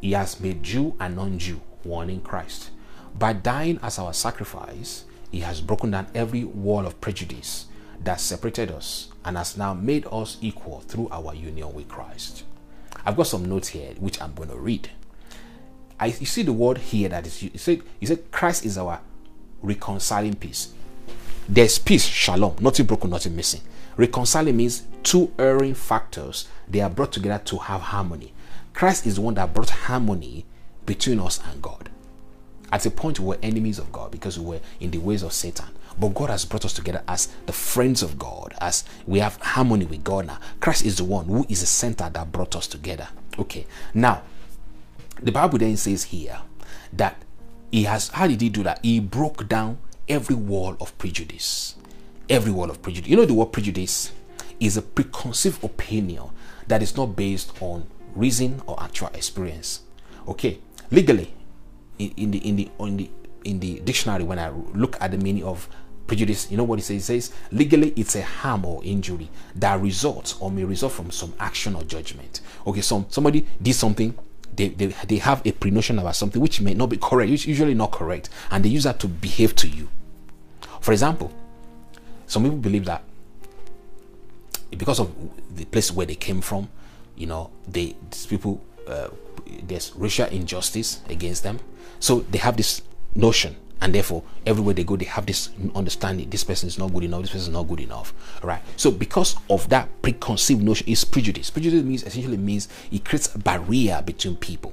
He 0.00 0.12
has 0.12 0.40
made 0.40 0.62
Jew 0.62 0.96
and 0.98 1.14
non-Jew 1.14 1.60
one 1.82 2.08
in 2.08 2.22
Christ. 2.22 2.70
By 3.18 3.34
dying 3.34 3.78
as 3.82 3.98
our 3.98 4.14
sacrifice, 4.14 5.04
he 5.30 5.40
has 5.40 5.60
broken 5.60 5.90
down 5.90 6.06
every 6.14 6.44
wall 6.44 6.86
of 6.86 7.02
prejudice 7.02 7.66
that 8.02 8.18
separated 8.18 8.70
us 8.70 9.09
and 9.24 9.36
has 9.36 9.56
now 9.56 9.74
made 9.74 10.06
us 10.10 10.38
equal 10.40 10.80
through 10.80 11.08
our 11.10 11.34
union 11.34 11.72
with 11.74 11.88
Christ. 11.88 12.44
I've 13.04 13.16
got 13.16 13.26
some 13.26 13.44
notes 13.44 13.68
here 13.68 13.92
which 13.98 14.20
I'm 14.20 14.34
going 14.34 14.50
to 14.50 14.56
read. 14.56 14.90
I, 15.98 16.06
you 16.06 16.26
see 16.26 16.42
the 16.42 16.52
word 16.52 16.78
here 16.78 17.08
that 17.10 17.26
is 17.26 17.42
you 17.42 17.50
said 17.56 17.82
you 18.00 18.06
said 18.06 18.30
Christ 18.30 18.64
is 18.64 18.78
our 18.78 19.00
reconciling 19.62 20.34
peace. 20.34 20.72
There's 21.48 21.78
peace, 21.78 22.04
shalom, 22.04 22.56
nothing 22.60 22.86
broken, 22.86 23.10
nothing 23.10 23.36
missing. 23.36 23.60
Reconciling 23.96 24.56
means 24.56 24.84
two 25.02 25.32
erring 25.38 25.74
factors 25.74 26.48
they 26.68 26.80
are 26.80 26.88
brought 26.88 27.12
together 27.12 27.42
to 27.46 27.58
have 27.58 27.80
harmony. 27.80 28.32
Christ 28.72 29.06
is 29.06 29.16
the 29.16 29.20
one 29.20 29.34
that 29.34 29.52
brought 29.52 29.70
harmony 29.70 30.46
between 30.86 31.20
us 31.20 31.40
and 31.50 31.60
God. 31.60 31.90
At 32.72 32.86
a 32.86 32.90
point, 32.90 33.18
we 33.18 33.26
were 33.26 33.38
enemies 33.42 33.78
of 33.78 33.90
God 33.90 34.10
because 34.10 34.38
we 34.38 34.46
were 34.46 34.60
in 34.78 34.90
the 34.90 34.98
ways 34.98 35.22
of 35.22 35.32
Satan. 35.32 35.66
But 35.98 36.14
God 36.14 36.30
has 36.30 36.44
brought 36.44 36.64
us 36.64 36.72
together 36.72 37.02
as 37.08 37.28
the 37.46 37.52
friends 37.52 38.02
of 38.02 38.18
God, 38.18 38.54
as 38.60 38.84
we 39.06 39.18
have 39.18 39.36
harmony 39.36 39.84
with 39.84 40.04
God 40.04 40.26
now. 40.26 40.38
Christ 40.60 40.84
is 40.84 40.96
the 40.96 41.04
one 41.04 41.26
who 41.26 41.46
is 41.48 41.60
the 41.60 41.66
center 41.66 42.08
that 42.08 42.32
brought 42.32 42.56
us 42.56 42.66
together. 42.66 43.08
Okay, 43.38 43.66
now 43.94 44.22
the 45.22 45.32
Bible 45.32 45.58
then 45.58 45.76
says 45.76 46.04
here 46.04 46.40
that 46.92 47.22
he 47.70 47.84
has, 47.84 48.08
how 48.08 48.26
did 48.26 48.40
he 48.40 48.48
do 48.48 48.62
that? 48.62 48.80
He 48.82 49.00
broke 49.00 49.48
down 49.48 49.78
every 50.08 50.34
wall 50.34 50.76
of 50.80 50.96
prejudice. 50.98 51.76
Every 52.28 52.52
wall 52.52 52.70
of 52.70 52.82
prejudice. 52.82 53.10
You 53.10 53.16
know, 53.16 53.24
the 53.24 53.34
word 53.34 53.52
prejudice 53.52 54.12
is 54.58 54.76
a 54.76 54.82
preconceived 54.82 55.62
opinion 55.64 56.30
that 56.66 56.82
is 56.82 56.96
not 56.96 57.16
based 57.16 57.52
on 57.60 57.86
reason 58.14 58.62
or 58.66 58.80
actual 58.82 59.08
experience. 59.14 59.80
Okay, 60.28 60.58
legally, 60.90 61.32
in 61.98 62.30
the 62.30 62.38
in 62.38 62.56
the 62.56 62.70
in 62.78 62.96
the 62.96 63.10
in 63.44 63.60
the 63.60 63.80
dictionary, 63.80 64.24
when 64.24 64.38
I 64.38 64.50
look 64.74 65.00
at 65.00 65.10
the 65.10 65.18
meaning 65.18 65.44
of 65.44 65.68
prejudice, 66.06 66.50
you 66.50 66.56
know 66.56 66.64
what 66.64 66.78
it 66.78 66.82
says? 66.82 67.08
It 67.08 67.22
says 67.22 67.32
legally 67.52 67.92
it's 67.96 68.16
a 68.16 68.22
harm 68.22 68.64
or 68.64 68.82
injury 68.84 69.28
that 69.54 69.80
results 69.80 70.36
or 70.40 70.50
may 70.50 70.64
result 70.64 70.92
from 70.92 71.10
some 71.10 71.32
action 71.38 71.74
or 71.74 71.82
judgment. 71.84 72.40
Okay, 72.66 72.80
so 72.80 73.06
somebody 73.08 73.46
did 73.62 73.74
something 73.74 74.16
they, 74.54 74.68
they, 74.68 74.86
they 74.86 75.16
have 75.18 75.46
a 75.46 75.52
pre-notion 75.52 75.98
about 75.98 76.16
something 76.16 76.40
which 76.40 76.60
may 76.60 76.74
not 76.74 76.88
be 76.88 76.96
correct, 76.96 77.30
which 77.30 77.46
usually 77.46 77.74
not 77.74 77.92
correct, 77.92 78.28
and 78.50 78.64
they 78.64 78.68
use 78.68 78.84
that 78.84 78.98
to 79.00 79.08
behave 79.08 79.54
to 79.56 79.68
you. 79.68 79.88
For 80.80 80.92
example, 80.92 81.32
some 82.26 82.42
people 82.42 82.58
believe 82.58 82.84
that 82.86 83.02
because 84.70 85.00
of 85.00 85.12
the 85.54 85.64
place 85.64 85.90
where 85.90 86.06
they 86.06 86.14
came 86.14 86.40
from, 86.40 86.68
you 87.16 87.26
know, 87.26 87.50
they 87.66 87.96
these 88.10 88.26
people 88.26 88.62
uh, 88.86 89.08
there's 89.62 89.92
racial 89.96 90.26
injustice 90.28 91.00
against 91.08 91.42
them, 91.42 91.60
so 91.98 92.20
they 92.20 92.38
have 92.38 92.56
this 92.56 92.82
notion, 93.14 93.56
and 93.80 93.94
therefore 93.94 94.22
everywhere 94.44 94.74
they 94.74 94.84
go, 94.84 94.96
they 94.96 95.06
have 95.06 95.26
this 95.26 95.50
understanding: 95.74 96.28
this 96.30 96.44
person 96.44 96.68
is 96.68 96.78
not 96.78 96.92
good 96.92 97.04
enough, 97.04 97.22
this 97.22 97.30
person 97.30 97.48
is 97.48 97.54
not 97.54 97.68
good 97.68 97.80
enough, 97.80 98.12
right? 98.42 98.62
So 98.76 98.90
because 98.90 99.36
of 99.48 99.68
that 99.70 99.88
preconceived 100.02 100.62
notion, 100.62 100.88
is 100.88 101.04
prejudice. 101.04 101.50
Prejudice 101.50 101.82
means 101.82 102.02
essentially 102.02 102.36
means 102.36 102.68
it 102.90 103.04
creates 103.04 103.34
a 103.34 103.38
barrier 103.38 104.02
between 104.04 104.36
people. 104.36 104.72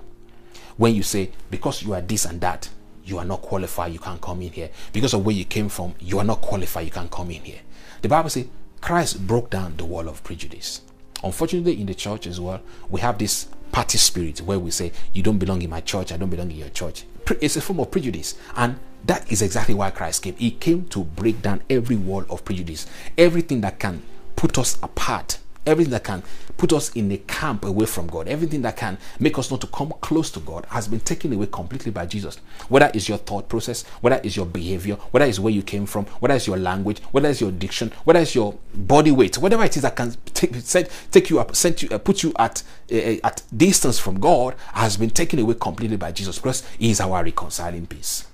When 0.78 0.94
you 0.94 1.04
say 1.04 1.32
because 1.50 1.82
you 1.82 1.94
are 1.94 2.02
this 2.02 2.26
and 2.26 2.40
that, 2.42 2.70
you 3.04 3.18
are 3.18 3.26
not 3.26 3.42
qualified, 3.42 3.94
you 3.94 4.00
can't 4.00 4.22
come 4.22 4.42
in 4.42 4.52
here. 4.52 4.70
Because 4.94 5.14
of 5.14 5.26
where 5.26 5.36
you 5.36 5.46
came 5.46 5.70
from, 5.70 5.96
you 6.00 6.20
are 6.20 6.26
not 6.26 6.42
qualified, 6.42 6.86
you 6.86 6.92
can't 6.92 7.10
come 7.10 7.32
in 7.32 7.42
here. 7.44 7.62
The 8.02 8.10
Bible 8.10 8.30
says 8.30 8.48
Christ 8.82 9.26
broke 9.26 9.50
down 9.50 9.78
the 9.78 9.86
wall 9.86 10.08
of 10.08 10.24
prejudice. 10.24 10.82
Unfortunately, 11.24 11.80
in 11.82 11.88
the 11.88 11.96
church 11.96 12.28
as 12.28 12.40
well, 12.40 12.62
we 12.90 13.02
have 13.02 13.18
this 13.18 13.48
party 13.72 13.98
spirit 13.98 14.40
where 14.40 14.60
we 14.60 14.72
say, 14.72 14.92
You 15.14 15.24
don't 15.24 15.38
belong 15.38 15.62
in 15.62 15.70
my 15.70 15.82
church, 15.82 16.12
I 16.12 16.18
don't 16.18 16.30
belong 16.30 16.52
in 16.52 16.58
your 16.58 16.70
church. 16.70 17.04
It's 17.42 17.58
a 17.58 17.62
form 17.62 17.80
of 17.80 17.92
prejudice. 17.92 18.36
And 18.56 18.80
that 19.06 19.32
is 19.32 19.42
exactly 19.42 19.74
why 19.74 19.92
Christ 19.92 20.24
came. 20.24 20.36
He 20.36 20.52
came 20.52 20.86
to 20.86 21.04
break 21.04 21.42
down 21.42 21.62
every 21.70 21.96
wall 21.96 22.26
of 22.30 22.44
prejudice, 22.46 22.88
everything 23.18 23.62
that 23.62 23.80
can 23.80 24.02
put 24.36 24.58
us 24.58 24.78
apart 24.82 25.40
everything 25.68 25.92
that 25.92 26.04
can 26.04 26.24
put 26.58 26.74
us 26.74 26.90
in 26.96 27.12
a 27.12 27.18
camp 27.18 27.64
away 27.66 27.86
from 27.86 28.08
God, 28.08 28.28
everything 28.28 28.62
that 28.64 28.78
can 28.78 28.98
make 29.20 29.38
us 29.38 29.52
not 29.52 29.62
to 29.62 29.68
come 29.68 29.94
close 30.02 30.32
to 30.32 30.40
God 30.40 30.66
has 30.70 30.88
been 30.88 31.00
taken 31.00 31.32
away 31.34 31.48
completely 31.52 31.92
by 31.92 32.06
Jesus. 32.06 32.38
Whether 32.70 32.92
it's 32.94 33.08
your 33.08 33.18
thought 33.18 33.48
process, 33.50 33.84
whether 34.02 34.20
it's 34.24 34.36
your 34.36 34.46
behavior, 34.46 34.96
whether 35.12 35.26
it's 35.26 35.40
where 35.40 35.54
you 35.54 35.64
came 35.64 35.86
from, 35.86 36.06
whether 36.20 36.36
it's 36.36 36.48
your 36.48 36.58
language, 36.58 37.00
whether 37.12 37.30
it's 37.30 37.42
your 37.42 37.52
diction, 37.52 37.92
whether 38.04 38.20
it's 38.20 38.36
your 38.36 38.58
body 38.74 39.12
weight, 39.12 39.38
whatever 39.38 39.64
it 39.64 39.76
is 39.76 39.84
that 39.84 39.96
can 39.96 40.16
take 40.34 40.56
set, 40.56 40.90
take 41.12 41.30
you 41.30 41.40
up, 41.40 41.56
send 41.56 41.82
you, 41.82 41.90
uh, 41.90 41.98
put 41.98 42.24
you 42.24 42.34
at 42.38 42.64
uh, 42.92 43.16
at 43.24 43.44
distance 43.56 44.00
from 44.00 44.20
God 44.20 44.56
has 44.74 44.98
been 44.98 45.10
taken 45.10 45.40
away 45.40 45.56
completely 45.60 45.98
by 45.98 46.12
Jesus 46.12 46.38
because 46.38 46.66
He 46.80 46.90
is 46.90 47.00
our 47.00 47.24
reconciling 47.24 47.86
peace. 47.86 48.26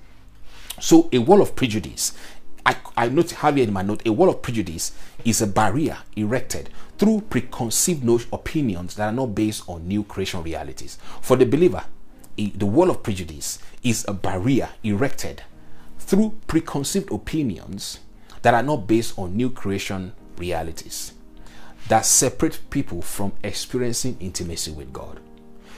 So 0.79 1.09
a 1.11 1.19
wall 1.19 1.41
of 1.41 1.55
prejudice 1.55 2.13
I, 2.65 2.75
I 2.95 3.09
note 3.09 3.31
have 3.31 3.55
here 3.55 3.67
in 3.67 3.73
my 3.73 3.81
note 3.81 4.01
a 4.05 4.11
wall 4.11 4.29
of 4.29 4.41
prejudice 4.41 4.93
is 5.25 5.41
a 5.41 5.47
barrier 5.47 5.97
erected 6.15 6.69
through 6.97 7.21
preconceived 7.29 8.07
opinions 8.31 8.95
that 8.95 9.09
are 9.09 9.15
not 9.15 9.35
based 9.35 9.67
on 9.67 9.87
new 9.87 10.03
creation 10.03 10.43
realities. 10.43 10.97
For 11.21 11.35
the 11.35 11.45
believer, 11.45 11.83
the 12.37 12.65
wall 12.65 12.89
of 12.89 13.03
prejudice 13.03 13.59
is 13.83 14.05
a 14.07 14.13
barrier 14.13 14.69
erected 14.83 15.43
through 15.99 16.39
preconceived 16.47 17.11
opinions 17.11 17.99
that 18.41 18.53
are 18.53 18.63
not 18.63 18.87
based 18.87 19.17
on 19.17 19.35
new 19.35 19.49
creation 19.49 20.13
realities 20.37 21.13
that 21.87 22.05
separate 22.05 22.59
people 22.69 23.01
from 23.01 23.33
experiencing 23.43 24.17
intimacy 24.19 24.71
with 24.71 24.93
God. 24.93 25.19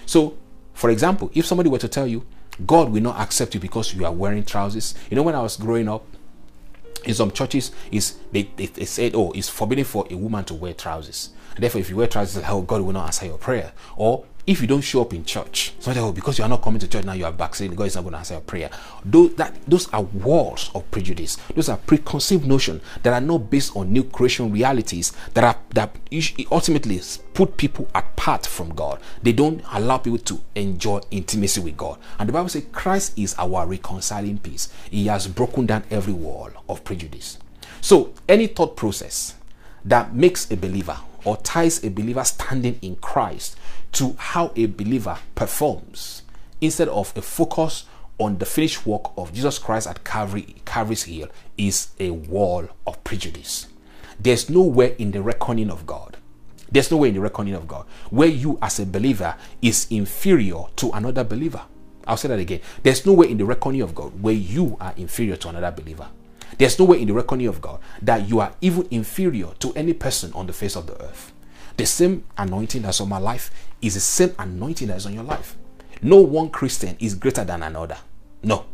So, 0.05 0.37
for 0.73 0.89
example, 0.89 1.31
if 1.33 1.45
somebody 1.45 1.69
were 1.69 1.79
to 1.79 1.87
tell 1.87 2.07
you, 2.07 2.25
God 2.65 2.89
will 2.89 3.01
not 3.01 3.19
accept 3.19 3.53
you 3.53 3.59
because 3.59 3.93
you 3.93 4.05
are 4.05 4.13
wearing 4.13 4.43
trousers. 4.43 4.93
You 5.09 5.15
know, 5.15 5.23
when 5.23 5.35
I 5.35 5.41
was 5.41 5.57
growing 5.57 5.89
up, 5.89 6.05
in 7.05 7.13
some 7.13 7.31
churches 7.31 7.71
is 7.91 8.15
they, 8.31 8.43
they, 8.55 8.67
they, 8.67 8.85
said 8.85 9.13
oh 9.15 9.31
it's 9.31 9.49
forbidden 9.49 9.85
for 9.85 10.05
a 10.09 10.15
woman 10.15 10.43
to 10.45 10.53
wear 10.53 10.73
trousers. 10.73 11.29
Therefore 11.57 11.81
if 11.81 11.89
you 11.89 11.97
wear 11.97 12.07
trousers 12.07 12.43
how 12.43 12.61
god 12.61 12.81
will 12.81 12.93
not 12.93 13.07
answer 13.07 13.25
your 13.25 13.37
prayer. 13.37 13.73
Or 13.95 14.25
if 14.47 14.61
you 14.61 14.67
don't 14.67 14.81
show 14.81 15.01
up 15.01 15.13
in 15.13 15.25
church 15.25 15.73
so 15.79 15.91
oh, 15.97 16.11
because 16.11 16.37
you 16.37 16.43
are 16.43 16.49
not 16.49 16.61
coming 16.61 16.79
to 16.79 16.87
church 16.87 17.03
now 17.05 17.13
you 17.13 17.25
are 17.25 17.31
backsliding 17.31 17.75
god 17.75 17.85
is 17.85 17.95
not 17.95 18.01
going 18.01 18.11
to 18.13 18.17
answer 18.17 18.33
your 18.35 18.41
prayer. 18.41 18.69
Those 19.03 19.35
that 19.35 19.55
those 19.67 19.91
are 19.93 20.01
walls 20.03 20.71
of 20.75 20.89
prejudice. 20.91 21.37
Those 21.55 21.69
are 21.69 21.77
preconceived 21.77 22.45
notions 22.45 22.81
that 23.03 23.13
are 23.13 23.21
not 23.21 23.49
based 23.49 23.75
on 23.75 23.91
new 23.91 24.03
creation 24.03 24.51
realities 24.51 25.13
that 25.33 25.43
are 25.43 25.55
that 25.73 25.95
ultimately 26.51 27.01
put 27.33 27.57
people 27.57 27.87
apart 27.95 28.45
from 28.45 28.69
god. 28.75 28.99
They 29.21 29.33
don't 29.33 29.61
allow 29.71 29.97
people 29.97 30.19
to 30.19 30.41
enjoy 30.55 31.01
intimacy 31.11 31.61
with 31.61 31.77
god. 31.77 31.99
And 32.19 32.29
the 32.29 32.33
bible 32.33 32.49
says 32.49 32.65
christ 32.71 33.17
is 33.17 33.35
our 33.37 33.65
reconciling 33.65 34.39
peace. 34.39 34.69
He 34.89 35.07
has 35.07 35.27
broken 35.27 35.65
down 35.65 35.83
every 35.89 36.13
wall 36.13 36.51
of 36.69 36.83
prejudice. 36.83 37.37
So 37.81 38.13
any 38.27 38.47
thought 38.47 38.75
process 38.75 39.35
that 39.83 40.15
makes 40.15 40.49
a 40.51 40.57
believer 40.57 40.97
or 41.25 41.37
ties 41.37 41.83
a 41.83 41.89
believer 41.89 42.23
standing 42.23 42.79
in 42.81 42.95
Christ 42.97 43.57
to 43.95 44.13
how 44.17 44.51
a 44.57 44.65
believer 44.65 45.17
performs 45.35 46.23
instead 46.59 46.89
of 46.89 47.13
a 47.15 47.21
focus 47.21 47.85
on 48.17 48.37
the 48.39 48.45
finished 48.45 48.85
work 48.85 49.11
of 49.17 49.33
Jesus 49.33 49.57
Christ 49.57 49.87
at 49.87 50.03
Calvary, 50.03 50.55
Calvary's 50.65 51.03
Hill 51.03 51.29
is 51.57 51.89
a 51.97 52.11
wall 52.11 52.67
of 52.85 53.01
prejudice. 53.05 53.67
There's 54.19 54.49
nowhere 54.49 54.95
in 54.97 55.11
the 55.11 55.21
reckoning 55.21 55.69
of 55.69 55.85
God. 55.85 56.17
There's 56.69 56.91
nowhere 56.91 57.07
in 57.07 57.15
the 57.15 57.21
reckoning 57.21 57.53
of 57.53 57.69
God 57.69 57.85
where 58.09 58.27
you 58.27 58.59
as 58.61 58.79
a 58.79 58.85
believer 58.85 59.35
is 59.61 59.87
inferior 59.89 60.63
to 60.75 60.91
another 60.91 61.23
believer. 61.23 61.61
I'll 62.05 62.17
say 62.17 62.27
that 62.27 62.39
again. 62.39 62.59
There's 62.83 63.05
nowhere 63.05 63.29
in 63.29 63.37
the 63.37 63.45
reckoning 63.45 63.81
of 63.81 63.95
God 63.95 64.21
where 64.21 64.33
you 64.33 64.75
are 64.81 64.93
inferior 64.97 65.37
to 65.37 65.49
another 65.49 65.71
believer. 65.71 66.09
There's 66.57 66.77
nowhere 66.77 66.99
in 66.99 67.07
the 67.07 67.13
reckoning 67.13 67.47
of 67.47 67.61
God 67.61 67.79
that 68.01 68.27
you 68.27 68.41
are 68.41 68.53
even 68.59 68.89
inferior 68.91 69.53
to 69.59 69.73
any 69.73 69.93
person 69.93 70.33
on 70.33 70.47
the 70.47 70.53
face 70.53 70.75
of 70.75 70.87
the 70.87 71.01
earth. 71.01 71.31
The 71.77 71.85
same 71.85 72.23
anointing 72.37 72.83
that's 72.83 73.01
on 73.01 73.09
my 73.09 73.17
life 73.17 73.51
is 73.81 73.95
the 73.95 73.99
same 73.99 74.33
anointing 74.39 74.87
that's 74.87 75.05
on 75.05 75.13
your 75.13 75.23
life. 75.23 75.55
No 76.01 76.17
one 76.17 76.49
Christian 76.49 76.95
is 76.99 77.15
greater 77.15 77.43
than 77.43 77.63
another. 77.63 77.97
No. 78.43 78.65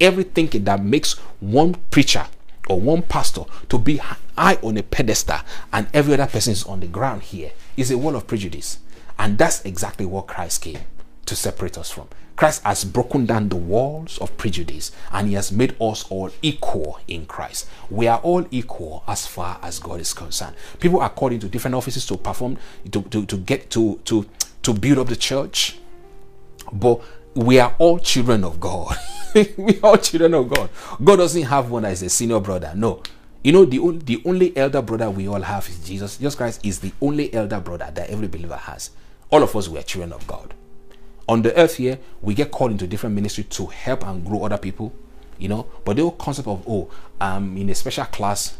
Everything 0.00 0.48
that 0.64 0.82
makes 0.82 1.14
one 1.40 1.74
preacher 1.90 2.26
or 2.68 2.80
one 2.80 3.02
pastor 3.02 3.44
to 3.68 3.78
be 3.78 3.98
high 3.98 4.58
on 4.62 4.76
a 4.76 4.82
pedestal 4.82 5.40
and 5.72 5.86
every 5.94 6.14
other 6.14 6.26
person 6.26 6.52
is 6.52 6.64
on 6.64 6.80
the 6.80 6.86
ground 6.86 7.22
here 7.22 7.52
is 7.76 7.90
a 7.90 7.98
wall 7.98 8.16
of 8.16 8.26
prejudice. 8.26 8.78
And 9.18 9.38
that's 9.38 9.64
exactly 9.64 10.04
what 10.04 10.26
Christ 10.26 10.62
came 10.62 10.80
to 11.26 11.36
separate 11.36 11.76
us 11.76 11.90
from. 11.90 12.08
Christ 12.36 12.62
has 12.64 12.84
broken 12.84 13.24
down 13.24 13.48
the 13.48 13.56
walls 13.56 14.18
of 14.18 14.36
prejudice 14.36 14.92
and 15.10 15.26
he 15.28 15.34
has 15.34 15.50
made 15.50 15.74
us 15.80 16.04
all 16.10 16.30
equal 16.42 17.00
in 17.08 17.24
Christ. 17.24 17.66
We 17.88 18.06
are 18.08 18.18
all 18.18 18.46
equal 18.50 19.02
as 19.08 19.26
far 19.26 19.58
as 19.62 19.78
God 19.78 20.00
is 20.00 20.12
concerned. 20.12 20.54
People 20.78 21.00
are 21.00 21.08
called 21.08 21.32
into 21.32 21.48
different 21.48 21.74
offices 21.74 22.04
to 22.06 22.18
perform, 22.18 22.58
to, 22.90 23.02
to, 23.02 23.24
to 23.24 23.36
get 23.38 23.70
to, 23.70 23.98
to, 24.04 24.26
to 24.62 24.74
build 24.74 24.98
up 24.98 25.08
the 25.08 25.16
church. 25.16 25.78
But 26.70 27.00
we 27.34 27.58
are 27.58 27.74
all 27.78 27.98
children 27.98 28.44
of 28.44 28.60
God. 28.60 28.94
we 29.56 29.80
are 29.80 29.90
all 29.90 29.96
children 29.96 30.34
of 30.34 30.50
God. 30.50 30.68
God 31.02 31.16
doesn't 31.16 31.42
have 31.42 31.70
one 31.70 31.86
as 31.86 32.02
a 32.02 32.10
senior 32.10 32.40
brother. 32.40 32.72
No. 32.76 33.02
You 33.42 33.52
know, 33.52 33.64
the, 33.64 33.78
only, 33.78 33.98
the 33.98 34.22
only 34.26 34.54
elder 34.56 34.82
brother 34.82 35.08
we 35.08 35.26
all 35.26 35.40
have 35.40 35.66
is 35.70 35.78
Jesus. 35.86 36.18
Jesus 36.18 36.34
Christ 36.34 36.66
is 36.66 36.80
the 36.80 36.92
only 37.00 37.32
elder 37.32 37.60
brother 37.60 37.90
that 37.94 38.10
every 38.10 38.28
believer 38.28 38.56
has. 38.56 38.90
All 39.30 39.42
of 39.42 39.56
us, 39.56 39.68
we 39.68 39.78
are 39.78 39.82
children 39.82 40.12
of 40.12 40.26
God 40.26 40.52
on 41.28 41.42
the 41.42 41.56
earth 41.58 41.76
here, 41.76 41.98
we 42.22 42.34
get 42.34 42.50
called 42.50 42.70
into 42.70 42.86
different 42.86 43.14
ministry 43.14 43.44
to 43.44 43.66
help 43.66 44.06
and 44.06 44.24
grow 44.24 44.44
other 44.44 44.58
people, 44.58 44.92
you 45.38 45.48
know. 45.48 45.66
But 45.84 45.96
the 45.96 46.02
whole 46.02 46.12
concept 46.12 46.48
of 46.48 46.64
oh, 46.68 46.90
I'm 47.20 47.56
in 47.56 47.70
a 47.70 47.74
special 47.74 48.04
class, 48.06 48.58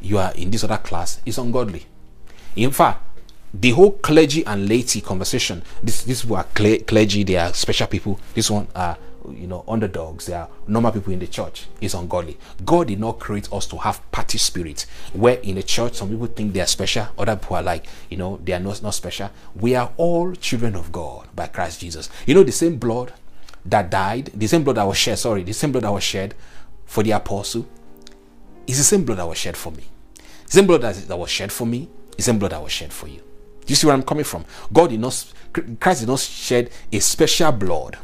you 0.00 0.18
are 0.18 0.32
in 0.34 0.50
this 0.50 0.64
other 0.64 0.78
class 0.78 1.20
is 1.24 1.38
ungodly. 1.38 1.86
In 2.56 2.70
fact, 2.70 3.02
the 3.54 3.70
whole 3.70 3.92
clergy 3.92 4.44
and 4.44 4.68
laity 4.68 5.00
conversation, 5.00 5.62
this 5.82 6.04
this 6.04 6.24
were 6.24 6.44
clergy, 6.54 7.22
they 7.22 7.36
are 7.36 7.52
special 7.54 7.86
people. 7.86 8.18
This 8.34 8.50
one 8.50 8.68
are 8.74 8.96
you 9.30 9.46
know, 9.46 9.64
underdogs, 9.68 10.26
they 10.26 10.34
are 10.34 10.48
normal 10.66 10.92
people 10.92 11.12
in 11.12 11.18
the 11.18 11.26
church, 11.26 11.66
is 11.80 11.94
ungodly. 11.94 12.38
God 12.64 12.88
did 12.88 13.00
not 13.00 13.18
create 13.18 13.52
us 13.52 13.66
to 13.68 13.76
have 13.78 14.10
party 14.10 14.38
spirit, 14.38 14.86
where 15.12 15.36
in 15.36 15.56
the 15.56 15.62
church 15.62 15.94
some 15.94 16.08
people 16.08 16.26
think 16.26 16.52
they 16.52 16.60
are 16.60 16.66
special, 16.66 17.08
other 17.18 17.36
people 17.36 17.56
are 17.56 17.62
like, 17.62 17.86
you 18.10 18.16
know, 18.16 18.38
they 18.42 18.52
are 18.52 18.60
not, 18.60 18.82
not 18.82 18.94
special. 18.94 19.30
We 19.54 19.74
are 19.74 19.92
all 19.96 20.34
children 20.34 20.74
of 20.74 20.92
God 20.92 21.28
by 21.34 21.46
Christ 21.46 21.80
Jesus. 21.80 22.08
You 22.26 22.34
know, 22.34 22.42
the 22.42 22.52
same 22.52 22.76
blood 22.76 23.12
that 23.64 23.90
died, 23.90 24.30
the 24.34 24.46
same 24.46 24.64
blood 24.64 24.76
that 24.76 24.86
was 24.86 24.96
shed, 24.96 25.18
sorry, 25.18 25.42
the 25.42 25.52
same 25.52 25.72
blood 25.72 25.84
that 25.84 25.92
was 25.92 26.02
shed 26.02 26.34
for 26.86 27.02
the 27.02 27.12
apostle 27.12 27.66
is 28.66 28.78
the 28.78 28.84
same 28.84 29.04
blood 29.04 29.18
that 29.18 29.26
was 29.26 29.38
shed 29.38 29.56
for 29.56 29.72
me. 29.72 29.84
The 30.46 30.52
same 30.52 30.66
blood 30.66 30.82
that, 30.82 30.96
that 31.08 31.16
was 31.16 31.30
shed 31.30 31.52
for 31.52 31.66
me 31.66 31.88
is 32.12 32.16
the 32.16 32.22
same 32.32 32.38
blood 32.38 32.52
that 32.52 32.62
was 32.62 32.72
shed 32.72 32.92
for 32.92 33.08
you. 33.08 33.18
Do 33.64 33.68
you 33.68 33.76
see 33.76 33.86
where 33.86 33.94
I'm 33.94 34.02
coming 34.02 34.24
from? 34.24 34.44
God 34.72 34.90
did 34.90 35.00
not, 35.00 35.32
Christ 35.80 36.00
did 36.00 36.08
not 36.08 36.18
shed 36.18 36.70
a 36.92 36.98
special 36.98 37.52
blood 37.52 37.96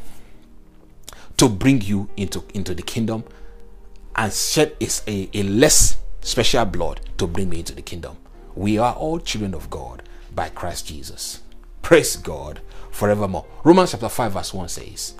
to 1.38 1.48
bring 1.48 1.80
you 1.80 2.08
into, 2.16 2.44
into 2.52 2.74
the 2.74 2.82
kingdom 2.82 3.24
and 4.16 4.32
shed 4.32 4.76
is 4.80 5.02
a, 5.06 5.30
a 5.32 5.44
less 5.44 5.96
special 6.20 6.64
blood 6.64 7.00
to 7.16 7.26
bring 7.26 7.48
me 7.48 7.60
into 7.60 7.74
the 7.74 7.82
kingdom. 7.82 8.16
We 8.54 8.78
are 8.78 8.94
all 8.94 9.20
children 9.20 9.54
of 9.54 9.70
God 9.70 10.02
by 10.34 10.48
Christ 10.48 10.88
Jesus. 10.88 11.42
Praise 11.80 12.16
God 12.16 12.60
forevermore. 12.90 13.46
Romans 13.62 13.92
chapter 13.92 14.08
5, 14.08 14.32
verse 14.32 14.52
1 14.52 14.68
says, 14.68 15.14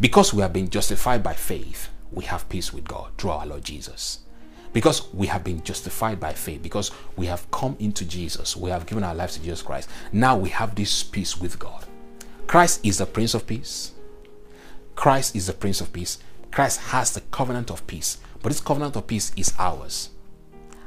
Because 0.00 0.32
we 0.32 0.40
have 0.40 0.54
been 0.54 0.70
justified 0.70 1.22
by 1.22 1.34
faith, 1.34 1.90
we 2.10 2.24
have 2.24 2.48
peace 2.48 2.72
with 2.72 2.84
God 2.84 3.12
through 3.18 3.30
our 3.30 3.46
Lord 3.46 3.62
Jesus. 3.62 4.20
Because 4.72 5.12
we 5.12 5.26
have 5.26 5.44
been 5.44 5.62
justified 5.62 6.18
by 6.18 6.32
faith, 6.32 6.62
because 6.62 6.90
we 7.16 7.26
have 7.26 7.50
come 7.50 7.76
into 7.78 8.06
Jesus, 8.06 8.56
we 8.56 8.70
have 8.70 8.86
given 8.86 9.04
our 9.04 9.14
lives 9.14 9.34
to 9.34 9.42
Jesus 9.42 9.60
Christ. 9.60 9.90
Now 10.12 10.38
we 10.38 10.48
have 10.48 10.74
this 10.74 11.02
peace 11.02 11.38
with 11.38 11.58
God. 11.58 11.84
Christ 12.46 12.80
is 12.82 12.98
the 12.98 13.06
Prince 13.06 13.34
of 13.34 13.46
Peace. 13.46 13.92
Christ 15.00 15.34
is 15.34 15.46
the 15.46 15.54
Prince 15.54 15.80
of 15.80 15.94
Peace. 15.94 16.18
Christ 16.50 16.78
has 16.92 17.12
the 17.12 17.22
covenant 17.22 17.70
of 17.70 17.86
peace. 17.86 18.18
But 18.42 18.50
this 18.50 18.60
covenant 18.60 18.96
of 18.96 19.06
peace 19.06 19.32
is 19.34 19.54
ours. 19.58 20.10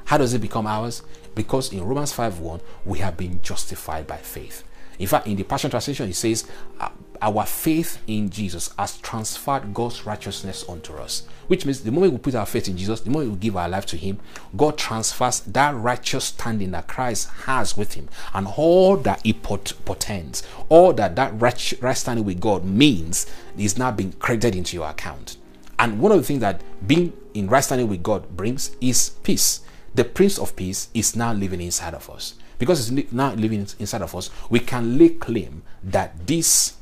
How 0.06 0.20
does 0.20 0.36
it 0.36 0.40
become 0.40 0.68
ours? 0.68 1.02
Because 1.34 1.74
in 1.74 1.84
Romans 1.84 2.14
5:1, 2.14 2.62
we 2.86 3.00
have 3.00 3.18
been 3.18 3.42
justified 3.42 4.06
by 4.06 4.18
faith. 4.18 4.66
In 5.00 5.08
fact, 5.08 5.26
in 5.26 5.36
the 5.36 5.42
Passion 5.42 5.72
Translation, 5.72 6.08
it 6.08 6.16
says, 6.16 6.46
uh, 6.80 6.90
Our 7.24 7.46
faith 7.46 8.00
in 8.06 8.30
Jesus 8.30 8.70
has 8.78 8.98
transferred 8.98 9.74
God's 9.74 10.06
righteousness 10.06 10.66
onto 10.68 10.94
us. 10.96 11.26
Which 11.48 11.66
means 11.66 11.80
the 11.80 11.90
moment 11.90 12.12
we 12.12 12.20
put 12.20 12.36
our 12.36 12.46
faith 12.46 12.68
in 12.68 12.76
Jesus, 12.76 13.00
the 13.00 13.12
moment 13.12 13.32
we 13.32 13.38
give 13.38 13.56
our 13.56 13.70
life 13.70 13.86
to 13.88 13.98
Him, 13.98 14.20
God 14.58 14.78
transfers 14.78 15.40
that 15.40 15.74
righteous 15.74 16.26
standing 16.26 16.72
that 16.72 16.90
Christ 16.90 17.30
has 17.46 17.78
with 17.78 17.94
Him 17.94 18.10
and 18.34 18.46
all 18.58 18.98
that 18.98 19.26
it 19.26 19.42
portends, 19.42 20.44
all 20.68 20.92
that 20.92 21.16
that 21.16 21.40
right, 21.40 21.74
right 21.80 21.98
standing 21.98 22.26
with 22.26 22.42
God 22.42 22.66
means 22.66 23.26
is 23.58 23.78
now 23.78 23.90
being 23.90 24.12
credited 24.12 24.54
into 24.54 24.76
your 24.76 24.90
account. 24.90 25.38
And 25.80 26.02
one 26.02 26.12
of 26.12 26.18
the 26.18 26.26
things 26.26 26.42
that 26.42 26.60
being 26.86 27.14
in 27.34 27.48
right 27.48 27.64
standing 27.64 27.88
with 27.88 28.04
God 28.04 28.36
brings 28.36 28.72
is 28.82 29.12
peace. 29.24 29.62
The 29.96 30.04
Prince 30.04 30.38
of 30.38 30.58
Peace 30.58 30.90
is 30.94 31.16
now 31.16 31.32
living 31.32 31.62
inside 31.62 31.94
of 31.94 32.10
us 32.10 32.34
because 32.60 32.92
it's 32.92 33.14
now 33.14 33.34
living 33.34 33.66
inside 33.80 34.02
of 34.02 34.14
us, 34.14 34.30
we 34.50 34.60
can 34.60 34.98
lay 34.98 35.10
claim 35.10 35.64
that 35.84 36.28
this 36.28 36.74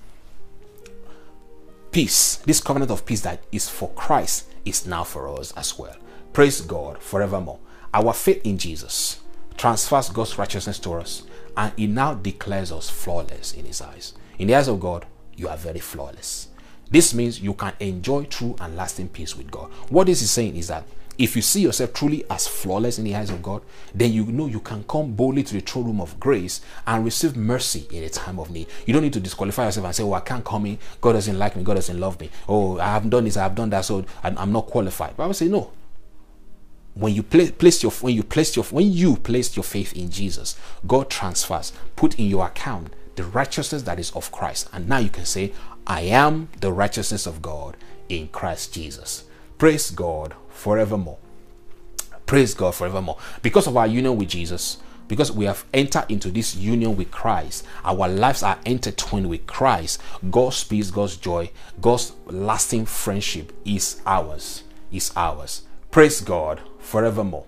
peace, 1.91 2.37
this 2.37 2.61
covenant 2.61 2.91
of 2.91 3.05
peace 3.05 3.21
that 3.21 3.43
is 3.51 3.69
for 3.69 3.89
Christ, 3.89 4.47
is 4.65 4.85
now 4.85 5.03
for 5.03 5.27
us 5.39 5.51
as 5.53 5.77
well. 5.77 5.95
Praise 6.33 6.61
God 6.61 6.99
forevermore. 6.99 7.59
Our 7.93 8.13
faith 8.13 8.41
in 8.45 8.57
Jesus 8.57 9.19
transfers 9.57 10.09
God's 10.09 10.37
righteousness 10.37 10.79
to 10.79 10.93
us, 10.93 11.23
and 11.57 11.73
He 11.75 11.87
now 11.87 12.13
declares 12.13 12.71
us 12.71 12.89
flawless 12.89 13.53
in 13.53 13.65
His 13.65 13.81
eyes. 13.81 14.13
In 14.39 14.47
the 14.47 14.55
eyes 14.55 14.67
of 14.67 14.79
God, 14.79 15.05
you 15.35 15.49
are 15.49 15.57
very 15.57 15.79
flawless. 15.79 16.47
This 16.89 17.13
means 17.13 17.41
you 17.41 17.53
can 17.53 17.73
enjoy 17.79 18.25
true 18.25 18.55
and 18.59 18.75
lasting 18.75 19.09
peace 19.09 19.35
with 19.35 19.49
God. 19.49 19.71
What 19.89 20.07
this 20.07 20.21
is 20.21 20.31
saying 20.31 20.55
is 20.55 20.67
that 20.67 20.85
if 21.21 21.35
you 21.35 21.41
see 21.43 21.61
yourself 21.61 21.93
truly 21.93 22.25
as 22.31 22.47
flawless 22.47 22.97
in 22.97 23.05
the 23.05 23.15
eyes 23.15 23.29
of 23.29 23.43
God, 23.43 23.61
then 23.93 24.11
you 24.11 24.25
know 24.25 24.47
you 24.47 24.59
can 24.59 24.83
come 24.85 25.13
boldly 25.13 25.43
to 25.43 25.53
the 25.53 25.59
throne 25.59 25.85
room 25.85 26.01
of 26.01 26.19
grace 26.19 26.61
and 26.87 27.05
receive 27.05 27.35
mercy 27.35 27.87
in 27.91 28.03
a 28.03 28.09
time 28.09 28.39
of 28.39 28.49
need. 28.49 28.67
You 28.87 28.93
don't 28.93 29.03
need 29.03 29.13
to 29.13 29.19
disqualify 29.19 29.65
yourself 29.65 29.85
and 29.85 29.95
say, 29.95 30.03
Oh, 30.03 30.13
I 30.13 30.21
can't 30.21 30.43
come 30.43 30.65
in. 30.65 30.79
God 30.99 31.13
doesn't 31.13 31.37
like 31.37 31.55
me. 31.55 31.63
God 31.63 31.75
doesn't 31.75 31.99
love 31.99 32.19
me. 32.19 32.31
Oh, 32.49 32.79
I 32.79 32.87
haven't 32.87 33.11
done 33.11 33.25
this. 33.25 33.37
I 33.37 33.43
have 33.43 33.53
done 33.53 33.69
that. 33.69 33.85
So 33.85 34.03
I'm 34.23 34.51
not 34.51 34.65
qualified. 34.65 35.15
But 35.15 35.23
I 35.23 35.27
would 35.27 35.35
say, 35.35 35.47
No. 35.47 35.71
When 36.93 37.13
you 37.13 37.23
place, 37.23 37.51
place 37.51 37.83
your 37.83 37.91
when 37.91 38.15
you 38.15 38.23
place 38.23 38.55
your 38.55 38.65
when 38.65 38.91
you 38.91 39.15
placed 39.15 39.55
your 39.55 39.63
faith 39.63 39.93
in 39.93 40.09
Jesus, 40.09 40.57
God 40.85 41.09
transfers, 41.09 41.71
put 41.95 42.19
in 42.19 42.25
your 42.25 42.47
account 42.47 42.93
the 43.15 43.23
righteousness 43.23 43.83
that 43.83 43.99
is 43.99 44.11
of 44.11 44.31
Christ. 44.31 44.67
And 44.73 44.89
now 44.89 44.97
you 44.97 45.09
can 45.09 45.25
say, 45.25 45.53
I 45.85 46.01
am 46.01 46.49
the 46.59 46.71
righteousness 46.71 47.25
of 47.27 47.41
God 47.41 47.77
in 48.09 48.27
Christ 48.29 48.73
Jesus. 48.73 49.25
Praise 49.57 49.91
God 49.91 50.33
forevermore. 50.61 51.17
Praise 52.27 52.53
God 52.53 52.75
forevermore. 52.75 53.17
Because 53.41 53.67
of 53.67 53.75
our 53.75 53.87
union 53.87 54.15
with 54.15 54.29
Jesus, 54.29 54.77
because 55.07 55.31
we 55.31 55.45
have 55.45 55.65
entered 55.73 56.05
into 56.07 56.29
this 56.29 56.55
union 56.55 56.95
with 56.95 57.11
Christ, 57.11 57.65
our 57.83 58.07
lives 58.07 58.43
are 58.43 58.59
intertwined 58.63 59.27
with 59.27 59.47
Christ. 59.47 59.99
God's 60.29 60.63
peace, 60.63 60.91
God's 60.91 61.17
joy, 61.17 61.49
God's 61.81 62.13
lasting 62.27 62.85
friendship 62.85 63.51
is 63.65 64.01
ours. 64.05 64.63
Is 64.91 65.11
ours. 65.15 65.63
Praise 65.89 66.21
God 66.21 66.61
forevermore. 66.79 67.45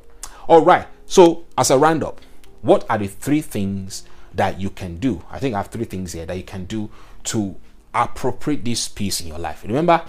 All 0.47 0.65
right. 0.65 0.87
So, 1.05 1.45
as 1.57 1.69
a 1.69 1.77
roundup, 1.77 2.19
what 2.61 2.85
are 2.89 2.97
the 2.97 3.07
three 3.07 3.41
things 3.41 4.03
that 4.33 4.59
you 4.59 4.69
can 4.69 4.97
do? 4.97 5.23
I 5.29 5.37
think 5.37 5.53
I 5.53 5.59
have 5.59 5.67
three 5.67 5.85
things 5.85 6.13
here 6.13 6.25
that 6.25 6.35
you 6.35 6.43
can 6.43 6.65
do 6.65 6.89
to 7.25 7.55
appropriate 7.93 8.65
this 8.65 8.87
peace 8.87 9.21
in 9.21 9.27
your 9.27 9.39
life. 9.39 9.63
Remember, 9.63 10.01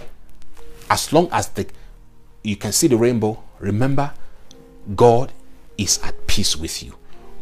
as 0.89 1.13
long 1.13 1.29
as 1.31 1.49
the 1.49 1.67
you 2.45 2.55
can 2.55 2.71
see 2.71 2.87
the 2.87 2.97
rainbow, 2.97 3.41
remember 3.59 4.13
God 4.95 5.31
is 5.77 5.99
at 6.03 6.27
peace 6.27 6.55
with 6.55 6.83
you. 6.83 6.95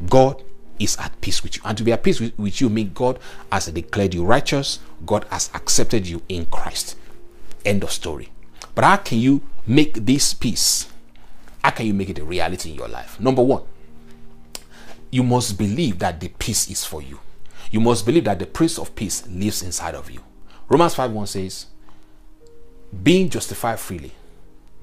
God 0.09 0.41
is 0.79 0.97
at 0.97 1.19
peace 1.21 1.43
with 1.43 1.57
you. 1.57 1.61
And 1.65 1.77
to 1.77 1.83
be 1.83 1.91
at 1.91 2.03
peace 2.03 2.19
with, 2.19 2.37
with 2.39 2.61
you 2.61 2.69
means 2.69 2.91
God 2.93 3.19
has 3.51 3.67
declared 3.67 4.13
you 4.13 4.23
righteous, 4.23 4.79
God 5.05 5.25
has 5.29 5.49
accepted 5.53 6.07
you 6.07 6.21
in 6.29 6.45
Christ. 6.45 6.95
End 7.65 7.83
of 7.83 7.91
story. 7.91 8.29
But 8.75 8.85
how 8.85 8.97
can 8.97 9.19
you 9.19 9.41
make 9.67 9.93
this 10.05 10.33
peace? 10.33 10.87
How 11.63 11.71
can 11.71 11.85
you 11.85 11.93
make 11.93 12.09
it 12.09 12.19
a 12.19 12.23
reality 12.23 12.71
in 12.71 12.75
your 12.75 12.87
life? 12.87 13.19
Number 13.19 13.43
one, 13.43 13.63
you 15.11 15.23
must 15.23 15.57
believe 15.57 15.99
that 15.99 16.19
the 16.19 16.29
peace 16.29 16.69
is 16.69 16.83
for 16.83 17.01
you. 17.01 17.19
You 17.71 17.79
must 17.79 18.05
believe 18.05 18.25
that 18.25 18.39
the 18.39 18.45
Prince 18.45 18.79
of 18.79 18.95
Peace 18.95 19.25
lives 19.27 19.63
inside 19.63 19.95
of 19.95 20.09
you. 20.09 20.21
Romans 20.69 20.95
5 20.95 21.11
1 21.11 21.27
says, 21.27 21.67
Being 23.03 23.29
justified 23.29 23.79
freely 23.79 24.11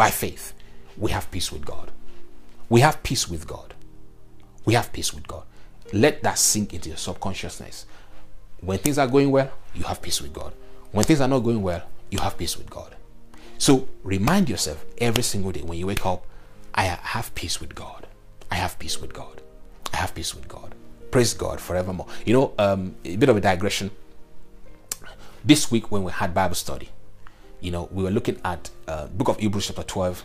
by 0.00 0.08
faith, 0.08 0.54
we 0.96 1.10
have 1.10 1.30
peace 1.30 1.52
with 1.52 1.66
God. 1.66 1.90
We 2.70 2.80
have 2.80 3.02
peace 3.02 3.28
with 3.28 3.46
God. 3.46 3.74
We 4.64 4.72
have 4.72 4.94
peace 4.94 5.12
with 5.12 5.28
God. 5.28 5.42
Let 5.92 6.22
that 6.22 6.38
sink 6.38 6.72
into 6.72 6.88
your 6.88 6.96
subconsciousness. 6.96 7.84
When 8.60 8.78
things 8.78 8.96
are 8.96 9.06
going 9.06 9.30
well, 9.30 9.52
you 9.74 9.84
have 9.84 10.00
peace 10.00 10.22
with 10.22 10.32
God. 10.32 10.54
When 10.92 11.04
things 11.04 11.20
are 11.20 11.28
not 11.28 11.40
going 11.40 11.60
well, 11.60 11.82
you 12.10 12.18
have 12.18 12.38
peace 12.38 12.56
with 12.56 12.70
God. 12.70 12.96
So 13.58 13.88
remind 14.02 14.48
yourself 14.48 14.86
every 14.96 15.22
single 15.22 15.52
day 15.52 15.60
when 15.60 15.76
you 15.76 15.86
wake 15.88 16.06
up, 16.06 16.24
I 16.74 16.84
have 16.84 17.34
peace 17.34 17.60
with 17.60 17.74
God. 17.74 18.06
I 18.50 18.54
have 18.54 18.78
peace 18.78 19.02
with 19.02 19.12
God. 19.12 19.42
I 19.92 19.98
have 19.98 20.14
peace 20.14 20.34
with 20.34 20.48
God. 20.48 20.74
Praise 21.10 21.34
God 21.34 21.60
forevermore. 21.60 22.06
You 22.24 22.32
know, 22.32 22.54
um, 22.58 22.94
a 23.04 23.16
bit 23.16 23.28
of 23.28 23.36
a 23.36 23.40
digression. 23.42 23.90
This 25.44 25.70
week 25.70 25.92
when 25.92 26.04
we 26.04 26.12
had 26.12 26.32
Bible 26.32 26.54
study, 26.54 26.88
you 27.60 27.70
know, 27.70 27.88
we 27.92 28.02
were 28.02 28.10
looking 28.10 28.40
at 28.44 28.70
uh, 28.88 29.06
Book 29.08 29.28
of 29.28 29.38
Hebrews 29.38 29.66
chapter 29.66 29.82
12, 29.82 30.24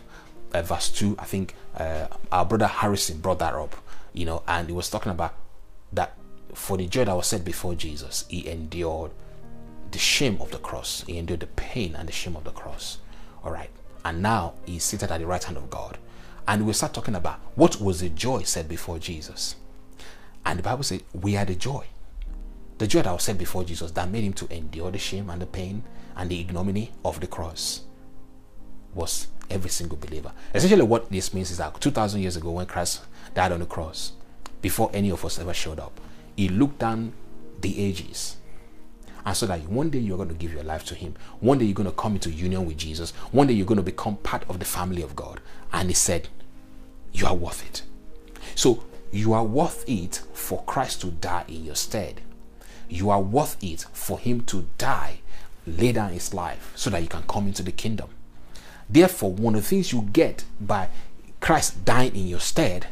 uh, 0.52 0.62
verse 0.62 0.90
2. 0.90 1.16
I 1.18 1.24
think 1.24 1.54
uh, 1.76 2.06
our 2.32 2.44
brother 2.44 2.66
Harrison 2.66 3.18
brought 3.18 3.38
that 3.40 3.54
up, 3.54 3.76
you 4.12 4.24
know, 4.24 4.42
and 4.48 4.68
he 4.68 4.72
was 4.72 4.88
talking 4.90 5.12
about 5.12 5.34
that 5.92 6.16
for 6.54 6.76
the 6.76 6.86
joy 6.86 7.04
that 7.04 7.14
was 7.14 7.26
set 7.26 7.44
before 7.44 7.74
Jesus, 7.74 8.24
he 8.28 8.48
endured 8.48 9.10
the 9.90 9.98
shame 9.98 10.38
of 10.40 10.50
the 10.50 10.58
cross. 10.58 11.04
He 11.06 11.18
endured 11.18 11.40
the 11.40 11.46
pain 11.48 11.94
and 11.94 12.08
the 12.08 12.12
shame 12.12 12.34
of 12.34 12.44
the 12.44 12.50
cross. 12.50 12.98
All 13.44 13.52
right. 13.52 13.70
And 14.04 14.22
now 14.22 14.54
he's 14.64 14.84
seated 14.84 15.10
at 15.10 15.20
the 15.20 15.26
right 15.26 15.42
hand 15.42 15.56
of 15.56 15.68
God. 15.68 15.98
And 16.48 16.66
we 16.66 16.72
start 16.72 16.94
talking 16.94 17.14
about 17.14 17.40
what 17.56 17.80
was 17.80 18.00
the 18.00 18.08
joy 18.08 18.42
set 18.42 18.68
before 18.68 18.98
Jesus. 18.98 19.56
And 20.44 20.58
the 20.58 20.62
Bible 20.62 20.84
said, 20.84 21.02
We 21.12 21.36
are 21.36 21.44
the 21.44 21.56
joy. 21.56 21.86
The 22.78 22.86
joy 22.86 23.02
that 23.02 23.12
was 23.12 23.24
set 23.24 23.36
before 23.36 23.64
Jesus 23.64 23.90
that 23.92 24.10
made 24.10 24.24
him 24.24 24.32
to 24.34 24.54
endure 24.54 24.90
the 24.90 24.98
shame 24.98 25.28
and 25.28 25.42
the 25.42 25.46
pain 25.46 25.82
and 26.16 26.30
the 26.30 26.40
ignominy 26.40 26.92
of 27.04 27.20
the 27.20 27.26
cross 27.26 27.82
was 28.94 29.28
every 29.50 29.70
single 29.70 29.98
believer. 29.98 30.32
Essentially, 30.54 30.82
what 30.82 31.10
this 31.10 31.34
means 31.34 31.50
is 31.50 31.58
that 31.58 31.80
2,000 31.80 32.20
years 32.20 32.36
ago, 32.36 32.50
when 32.52 32.66
Christ 32.66 33.02
died 33.34 33.52
on 33.52 33.60
the 33.60 33.66
cross, 33.66 34.12
before 34.62 34.90
any 34.94 35.10
of 35.10 35.24
us 35.24 35.38
ever 35.38 35.54
showed 35.54 35.78
up, 35.78 36.00
he 36.36 36.48
looked 36.48 36.78
down 36.78 37.12
the 37.60 37.82
ages 37.82 38.36
and 39.26 39.36
so 39.36 39.44
that 39.46 39.60
one 39.64 39.90
day 39.90 39.98
you're 39.98 40.16
going 40.16 40.28
to 40.28 40.34
give 40.36 40.52
your 40.52 40.62
life 40.62 40.84
to 40.84 40.94
him. 40.94 41.16
One 41.40 41.58
day 41.58 41.64
you're 41.64 41.74
going 41.74 41.90
to 41.90 41.94
come 41.94 42.14
into 42.14 42.30
union 42.30 42.64
with 42.64 42.76
jesus. 42.76 43.10
One 43.32 43.48
day 43.48 43.54
you're 43.54 43.66
going 43.66 43.76
to 43.76 43.82
become 43.82 44.16
part 44.18 44.48
of 44.48 44.60
the 44.60 44.64
family 44.64 45.02
of 45.02 45.16
god. 45.16 45.40
And 45.72 45.88
he 45.88 45.94
said 45.94 46.28
you 47.12 47.26
are 47.26 47.34
worth 47.34 47.66
it. 47.66 47.82
So 48.54 48.84
you 49.10 49.32
are 49.32 49.42
worth 49.44 49.84
it 49.88 50.22
for 50.32 50.62
christ 50.62 51.00
to 51.00 51.08
die 51.08 51.44
in 51.48 51.64
your 51.64 51.74
stead. 51.74 52.20
You 52.88 53.10
are 53.10 53.20
worth 53.20 53.56
it 53.60 53.84
for 53.92 54.16
him 54.16 54.42
to 54.42 54.68
die 54.78 55.18
lay 55.66 55.92
down 55.92 56.10
his 56.10 56.32
life 56.32 56.72
so 56.74 56.90
that 56.90 57.02
you 57.02 57.08
can 57.08 57.22
come 57.24 57.46
into 57.46 57.62
the 57.62 57.72
kingdom 57.72 58.08
therefore 58.88 59.32
one 59.32 59.54
of 59.54 59.62
the 59.62 59.68
things 59.68 59.92
you 59.92 60.02
get 60.12 60.44
by 60.60 60.88
christ 61.40 61.84
dying 61.84 62.14
in 62.14 62.26
your 62.26 62.40
stead 62.40 62.86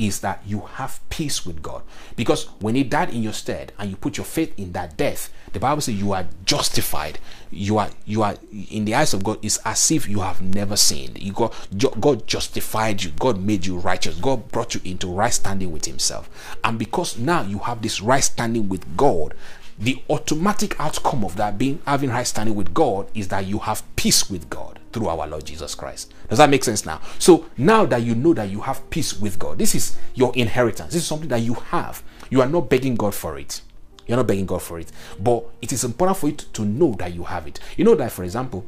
is 0.00 0.20
that 0.20 0.42
you 0.46 0.60
have 0.60 0.98
peace 1.10 1.44
with 1.44 1.62
God. 1.62 1.82
Because 2.16 2.46
when 2.60 2.74
He 2.74 2.82
died 2.82 3.10
in 3.10 3.22
your 3.22 3.32
stead 3.34 3.72
and 3.78 3.90
you 3.90 3.96
put 3.96 4.16
your 4.16 4.24
faith 4.24 4.58
in 4.58 4.72
that 4.72 4.96
death, 4.96 5.32
the 5.52 5.60
Bible 5.60 5.82
says 5.82 5.94
you 5.94 6.12
are 6.12 6.26
justified. 6.44 7.18
You 7.50 7.78
are 7.78 7.90
you 8.06 8.22
are 8.22 8.36
in 8.70 8.84
the 8.86 8.94
eyes 8.94 9.12
of 9.12 9.22
God. 9.22 9.38
It's 9.42 9.58
as 9.58 9.90
if 9.90 10.08
you 10.08 10.20
have 10.20 10.40
never 10.40 10.76
sinned. 10.76 11.20
You 11.20 11.32
got 11.32 11.54
God 12.00 12.26
justified 12.26 13.02
you. 13.02 13.10
God 13.10 13.40
made 13.40 13.66
you 13.66 13.78
righteous. 13.78 14.16
God 14.16 14.50
brought 14.50 14.74
you 14.74 14.80
into 14.84 15.08
right 15.08 15.32
standing 15.32 15.70
with 15.70 15.84
Himself. 15.84 16.30
And 16.64 16.78
because 16.78 17.18
now 17.18 17.42
you 17.42 17.58
have 17.58 17.82
this 17.82 18.00
right 18.00 18.24
standing 18.24 18.68
with 18.68 18.96
God, 18.96 19.34
the 19.80 20.02
automatic 20.10 20.78
outcome 20.78 21.24
of 21.24 21.36
that 21.36 21.56
being 21.56 21.80
having 21.86 22.10
right 22.10 22.26
standing 22.26 22.54
with 22.54 22.74
God 22.74 23.10
is 23.14 23.28
that 23.28 23.46
you 23.46 23.58
have 23.60 23.82
peace 23.96 24.28
with 24.28 24.50
God 24.50 24.78
through 24.92 25.08
our 25.08 25.26
Lord 25.26 25.46
Jesus 25.46 25.74
Christ. 25.74 26.12
Does 26.28 26.38
that 26.38 26.50
make 26.50 26.64
sense 26.64 26.84
now? 26.84 27.00
So 27.18 27.46
now 27.56 27.86
that 27.86 28.02
you 28.02 28.14
know 28.14 28.34
that 28.34 28.50
you 28.50 28.60
have 28.60 28.88
peace 28.90 29.18
with 29.18 29.38
God, 29.38 29.58
this 29.58 29.74
is 29.74 29.96
your 30.14 30.32
inheritance. 30.36 30.92
This 30.92 31.02
is 31.02 31.08
something 31.08 31.28
that 31.28 31.40
you 31.40 31.54
have. 31.54 32.02
You 32.28 32.42
are 32.42 32.48
not 32.48 32.68
begging 32.68 32.94
God 32.94 33.14
for 33.14 33.38
it. 33.38 33.62
You're 34.06 34.18
not 34.18 34.26
begging 34.26 34.46
God 34.46 34.60
for 34.60 34.78
it. 34.78 34.92
But 35.18 35.44
it 35.62 35.72
is 35.72 35.84
important 35.84 36.18
for 36.18 36.28
you 36.28 36.34
to, 36.34 36.52
to 36.52 36.64
know 36.64 36.94
that 36.98 37.14
you 37.14 37.24
have 37.24 37.46
it. 37.46 37.58
You 37.76 37.84
know 37.84 37.94
that, 37.94 38.12
for 38.12 38.24
example, 38.24 38.66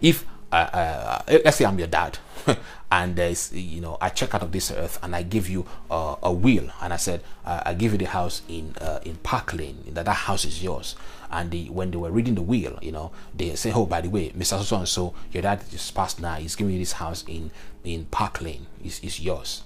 if 0.00 0.24
uh, 0.56 1.22
let's 1.44 1.56
say 1.56 1.64
I'm 1.64 1.78
your 1.78 1.88
dad, 1.88 2.18
and 2.92 3.16
there's 3.16 3.52
you 3.52 3.80
know 3.80 3.98
I 4.00 4.08
check 4.08 4.34
out 4.34 4.42
of 4.42 4.52
this 4.52 4.70
earth 4.70 4.98
and 5.02 5.14
I 5.14 5.22
give 5.22 5.48
you 5.48 5.66
uh, 5.90 6.16
a 6.22 6.32
will, 6.32 6.70
and 6.80 6.92
I 6.92 6.96
said 6.96 7.22
uh, 7.44 7.62
I 7.64 7.74
give 7.74 7.92
you 7.92 7.98
the 7.98 8.06
house 8.06 8.42
in 8.48 8.74
uh, 8.80 9.00
in 9.04 9.16
Park 9.16 9.52
Lane, 9.54 9.82
that 9.88 10.04
that 10.06 10.12
house 10.12 10.44
is 10.44 10.62
yours. 10.62 10.96
And 11.30 11.50
the, 11.50 11.68
when 11.68 11.90
they 11.90 11.96
were 11.96 12.12
reading 12.12 12.36
the 12.36 12.42
will, 12.42 12.78
you 12.80 12.92
know, 12.92 13.10
they 13.34 13.56
say, 13.56 13.72
oh, 13.72 13.86
by 13.86 14.00
the 14.00 14.08
way, 14.08 14.30
Mr. 14.30 14.62
So 14.62 14.76
and 14.76 14.86
so, 14.86 15.14
your 15.32 15.42
dad 15.42 15.64
just 15.68 15.92
passed 15.92 16.20
now. 16.20 16.36
He's 16.36 16.54
giving 16.54 16.74
you 16.74 16.78
this 16.78 16.92
house 16.92 17.24
in 17.26 17.50
in 17.82 18.04
Park 18.04 18.40
Lane. 18.40 18.66
It's, 18.84 19.00
it's 19.00 19.18
yours. 19.18 19.64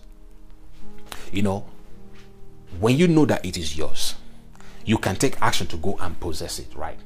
You 1.31 1.43
know, 1.43 1.67
when 2.81 2.97
you 2.97 3.09
know 3.09 3.27
that 3.27 3.45
it 3.45 3.59
is 3.59 3.77
yours, 3.77 4.15
you 4.85 4.97
can 4.97 5.17
take 5.17 5.41
action 5.43 5.67
to 5.67 5.77
go 5.77 5.99
and 6.01 6.19
possess 6.19 6.59
it, 6.59 6.75
right? 6.75 6.99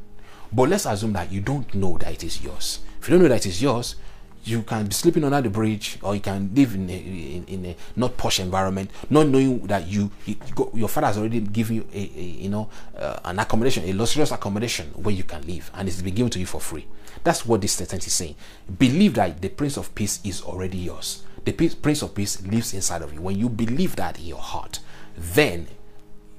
But 0.53 0.69
let's 0.69 0.87
assume 0.87 1.13
that 1.15 1.33
you 1.33 1.41
don't 1.41 1.73
know 1.75 1.97
that 1.99 2.13
it 2.13 2.25
is 2.25 2.43
yours. 2.43 2.81
If 3.01 3.09
you 3.09 3.15
don't 3.15 3.23
know 3.23 3.29
that 3.29 3.47
it 3.47 3.49
is 3.49 3.63
yours, 3.63 3.97
you 4.45 4.63
can 4.63 4.87
be 4.87 4.93
sleeping 4.93 5.23
under 5.25 5.41
the 5.41 5.51
bridge 5.51 5.99
or 6.03 6.15
you 6.15 6.21
can 6.21 6.51
live 6.55 6.75
in 6.75 6.91
a, 6.91 6.97
in, 6.97 7.45
in 7.47 7.67
a 7.67 7.77
not 7.95 8.17
posh 8.17 8.41
environment 8.41 8.91
not 9.09 9.29
knowing 9.29 9.65
that 9.67 9.87
you, 9.87 10.11
you 10.27 10.35
go, 10.55 10.71
your 10.75 10.89
father 10.89 11.07
has 11.07 11.19
already 11.19 11.41
given 11.41 11.77
you 11.77 11.87
a, 11.93 11.99
a 11.99 12.23
you 12.23 12.49
know 12.49 12.69
uh, 12.99 13.21
an 13.25 13.39
accommodation 13.39 13.85
a 13.85 13.93
luxurious 13.93 14.33
accommodation 14.33 14.87
where 14.95 15.15
you 15.15 15.23
can 15.23 15.47
live 15.47 15.71
and 15.75 15.89
it's 15.89 16.03
been 16.03 16.15
given 16.15 16.31
to 16.31 16.39
you 16.41 16.47
for 16.47 16.61
free. 16.61 16.87
That's 17.23 17.47
what 17.47 17.61
this 17.61 17.73
statement 17.73 18.07
is 18.07 18.13
saying. 18.13 18.35
Believe 18.79 19.15
that 19.15 19.41
the 19.41 19.49
prince 19.49 19.77
of 19.77 19.95
peace 19.95 20.19
is 20.25 20.43
already 20.43 20.79
yours. 20.79 21.23
The 21.45 21.53
peace, 21.53 21.75
prince 21.75 22.03
of 22.03 22.15
peace 22.15 22.43
lives 22.45 22.75
inside 22.75 23.03
of 23.03 23.13
you. 23.13 23.21
When 23.21 23.39
you 23.39 23.49
believe 23.49 23.95
that 23.97 24.19
in 24.19 24.27
your 24.27 24.39
heart 24.39 24.81
then 25.17 25.69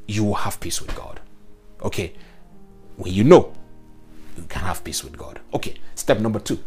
you 0.07 0.25
will 0.25 0.33
have 0.35 0.59
peace 0.59 0.81
with 0.81 0.93
god. 0.95 1.21
Okay? 1.81 2.13
When 2.97 3.13
you 3.13 3.23
know 3.23 3.53
you 4.37 4.43
can 4.43 4.61
have 4.61 4.83
peace 4.83 5.03
with 5.03 5.17
God. 5.17 5.39
Okay, 5.53 5.75
step 5.95 6.19
number 6.19 6.39
two. 6.39 6.59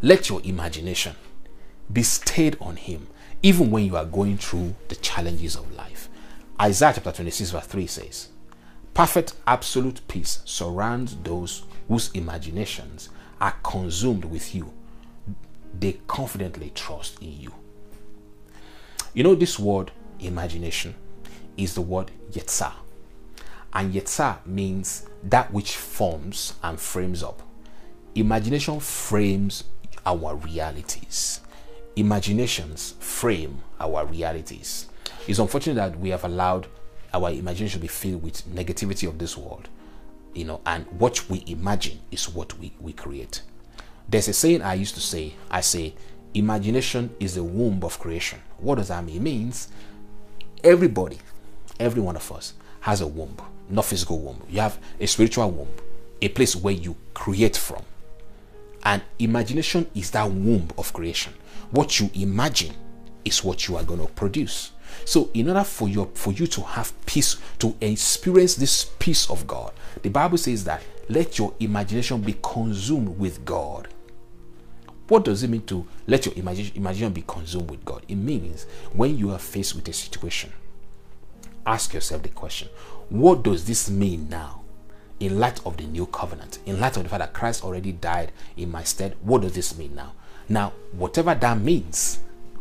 Let 0.00 0.28
your 0.28 0.40
imagination 0.44 1.14
be 1.92 2.02
stayed 2.02 2.56
on 2.60 2.76
Him, 2.76 3.06
even 3.42 3.70
when 3.70 3.84
you 3.84 3.96
are 3.96 4.04
going 4.04 4.38
through 4.38 4.74
the 4.88 4.96
challenges 4.96 5.56
of 5.56 5.72
life. 5.74 6.08
Isaiah 6.60 6.92
chapter 6.94 7.12
26, 7.12 7.50
verse 7.50 7.66
3 7.66 7.86
says, 7.86 8.28
Perfect 8.94 9.34
absolute 9.46 10.06
peace 10.08 10.40
surrounds 10.44 11.16
those 11.22 11.64
whose 11.88 12.10
imaginations 12.12 13.08
are 13.40 13.54
consumed 13.62 14.24
with 14.24 14.54
you. 14.54 14.72
They 15.78 15.98
confidently 16.06 16.70
trust 16.74 17.20
in 17.22 17.40
you. 17.40 17.54
You 19.14 19.24
know, 19.24 19.34
this 19.34 19.58
word 19.58 19.92
imagination 20.20 20.94
is 21.56 21.74
the 21.74 21.80
word 21.80 22.10
yetzah. 22.30 22.72
And 23.74 23.92
yetzah 23.92 24.44
means 24.46 25.06
that 25.24 25.52
which 25.52 25.76
forms 25.76 26.54
and 26.62 26.78
frames 26.78 27.22
up. 27.22 27.42
Imagination 28.14 28.80
frames 28.80 29.64
our 30.04 30.34
realities. 30.36 31.40
Imaginations 31.96 32.94
frame 33.00 33.62
our 33.80 34.04
realities. 34.04 34.88
It's 35.26 35.38
unfortunate 35.38 35.74
that 35.76 35.98
we 35.98 36.10
have 36.10 36.24
allowed 36.24 36.66
our 37.14 37.30
imagination 37.30 37.78
to 37.78 37.82
be 37.82 37.88
filled 37.88 38.22
with 38.22 38.46
negativity 38.54 39.08
of 39.08 39.18
this 39.18 39.36
world. 39.36 39.68
You 40.34 40.46
know, 40.46 40.60
and 40.66 40.86
what 40.98 41.28
we 41.30 41.44
imagine 41.46 42.00
is 42.10 42.28
what 42.28 42.58
we, 42.58 42.72
we 42.80 42.92
create. 42.92 43.42
There's 44.08 44.28
a 44.28 44.32
saying 44.32 44.62
I 44.62 44.74
used 44.74 44.94
to 44.94 45.00
say, 45.00 45.34
I 45.50 45.60
say, 45.60 45.94
imagination 46.34 47.14
is 47.20 47.34
the 47.34 47.44
womb 47.44 47.84
of 47.84 47.98
creation. 47.98 48.40
What 48.58 48.76
does 48.76 48.88
that 48.88 49.04
mean? 49.04 49.16
It 49.16 49.22
means 49.22 49.68
everybody, 50.64 51.18
every 51.78 52.02
one 52.02 52.16
of 52.16 52.32
us 52.32 52.54
has 52.80 53.00
a 53.00 53.06
womb 53.06 53.36
not 53.68 53.84
physical 53.84 54.18
womb. 54.18 54.42
You 54.48 54.60
have 54.60 54.78
a 55.00 55.06
spiritual 55.06 55.50
womb, 55.50 55.68
a 56.20 56.28
place 56.28 56.54
where 56.56 56.74
you 56.74 56.96
create 57.14 57.56
from. 57.56 57.82
And 58.84 59.02
imagination 59.18 59.86
is 59.94 60.10
that 60.12 60.30
womb 60.30 60.68
of 60.76 60.92
creation. 60.92 61.34
What 61.70 62.00
you 62.00 62.10
imagine 62.14 62.74
is 63.24 63.44
what 63.44 63.68
you 63.68 63.76
are 63.76 63.84
going 63.84 64.00
to 64.00 64.12
produce. 64.12 64.72
So, 65.04 65.30
in 65.32 65.48
order 65.48 65.64
for 65.64 65.88
you 65.88 66.10
for 66.14 66.32
you 66.32 66.46
to 66.48 66.60
have 66.60 66.92
peace, 67.06 67.36
to 67.60 67.74
experience 67.80 68.56
this 68.56 68.90
peace 68.98 69.30
of 69.30 69.46
God, 69.46 69.72
the 70.02 70.10
Bible 70.10 70.36
says 70.36 70.64
that 70.64 70.82
let 71.08 71.38
your 71.38 71.54
imagination 71.60 72.20
be 72.20 72.36
consumed 72.42 73.18
with 73.18 73.44
God. 73.44 73.88
What 75.08 75.24
does 75.24 75.42
it 75.42 75.50
mean 75.50 75.62
to 75.66 75.86
let 76.06 76.26
your 76.26 76.34
imagination 76.36 77.12
be 77.12 77.24
consumed 77.26 77.70
with 77.70 77.84
God? 77.84 78.04
It 78.08 78.14
means 78.14 78.64
when 78.92 79.18
you 79.18 79.30
are 79.30 79.38
faced 79.38 79.74
with 79.74 79.88
a 79.88 79.92
situation, 79.92 80.52
ask 81.66 81.92
yourself 81.92 82.22
the 82.22 82.28
question 82.30 82.68
what 83.12 83.42
does 83.42 83.66
this 83.66 83.90
mean 83.90 84.28
now? 84.30 84.62
In 85.20 85.38
light 85.38 85.60
of 85.66 85.76
the 85.76 85.84
new 85.84 86.06
covenant 86.06 86.58
in 86.66 86.80
light 86.80 86.96
of 86.96 87.04
the 87.04 87.08
fact 87.08 87.20
that 87.20 87.32
christ 87.32 87.62
already 87.62 87.92
died 87.92 88.32
in 88.56 88.70
my 88.70 88.82
stead 88.82 89.16
what 89.22 89.42
does 89.42 89.52
this 89.52 89.76
mean 89.76 89.94
now? 89.94 90.14
Now 90.48 90.72
whatever 90.92 91.34
that 91.34 91.60
means 91.60 92.20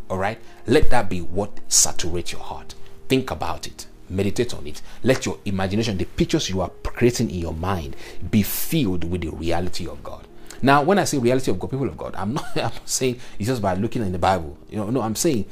all 0.10 0.18
right 0.18 0.38
let 0.68 0.90
that 0.90 1.10
be 1.10 1.22
what 1.22 1.60
saturates 1.68 2.32
your 2.34 2.42
heart. 2.42 2.76
Think 3.08 3.32
about 3.32 3.66
it. 3.66 3.88
Meditate 4.10 4.54
on 4.54 4.68
it. 4.68 4.82
Let 5.04 5.26
your 5.26 5.40
imagination 5.46 5.98
the 5.98 6.06
pictures 6.06 6.50
you 6.50 6.62
are 6.62 6.70
creating 6.84 7.32
in 7.32 7.40
your 7.40 7.54
mind 7.54 7.96
be 8.30 8.44
filled 8.44 9.10
with 9.10 9.22
the 9.22 9.30
reality 9.30 9.88
of 9.88 10.04
god. 10.04 10.28
Now 10.62 10.84
when 10.84 11.00
i 11.00 11.06
say 11.06 11.18
reality 11.18 11.50
of 11.50 11.60
god 11.60 11.72
people 11.72 11.88
of 11.88 11.98
god 11.98 12.14
i'm 12.16 12.34
not 12.34 12.46
i'm 12.56 12.64
not 12.64 12.90
saying 12.90 13.20
it's 13.40 13.48
just 13.48 13.62
by 13.62 13.74
looking 13.74 14.02
in 14.02 14.12
the 14.12 14.20
bible. 14.20 14.58
You 14.70 14.78
know 14.78 14.90
no 14.90 15.02
i'm 15.02 15.16
saying 15.16 15.46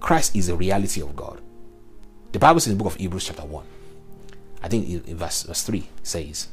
christ 0.00 0.34
is 0.34 0.46
the 0.48 0.56
reality 0.56 1.02
of 1.02 1.14
god. 1.14 1.42
The 2.36 2.40
Bible 2.40 2.60
says 2.60 2.72
in 2.72 2.76
the 2.76 2.84
book 2.84 2.92
of 2.92 3.00
Hebrews, 3.00 3.24
chapter 3.24 3.46
1, 3.46 3.64
I 4.62 4.68
think 4.68 4.88
in 4.88 5.16
verse, 5.16 5.42
verse 5.42 5.62
3 5.62 5.88
says, 6.02 6.48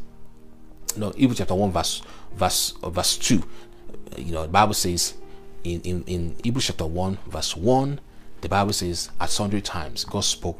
no, 0.95 1.11
Hebrews 1.11 1.37
chapter 1.39 1.55
1, 1.55 1.71
verse 1.71 2.01
verse 2.35 2.73
uh, 2.83 2.89
verse 2.89 3.17
2. 3.17 3.39
Uh, 3.39 4.21
you 4.21 4.31
know, 4.31 4.43
the 4.43 4.47
Bible 4.49 4.73
says 4.73 5.15
in, 5.63 5.81
in, 5.81 6.03
in 6.05 6.35
Hebrews 6.43 6.67
chapter 6.67 6.85
1, 6.85 7.17
verse 7.27 7.55
1, 7.55 7.99
the 8.41 8.49
Bible 8.49 8.73
says 8.73 9.09
at 9.19 9.29
sundry 9.29 9.61
times 9.61 10.05
God 10.05 10.23
spoke 10.23 10.59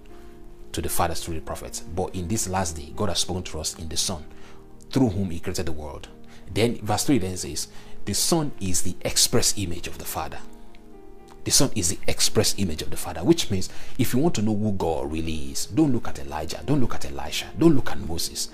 to 0.72 0.82
the 0.82 0.89
fathers 0.89 1.24
through 1.24 1.36
the 1.36 1.41
prophets. 1.41 1.82
But 1.82 2.16
in 2.16 2.28
this 2.28 2.48
last 2.48 2.76
day, 2.76 2.94
God 2.96 3.10
has 3.10 3.20
spoken 3.20 3.44
to 3.44 3.60
us 3.60 3.78
in 3.78 3.89
the 3.89 3.98
Son, 3.98 4.24
through 4.89 5.10
whom 5.10 5.30
He 5.30 5.39
created 5.39 5.68
the 5.68 5.72
world. 5.72 6.08
Then 6.52 6.78
verse 6.78 7.04
3 7.06 7.20
then 7.20 7.38
says, 7.38 7.68
The 8.06 8.14
Son 8.14 8.52
is 8.60 8.82
the 8.82 8.96
express 9.02 9.54
image 9.58 9.88
of 9.88 9.98
the 9.98 10.06
Father. 10.06 10.39
The 11.44 11.52
Son 11.52 11.72
is 11.76 11.89
the 11.89 12.00
express 12.08 12.56
image 12.58 12.82
of 12.82 12.89
the 12.89 12.98
Father, 12.98 13.24
which 13.24 13.52
means 13.52 13.70
if 13.98 14.14
you 14.14 14.20
want 14.20 14.36
to 14.36 14.41
know 14.41 14.56
who 14.56 14.72
God 14.74 15.12
really 15.12 15.52
is, 15.52 15.66
don't 15.66 15.91
look 15.91 16.08
at 16.08 16.20
Elijah, 16.20 16.62
don't 16.66 16.80
look 16.80 16.96
at 16.96 17.06
Elisha, 17.06 17.48
don't 17.58 17.76
look 17.76 17.91
at 17.91 18.00
Moses. 18.00 18.50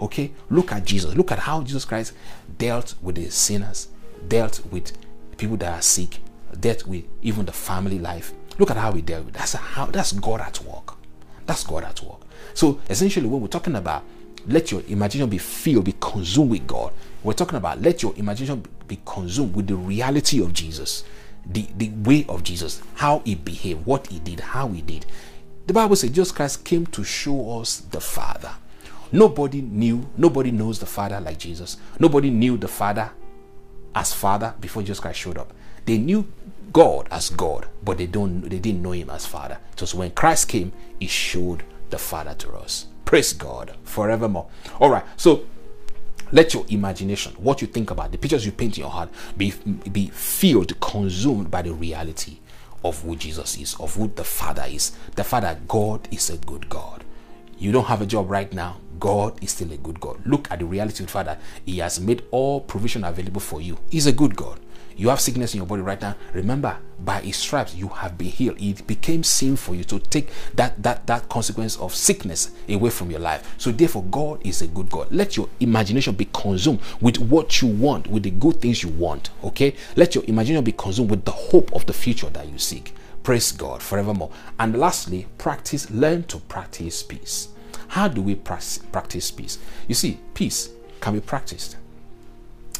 Okay? 0.00 0.32
Look 0.50 0.72
at 0.72 0.84
Jesus. 0.84 1.14
Look 1.14 1.32
at 1.32 1.40
how 1.40 1.62
Jesus 1.62 1.84
Christ 1.84 2.12
dealt 2.58 2.94
with 3.00 3.16
the 3.16 3.30
sinners, 3.30 3.88
dealt 4.28 4.64
with 4.70 4.92
people 5.38 5.56
that 5.58 5.78
are 5.78 5.82
sick, 5.82 6.18
dealt 6.60 6.86
with 6.86 7.04
even 7.22 7.46
the 7.46 7.52
family 7.52 7.98
life. 7.98 8.32
Look 8.58 8.70
at 8.70 8.76
how 8.76 8.92
he 8.92 9.02
dealt 9.02 9.26
with. 9.26 9.34
That's 9.34 9.54
how 9.54 9.86
that's 9.86 10.12
God 10.12 10.40
at 10.40 10.60
work. 10.60 10.96
That's 11.46 11.64
God 11.64 11.84
at 11.84 12.02
work. 12.02 12.20
So 12.54 12.80
essentially, 12.90 13.26
when 13.26 13.40
we're 13.40 13.48
talking 13.48 13.76
about 13.76 14.04
let 14.46 14.72
your 14.72 14.82
imagination 14.88 15.28
be 15.30 15.38
filled, 15.38 15.84
be 15.84 15.94
consumed 16.00 16.50
with 16.50 16.66
God, 16.66 16.92
we're 17.22 17.32
talking 17.34 17.56
about 17.56 17.80
let 17.80 18.02
your 18.02 18.14
imagination 18.16 18.64
be 18.86 18.98
consumed 19.04 19.54
with 19.54 19.66
the 19.66 19.76
reality 19.76 20.42
of 20.42 20.52
Jesus, 20.52 21.04
the, 21.48 21.66
the 21.76 21.90
way 21.90 22.26
of 22.28 22.44
Jesus, 22.44 22.82
how 22.94 23.20
he 23.20 23.34
behaved, 23.34 23.86
what 23.86 24.06
he 24.08 24.18
did, 24.18 24.40
how 24.40 24.68
he 24.68 24.82
did. 24.82 25.06
The 25.66 25.72
Bible 25.72 25.96
says 25.96 26.10
Jesus 26.10 26.32
Christ 26.32 26.64
came 26.64 26.86
to 26.86 27.04
show 27.04 27.60
us 27.60 27.80
the 27.80 28.00
Father. 28.00 28.52
Nobody 29.10 29.62
knew, 29.62 30.08
nobody 30.16 30.50
knows 30.50 30.78
the 30.78 30.86
Father 30.86 31.20
like 31.20 31.38
Jesus. 31.38 31.78
Nobody 31.98 32.30
knew 32.30 32.56
the 32.56 32.68
Father 32.68 33.10
as 33.94 34.12
Father 34.12 34.54
before 34.60 34.82
Jesus 34.82 35.00
Christ 35.00 35.20
showed 35.20 35.38
up. 35.38 35.52
They 35.86 35.98
knew 35.98 36.26
God 36.72 37.08
as 37.10 37.30
God, 37.30 37.66
but 37.82 37.96
they 37.96 38.06
don't 38.06 38.42
they 38.42 38.58
didn't 38.58 38.82
know 38.82 38.92
him 38.92 39.08
as 39.08 39.24
Father. 39.24 39.58
Was 39.80 39.94
when 39.94 40.10
Christ 40.10 40.48
came, 40.48 40.72
he 41.00 41.06
showed 41.06 41.62
the 41.88 41.98
Father 41.98 42.34
to 42.34 42.52
us. 42.52 42.86
Praise 43.04 43.32
God 43.32 43.74
forevermore. 43.84 44.48
All 44.78 44.90
right, 44.90 45.04
so 45.16 45.46
let 46.32 46.54
your 46.54 46.64
imagination, 46.68 47.32
what 47.38 47.60
you 47.60 47.66
think 47.66 47.90
about, 47.90 48.12
the 48.12 48.18
pictures 48.18 48.44
you 48.44 48.52
paint 48.52 48.76
in 48.76 48.82
your 48.82 48.90
heart, 48.90 49.10
be 49.36 49.52
be 49.92 50.08
filled, 50.08 50.78
consumed 50.80 51.50
by 51.50 51.62
the 51.62 51.72
reality 51.72 52.38
of 52.84 53.00
who 53.02 53.16
Jesus 53.16 53.56
is, 53.58 53.76
of 53.80 53.94
who 53.94 54.08
the 54.08 54.24
Father 54.24 54.64
is. 54.68 54.92
The 55.14 55.24
Father, 55.24 55.58
God, 55.66 56.08
is 56.10 56.30
a 56.30 56.36
good 56.38 56.68
God. 56.68 57.04
You 57.58 57.72
don't 57.72 57.86
have 57.86 58.02
a 58.02 58.06
job 58.06 58.30
right 58.30 58.52
now. 58.52 58.76
God 59.00 59.42
is 59.42 59.50
still 59.52 59.72
a 59.72 59.76
good 59.76 60.00
God. 60.00 60.20
Look 60.24 60.50
at 60.50 60.60
the 60.60 60.64
reality 60.64 61.02
of 61.02 61.08
the 61.08 61.12
Father. 61.12 61.38
He 61.64 61.78
has 61.78 62.00
made 62.00 62.24
all 62.30 62.60
provision 62.60 63.04
available 63.04 63.40
for 63.40 63.60
you. 63.60 63.78
He's 63.90 64.06
a 64.06 64.12
good 64.12 64.36
God 64.36 64.60
you 64.98 65.08
have 65.10 65.20
sickness 65.20 65.54
in 65.54 65.58
your 65.58 65.66
body 65.66 65.80
right 65.80 66.00
now. 66.00 66.16
Remember 66.34 66.76
by 66.98 67.20
his 67.20 67.36
stripes 67.36 67.72
you 67.72 67.86
have 67.86 68.18
been 68.18 68.28
healed. 68.28 68.60
It 68.60 68.84
became 68.86 69.22
sin 69.22 69.54
for 69.54 69.76
you 69.76 69.84
to 69.84 70.00
take 70.00 70.28
that 70.56 70.82
that 70.82 71.06
that 71.06 71.28
consequence 71.28 71.76
of 71.76 71.94
sickness 71.94 72.50
away 72.68 72.90
from 72.90 73.08
your 73.08 73.20
life. 73.20 73.54
So 73.58 73.70
therefore 73.70 74.02
god 74.10 74.44
is 74.44 74.60
a 74.60 74.66
good 74.66 74.90
god. 74.90 75.06
Let 75.12 75.36
your 75.36 75.48
imagination 75.60 76.16
be 76.16 76.28
consumed 76.32 76.80
with 77.00 77.18
what 77.18 77.62
you 77.62 77.68
want 77.68 78.08
with 78.08 78.24
the 78.24 78.30
good 78.30 78.60
things 78.60 78.82
you 78.82 78.88
want 78.90 79.30
okay? 79.44 79.74
Let 79.94 80.16
your 80.16 80.24
imagination 80.26 80.64
be 80.64 80.72
consumed 80.72 81.10
with 81.10 81.24
the 81.24 81.30
hope 81.30 81.72
of 81.72 81.86
the 81.86 81.92
future 81.92 82.28
that 82.30 82.48
you 82.48 82.58
seek. 82.58 82.92
Praise 83.22 83.52
god 83.52 83.80
forevermore. 83.80 84.30
And 84.58 84.76
lastly 84.76 85.28
practice 85.38 85.88
learn 85.90 86.24
to 86.24 86.38
practice 86.38 87.04
peace. 87.04 87.48
How 87.86 88.08
do 88.08 88.20
we 88.20 88.34
practice 88.34 89.30
peace? 89.30 89.58
You 89.86 89.94
see 89.94 90.18
peace 90.34 90.70
can 91.00 91.14
be 91.14 91.20
practiced 91.20 91.76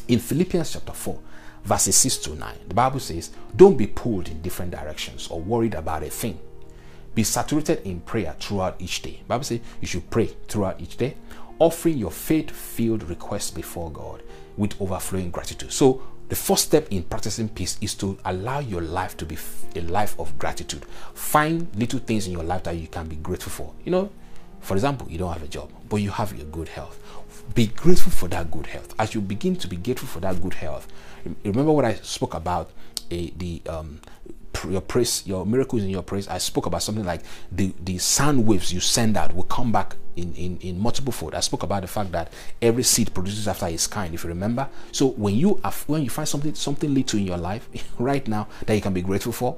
in 0.09 0.19
philippians 0.19 0.73
chapter 0.73 0.91
4 0.91 1.19
verses 1.63 1.95
6 1.95 2.17
to 2.17 2.35
9. 2.35 2.55
The 2.67 2.73
Bible 2.73 2.99
says, 2.99 3.31
Don't 3.55 3.77
be 3.77 3.87
pulled 3.87 4.29
in 4.29 4.41
different 4.41 4.71
directions 4.71 5.27
or 5.27 5.39
worried 5.39 5.75
about 5.75 6.03
a 6.03 6.09
thing. 6.09 6.39
Be 7.15 7.23
saturated 7.23 7.85
in 7.85 8.01
prayer 8.01 8.35
throughout 8.39 8.75
each 8.79 9.01
day. 9.01 9.19
The 9.23 9.27
Bible 9.27 9.43
says 9.43 9.59
you 9.81 9.87
should 9.87 10.09
pray 10.09 10.27
throughout 10.47 10.79
each 10.79 10.97
day, 10.97 11.15
offering 11.57 11.97
your 11.97 12.11
faith 12.11 12.51
filled 12.51 13.03
requests 13.09 13.51
before 13.51 13.91
God 13.91 14.23
with 14.57 14.79
overflowing 14.81 15.31
gratitude. 15.31 15.71
So, 15.71 16.01
the 16.29 16.35
first 16.35 16.65
step 16.65 16.87
in 16.91 17.01
practicing 17.03 17.49
peace 17.49 17.79
is 17.81 17.95
to 17.95 18.15
allow 18.23 18.59
your 18.59 18.81
life 18.81 19.17
to 19.17 19.25
be 19.25 19.35
a 19.75 19.81
life 19.81 20.19
of 20.19 20.37
gratitude. 20.37 20.85
Find 21.15 21.67
little 21.75 21.99
things 21.99 22.27
in 22.27 22.33
your 22.33 22.43
life 22.43 22.63
that 22.63 22.77
you 22.77 22.87
can 22.87 23.07
be 23.07 23.15
grateful 23.15 23.51
for. 23.51 23.73
You 23.83 23.91
know, 23.91 24.11
for 24.59 24.75
example, 24.75 25.09
you 25.09 25.17
don't 25.17 25.33
have 25.33 25.41
a 25.41 25.47
job, 25.47 25.71
but 25.89 25.97
you 25.97 26.11
have 26.11 26.35
your 26.37 26.45
good 26.47 26.67
health. 26.67 26.99
Be 27.55 27.67
grateful 27.67 28.11
for 28.11 28.27
that 28.27 28.51
good 28.51 28.67
health. 28.67 28.93
As 28.99 29.15
you 29.15 29.21
begin 29.21 29.55
to 29.55 29.67
be 29.67 29.77
grateful 29.77 30.07
for 30.07 30.19
that 30.19 30.39
good 30.39 30.53
health, 30.53 30.87
remember 31.43 31.71
what 31.71 31.85
I 31.85 31.95
spoke 31.95 32.33
about 32.33 32.71
a, 33.11 33.29
the 33.31 33.61
um, 33.67 34.01
your 34.67 34.81
praise, 34.81 35.23
your 35.25 35.45
miracles 35.45 35.83
in 35.83 35.89
your 35.89 36.01
praise. 36.01 36.27
I 36.27 36.37
spoke 36.37 36.65
about 36.65 36.83
something 36.83 37.05
like 37.05 37.21
the 37.51 37.73
the 37.83 37.97
sound 37.97 38.45
waves 38.45 38.73
you 38.73 38.79
send 38.79 39.17
out 39.17 39.33
will 39.33 39.43
come 39.43 39.71
back 39.71 39.95
in, 40.15 40.33
in, 40.35 40.57
in 40.57 40.79
multiple 40.79 41.13
fold. 41.13 41.33
I 41.33 41.39
spoke 41.39 41.63
about 41.63 41.81
the 41.81 41.87
fact 41.87 42.11
that 42.11 42.31
every 42.61 42.83
seed 42.83 43.13
produces 43.13 43.47
after 43.47 43.67
its 43.67 43.87
kind, 43.87 44.13
if 44.13 44.23
you 44.23 44.29
remember. 44.29 44.67
So 44.91 45.07
when 45.07 45.35
you 45.35 45.59
have, 45.63 45.83
when 45.87 46.03
you 46.03 46.09
find 46.09 46.27
something 46.27 46.53
something 46.55 46.93
little 46.93 47.19
in 47.19 47.25
your 47.25 47.37
life 47.37 47.69
right 47.99 48.27
now 48.27 48.47
that 48.65 48.75
you 48.75 48.81
can 48.81 48.93
be 48.93 49.01
grateful 49.01 49.31
for, 49.31 49.57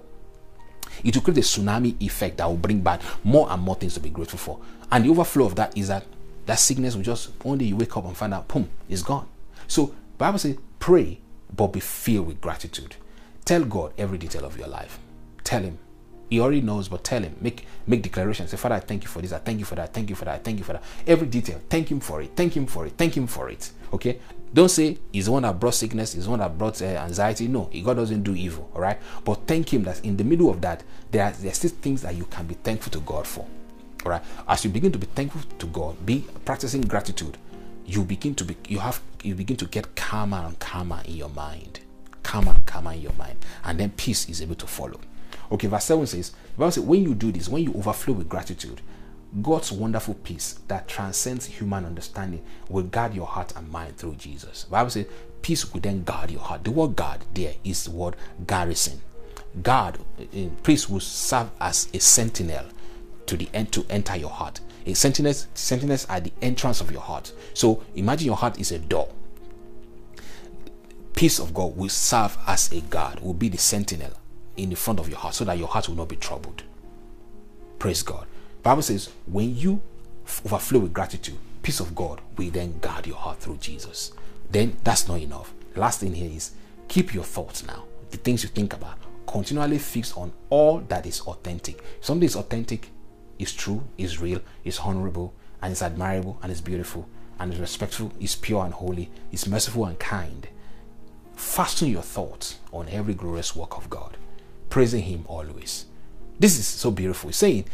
it 1.03 1.15
will 1.15 1.23
create 1.23 1.37
a 1.37 1.41
tsunami 1.41 1.99
effect 2.01 2.37
that 2.37 2.47
will 2.47 2.57
bring 2.57 2.81
back 2.81 3.01
more 3.23 3.51
and 3.51 3.61
more 3.61 3.75
things 3.75 3.93
to 3.95 3.99
be 3.99 4.09
grateful 4.09 4.39
for. 4.39 4.59
And 4.91 5.05
the 5.05 5.09
overflow 5.09 5.45
of 5.45 5.55
that 5.55 5.77
is 5.77 5.87
that 5.87 6.05
that 6.45 6.59
sickness 6.59 6.95
will 6.95 7.03
just 7.03 7.29
one 7.43 7.57
day 7.57 7.65
you 7.65 7.75
wake 7.75 7.95
up 7.95 8.05
and 8.05 8.15
find 8.15 8.33
out, 8.33 8.47
boom, 8.47 8.69
it's 8.89 9.03
gone. 9.03 9.27
So 9.67 9.95
Bible 10.17 10.39
says, 10.39 10.57
pray, 10.79 11.19
but 11.55 11.67
be 11.67 11.79
filled 11.79 12.27
with 12.27 12.41
gratitude. 12.41 12.95
Tell 13.45 13.63
God 13.63 13.93
every 13.97 14.17
detail 14.17 14.45
of 14.45 14.57
your 14.57 14.67
life. 14.67 14.99
Tell 15.43 15.61
Him. 15.61 15.77
He 16.29 16.39
already 16.39 16.61
knows, 16.61 16.87
but 16.87 17.03
tell 17.03 17.21
Him. 17.21 17.35
Make 17.41 17.65
make 17.85 18.03
declarations. 18.03 18.51
Say, 18.51 18.57
Father, 18.57 18.75
I 18.75 18.79
thank 18.79 19.03
you 19.03 19.09
for 19.09 19.21
this. 19.21 19.33
I 19.33 19.39
thank 19.39 19.59
you 19.59 19.65
for 19.65 19.75
that. 19.75 19.93
Thank 19.93 20.09
you 20.09 20.15
for 20.15 20.25
that. 20.25 20.43
Thank 20.43 20.59
you 20.59 20.63
for 20.63 20.73
that. 20.73 20.83
Every 21.05 21.27
detail. 21.27 21.59
Thank 21.69 21.91
Him 21.91 21.99
for 21.99 22.21
it. 22.21 22.31
Thank 22.35 22.55
Him 22.55 22.65
for 22.67 22.85
it. 22.85 22.93
Thank 22.97 23.17
Him 23.17 23.27
for 23.27 23.49
it. 23.49 23.71
Okay. 23.91 24.19
Don't 24.53 24.69
say 24.69 24.97
He's 25.11 25.25
the 25.25 25.31
one 25.31 25.43
that 25.43 25.59
brought 25.59 25.75
sickness. 25.75 26.13
He's 26.13 26.25
the 26.25 26.29
one 26.29 26.39
that 26.39 26.57
brought 26.57 26.81
uh, 26.81 26.85
anxiety. 26.85 27.47
No, 27.47 27.69
God 27.83 27.95
doesn't 27.95 28.23
do 28.23 28.35
evil. 28.35 28.71
All 28.73 28.81
right. 28.81 28.97
But 29.25 29.45
thank 29.47 29.73
Him 29.73 29.83
that 29.83 30.03
in 30.05 30.15
the 30.15 30.23
middle 30.23 30.49
of 30.49 30.61
that, 30.61 30.83
there 31.11 31.25
are 31.25 31.31
there's 31.31 31.57
still 31.57 31.71
things 31.71 32.01
that 32.03 32.15
you 32.15 32.25
can 32.25 32.45
be 32.47 32.53
thankful 32.55 32.91
to 32.91 32.99
God 32.99 33.27
for. 33.27 33.45
All 34.05 34.11
right. 34.11 34.23
As 34.47 34.63
you 34.63 34.71
begin 34.71 34.91
to 34.93 34.99
be 34.99 35.07
thankful 35.07 35.41
to 35.59 35.65
God, 35.67 36.05
be 36.05 36.25
practicing 36.45 36.81
gratitude. 36.81 37.37
You 37.91 38.05
begin 38.05 38.35
to 38.35 38.45
be 38.45 38.55
you 38.69 38.79
have 38.79 39.01
you 39.21 39.35
begin 39.35 39.57
to 39.57 39.65
get 39.65 39.95
calmer 39.97 40.37
and 40.37 40.57
calmer 40.59 41.01
in 41.03 41.15
your 41.15 41.29
mind. 41.29 41.81
Calmer 42.23 42.53
and 42.53 42.65
calmer 42.65 42.93
in 42.93 43.01
your 43.01 43.13
mind. 43.13 43.37
And 43.65 43.77
then 43.77 43.91
peace 43.91 44.29
is 44.29 44.41
able 44.41 44.55
to 44.55 44.65
follow. 44.65 45.01
Okay, 45.51 45.67
verse 45.67 45.83
7 45.83 46.07
says, 46.07 46.31
says, 46.57 46.79
when 46.79 47.03
you 47.03 47.13
do 47.13 47.33
this, 47.33 47.49
when 47.49 47.63
you 47.63 47.73
overflow 47.73 48.13
with 48.13 48.29
gratitude, 48.29 48.79
God's 49.41 49.73
wonderful 49.73 50.13
peace 50.13 50.57
that 50.69 50.87
transcends 50.87 51.45
human 51.45 51.85
understanding 51.85 52.41
will 52.69 52.83
guard 52.83 53.13
your 53.13 53.27
heart 53.27 53.53
and 53.57 53.69
mind 53.69 53.97
through 53.97 54.15
Jesus. 54.15 54.63
Bible 54.65 54.89
says, 54.89 55.07
peace 55.41 55.73
will 55.73 55.81
then 55.81 56.03
guard 56.03 56.31
your 56.31 56.39
heart. 56.39 56.63
The 56.63 56.71
word 56.71 56.95
guard 56.95 57.25
there 57.33 57.55
is 57.65 57.83
the 57.83 57.91
word 57.91 58.15
garrison. 58.47 59.01
Guard, 59.61 59.97
in 60.31 60.55
peace 60.63 60.87
will 60.87 61.01
serve 61.01 61.49
as 61.59 61.89
a 61.93 61.99
sentinel 61.99 62.67
to 63.25 63.35
the 63.35 63.49
end 63.53 63.73
to 63.73 63.85
enter 63.89 64.15
your 64.15 64.29
heart. 64.29 64.61
A 64.85 64.93
sentinels, 64.93 65.47
sentinels 65.53 66.05
are 66.07 66.19
the 66.19 66.31
entrance 66.41 66.81
of 66.81 66.91
your 66.91 67.01
heart. 67.01 67.31
So 67.53 67.83
imagine 67.95 68.27
your 68.27 68.35
heart 68.35 68.59
is 68.59 68.71
a 68.71 68.79
door. 68.79 69.09
Peace 71.13 71.39
of 71.39 71.53
God 71.53 71.77
will 71.77 71.89
serve 71.89 72.37
as 72.47 72.71
a 72.71 72.81
guard, 72.81 73.19
will 73.19 73.33
be 73.33 73.49
the 73.49 73.57
sentinel 73.57 74.11
in 74.57 74.69
the 74.69 74.75
front 74.75 74.99
of 74.99 75.07
your 75.07 75.19
heart 75.19 75.35
so 75.35 75.45
that 75.45 75.57
your 75.57 75.67
heart 75.67 75.87
will 75.87 75.95
not 75.95 76.09
be 76.09 76.15
troubled. 76.15 76.63
Praise 77.79 78.03
God. 78.03 78.25
Bible 78.63 78.81
says 78.81 79.09
when 79.27 79.55
you 79.55 79.81
overflow 80.45 80.79
with 80.79 80.93
gratitude, 80.93 81.37
peace 81.61 81.79
of 81.79 81.95
God 81.95 82.21
will 82.37 82.49
then 82.49 82.79
guard 82.79 83.07
your 83.07 83.17
heart 83.17 83.39
through 83.39 83.57
Jesus. 83.57 84.11
Then 84.49 84.75
that's 84.83 85.07
not 85.07 85.19
enough. 85.19 85.53
last 85.75 85.99
thing 85.99 86.13
here 86.13 86.29
is 86.29 86.51
keep 86.87 87.13
your 87.13 87.23
thoughts 87.23 87.65
now. 87.65 87.85
The 88.09 88.17
things 88.17 88.43
you 88.43 88.49
think 88.49 88.73
about 88.73 88.97
continually 89.27 89.77
fix 89.77 90.15
on 90.17 90.31
all 90.49 90.79
that 90.89 91.05
is 91.05 91.21
authentic. 91.21 91.81
Something 92.01 92.25
is 92.25 92.35
authentic, 92.35 92.89
is 93.41 93.53
true, 93.53 93.83
is 93.97 94.21
real, 94.21 94.41
is 94.63 94.79
honorable, 94.79 95.33
and 95.61 95.71
is 95.71 95.81
admirable, 95.81 96.39
and 96.41 96.51
is 96.51 96.61
beautiful, 96.61 97.07
and 97.39 97.53
is 97.53 97.59
respectful, 97.59 98.11
is 98.19 98.35
pure 98.35 98.63
and 98.63 98.73
holy, 98.73 99.09
is 99.31 99.47
merciful 99.47 99.85
and 99.85 99.99
kind. 99.99 100.47
Fasten 101.35 101.89
your 101.89 102.03
thoughts 102.03 102.59
on 102.71 102.87
every 102.89 103.13
glorious 103.13 103.55
work 103.55 103.77
of 103.77 103.89
God, 103.89 104.17
praising 104.69 105.03
Him 105.03 105.25
always. 105.27 105.85
This 106.39 106.57
is 106.57 106.67
so 106.67 106.91
beautiful. 106.91 107.31
saying, 107.31 107.65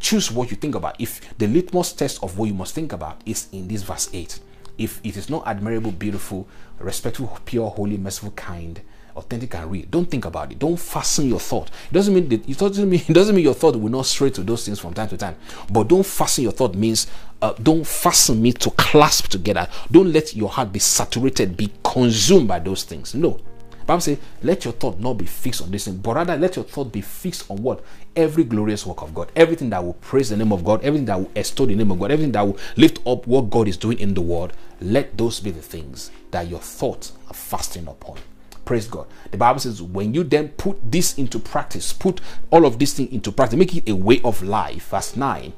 choose 0.00 0.30
what 0.30 0.50
you 0.50 0.56
think 0.56 0.74
about. 0.74 1.00
If 1.00 1.36
the 1.38 1.46
litmus 1.46 1.92
test 1.92 2.22
of 2.22 2.38
what 2.38 2.46
you 2.46 2.54
must 2.54 2.74
think 2.74 2.92
about 2.92 3.20
is 3.24 3.48
in 3.52 3.68
this 3.68 3.82
verse 3.82 4.08
8, 4.12 4.40
if 4.78 5.00
it 5.04 5.16
is 5.16 5.30
not 5.30 5.46
admirable, 5.46 5.92
beautiful, 5.92 6.48
respectful, 6.78 7.38
pure, 7.44 7.70
holy, 7.70 7.96
merciful, 7.96 8.32
kind, 8.32 8.80
authentic 9.16 9.54
and 9.54 9.70
real. 9.70 9.84
Don't 9.90 10.10
think 10.10 10.24
about 10.24 10.50
it. 10.52 10.58
Don't 10.58 10.78
fasten 10.78 11.28
your 11.28 11.40
thought. 11.40 11.68
It 11.90 11.94
doesn't 11.94 12.14
mean 12.14 12.28
that 12.28 12.48
it 12.48 12.58
doesn't 12.58 12.88
mean 12.88 13.02
it 13.08 13.12
doesn't 13.12 13.34
mean 13.34 13.44
your 13.44 13.54
thought 13.54 13.76
will 13.76 13.90
not 13.90 14.06
stray 14.06 14.30
to 14.30 14.42
those 14.42 14.64
things 14.64 14.80
from 14.80 14.94
time 14.94 15.08
to 15.08 15.16
time. 15.16 15.36
But 15.70 15.88
don't 15.88 16.04
fasten 16.04 16.44
your 16.44 16.52
thought 16.52 16.74
means 16.74 17.06
uh, 17.42 17.52
don't 17.62 17.86
fasten 17.86 18.40
me 18.40 18.52
to 18.52 18.70
clasp 18.70 19.28
together. 19.28 19.68
Don't 19.90 20.12
let 20.12 20.34
your 20.34 20.48
heart 20.48 20.72
be 20.72 20.78
saturated, 20.78 21.56
be 21.56 21.72
consumed 21.82 22.48
by 22.48 22.58
those 22.58 22.84
things. 22.84 23.14
No. 23.14 23.40
Bible 23.86 24.00
says, 24.00 24.18
let 24.42 24.64
your 24.64 24.72
thought 24.72 24.98
not 24.98 25.14
be 25.14 25.26
fixed 25.26 25.60
on 25.60 25.70
this 25.70 25.84
thing, 25.84 25.98
but 25.98 26.16
rather 26.16 26.36
let 26.36 26.56
your 26.56 26.64
thought 26.64 26.90
be 26.90 27.02
fixed 27.02 27.50
on 27.50 27.58
what? 27.62 27.84
Every 28.16 28.44
glorious 28.44 28.86
work 28.86 29.02
of 29.02 29.14
God. 29.14 29.30
Everything 29.36 29.68
that 29.70 29.84
will 29.84 29.92
praise 29.94 30.30
the 30.30 30.38
name 30.38 30.52
of 30.52 30.64
God, 30.64 30.82
everything 30.82 31.04
that 31.06 31.18
will 31.18 31.30
extol 31.34 31.66
the 31.66 31.74
name 31.74 31.90
of 31.90 31.98
God, 31.98 32.10
everything 32.10 32.32
that 32.32 32.42
will 32.42 32.58
lift 32.76 33.06
up 33.06 33.26
what 33.26 33.50
God 33.50 33.68
is 33.68 33.76
doing 33.76 33.98
in 33.98 34.14
the 34.14 34.22
world. 34.22 34.54
Let 34.80 35.18
those 35.18 35.40
be 35.40 35.50
the 35.50 35.60
things 35.60 36.10
that 36.30 36.48
your 36.48 36.60
thoughts 36.60 37.12
are 37.28 37.34
fasting 37.34 37.86
upon. 37.86 38.18
Praise 38.64 38.86
God. 38.86 39.06
The 39.30 39.36
Bible 39.36 39.60
says, 39.60 39.82
when 39.82 40.14
you 40.14 40.24
then 40.24 40.48
put 40.50 40.90
this 40.90 41.18
into 41.18 41.38
practice, 41.38 41.92
put 41.92 42.20
all 42.50 42.64
of 42.64 42.78
this 42.78 42.94
thing 42.94 43.12
into 43.12 43.30
practice, 43.30 43.58
make 43.58 43.76
it 43.76 43.88
a 43.88 43.94
way 43.94 44.20
of 44.22 44.42
life, 44.42 44.88
verse 44.88 45.16
9, 45.16 45.52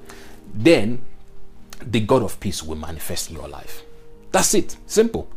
then 0.53 1.03
the 1.81 2.01
God 2.01 2.23
of 2.23 2.41
peace 2.41 2.63
will 2.63 2.77
manifest 2.77 3.31
in 3.31 3.37
your 3.37 3.49
life. 3.49 3.83
That's 4.33 4.55
it. 4.55 4.77
Simple. 4.87 5.29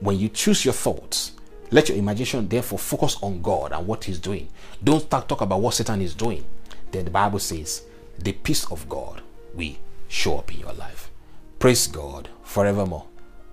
When 0.00 0.18
you 0.18 0.28
choose 0.28 0.64
your 0.64 0.74
thoughts, 0.74 1.32
let 1.70 1.88
your 1.88 1.98
imagination 1.98 2.48
therefore 2.48 2.78
focus 2.78 3.16
on 3.22 3.42
God 3.42 3.72
and 3.72 3.86
what 3.86 4.04
He's 4.04 4.18
doing. 4.18 4.48
Don't 4.82 5.00
start 5.00 5.28
talk 5.28 5.40
about 5.40 5.60
what 5.60 5.74
Satan 5.74 6.00
is 6.00 6.14
doing. 6.14 6.44
Then 6.92 7.04
the 7.04 7.10
Bible 7.10 7.40
says, 7.40 7.82
the 8.18 8.32
peace 8.32 8.70
of 8.70 8.88
God 8.88 9.20
will 9.54 9.74
show 10.08 10.38
up 10.38 10.52
in 10.54 10.60
your 10.60 10.72
life. 10.72 11.10
Praise 11.58 11.86
God 11.86 12.28
forevermore. 12.42 13.06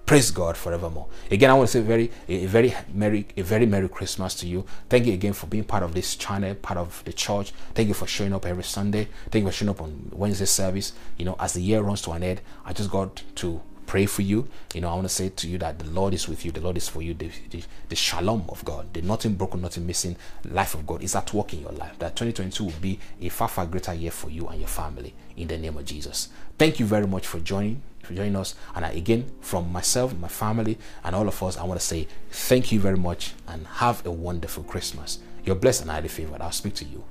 Praise 0.05 0.31
God 0.31 0.57
forevermore. 0.57 1.07
Again, 1.31 1.49
I 1.49 1.53
want 1.53 1.69
to 1.69 1.71
say 1.71 1.81
very, 1.81 2.11
a 2.27 2.45
very 2.45 2.73
merry, 2.93 3.25
a 3.37 3.41
very 3.41 3.65
merry 3.65 3.87
Christmas 3.87 4.35
to 4.35 4.47
you. 4.47 4.65
Thank 4.89 5.05
you 5.05 5.13
again 5.13 5.31
for 5.31 5.47
being 5.47 5.63
part 5.63 5.81
of 5.81 5.93
this 5.93 6.17
channel, 6.17 6.55
part 6.55 6.77
of 6.77 7.01
the 7.05 7.13
church. 7.13 7.53
Thank 7.73 7.87
you 7.87 7.93
for 7.93 8.05
showing 8.05 8.33
up 8.33 8.45
every 8.45 8.65
Sunday. 8.65 9.07
Thank 9.31 9.43
you 9.43 9.49
for 9.49 9.55
showing 9.55 9.69
up 9.69 9.81
on 9.81 10.09
Wednesday 10.11 10.45
service. 10.45 10.91
You 11.17 11.23
know, 11.23 11.37
as 11.39 11.53
the 11.53 11.61
year 11.61 11.81
runs 11.81 12.01
to 12.01 12.11
an 12.11 12.21
end, 12.21 12.41
I 12.65 12.73
just 12.73 12.91
got 12.91 13.23
to 13.35 13.61
pray 13.85 14.05
for 14.05 14.23
you. 14.23 14.49
You 14.73 14.81
know, 14.81 14.89
I 14.89 14.93
want 14.93 15.05
to 15.05 15.13
say 15.13 15.29
to 15.29 15.47
you 15.47 15.57
that 15.59 15.79
the 15.79 15.89
Lord 15.89 16.13
is 16.13 16.27
with 16.27 16.43
you. 16.43 16.51
The 16.51 16.59
Lord 16.59 16.75
is 16.75 16.89
for 16.89 17.01
you. 17.01 17.13
The, 17.13 17.31
the, 17.49 17.63
the 17.87 17.95
shalom 17.95 18.43
of 18.49 18.65
God, 18.65 18.93
the 18.93 19.01
nothing 19.01 19.35
broken, 19.35 19.61
nothing 19.61 19.87
missing 19.87 20.17
life 20.43 20.73
of 20.73 20.85
God 20.85 21.01
is 21.01 21.15
at 21.15 21.33
work 21.33 21.53
in 21.53 21.61
your 21.61 21.71
life. 21.71 21.97
That 21.99 22.17
2022 22.17 22.63
will 22.65 22.73
be 22.81 22.99
a 23.21 23.29
far, 23.29 23.47
far 23.47 23.65
greater 23.65 23.93
year 23.93 24.11
for 24.11 24.29
you 24.29 24.47
and 24.47 24.59
your 24.59 24.67
family 24.67 25.13
in 25.37 25.47
the 25.47 25.57
name 25.57 25.77
of 25.77 25.85
Jesus. 25.85 26.27
Thank 26.57 26.81
you 26.81 26.85
very 26.85 27.07
much 27.07 27.25
for 27.25 27.39
joining 27.39 27.81
for 28.03 28.13
joining 28.13 28.35
us. 28.35 28.55
And 28.75 28.85
again, 28.85 29.31
from 29.41 29.71
myself, 29.71 30.15
my 30.15 30.27
family, 30.27 30.77
and 31.03 31.15
all 31.15 31.27
of 31.27 31.41
us, 31.41 31.57
I 31.57 31.63
want 31.63 31.79
to 31.79 31.85
say 31.85 32.07
thank 32.29 32.71
you 32.71 32.79
very 32.79 32.97
much 32.97 33.33
and 33.47 33.65
have 33.65 34.05
a 34.05 34.11
wonderful 34.11 34.63
Christmas. 34.63 35.19
You're 35.43 35.55
blessed 35.55 35.81
and 35.81 35.91
highly 35.91 36.09
favored. 36.09 36.41
I'll 36.41 36.51
speak 36.51 36.75
to 36.75 36.85
you 36.85 37.03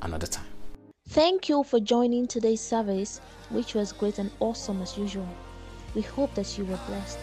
another 0.00 0.26
time. 0.26 0.46
Thank 1.08 1.48
you 1.48 1.62
for 1.62 1.78
joining 1.78 2.26
today's 2.26 2.60
service, 2.60 3.20
which 3.50 3.74
was 3.74 3.92
great 3.92 4.18
and 4.18 4.30
awesome 4.40 4.80
as 4.80 4.96
usual. 4.96 5.28
We 5.94 6.00
hope 6.02 6.34
that 6.36 6.56
you 6.56 6.64
were 6.64 6.78
blessed. 6.86 7.18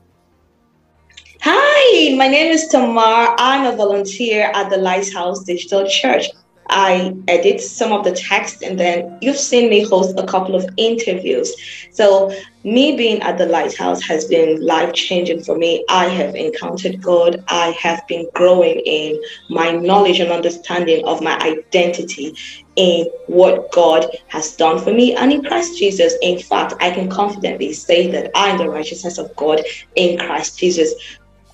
Hi, 1.44 2.14
my 2.14 2.28
name 2.28 2.52
is 2.52 2.68
Tamar. 2.68 3.34
I'm 3.36 3.66
a 3.66 3.74
volunteer 3.74 4.52
at 4.54 4.70
the 4.70 4.76
Lighthouse 4.76 5.42
Digital 5.42 5.84
Church. 5.88 6.26
I 6.70 7.12
edit 7.26 7.60
some 7.60 7.90
of 7.90 8.04
the 8.04 8.12
text, 8.12 8.62
and 8.62 8.78
then 8.78 9.18
you've 9.20 9.36
seen 9.36 9.68
me 9.68 9.82
host 9.82 10.16
a 10.16 10.24
couple 10.24 10.54
of 10.54 10.64
interviews. 10.76 11.52
So, 11.90 12.32
me 12.62 12.96
being 12.96 13.20
at 13.22 13.38
the 13.38 13.46
Lighthouse 13.46 14.00
has 14.02 14.26
been 14.26 14.64
life 14.64 14.92
changing 14.92 15.42
for 15.42 15.58
me. 15.58 15.84
I 15.88 16.04
have 16.04 16.36
encountered 16.36 17.02
God, 17.02 17.42
I 17.48 17.76
have 17.82 18.06
been 18.06 18.28
growing 18.34 18.78
in 18.86 19.20
my 19.50 19.72
knowledge 19.72 20.20
and 20.20 20.30
understanding 20.30 21.04
of 21.04 21.20
my 21.20 21.36
identity 21.40 22.36
in 22.76 23.06
what 23.26 23.72
God 23.72 24.06
has 24.28 24.54
done 24.54 24.78
for 24.78 24.94
me 24.94 25.14
and 25.16 25.32
in 25.32 25.42
Christ 25.42 25.76
Jesus. 25.76 26.14
In 26.22 26.38
fact, 26.38 26.74
I 26.80 26.92
can 26.92 27.10
confidently 27.10 27.72
say 27.72 28.08
that 28.12 28.30
I 28.36 28.50
am 28.50 28.58
the 28.58 28.70
righteousness 28.70 29.18
of 29.18 29.34
God 29.34 29.60
in 29.96 30.18
Christ 30.18 30.56
Jesus 30.56 30.94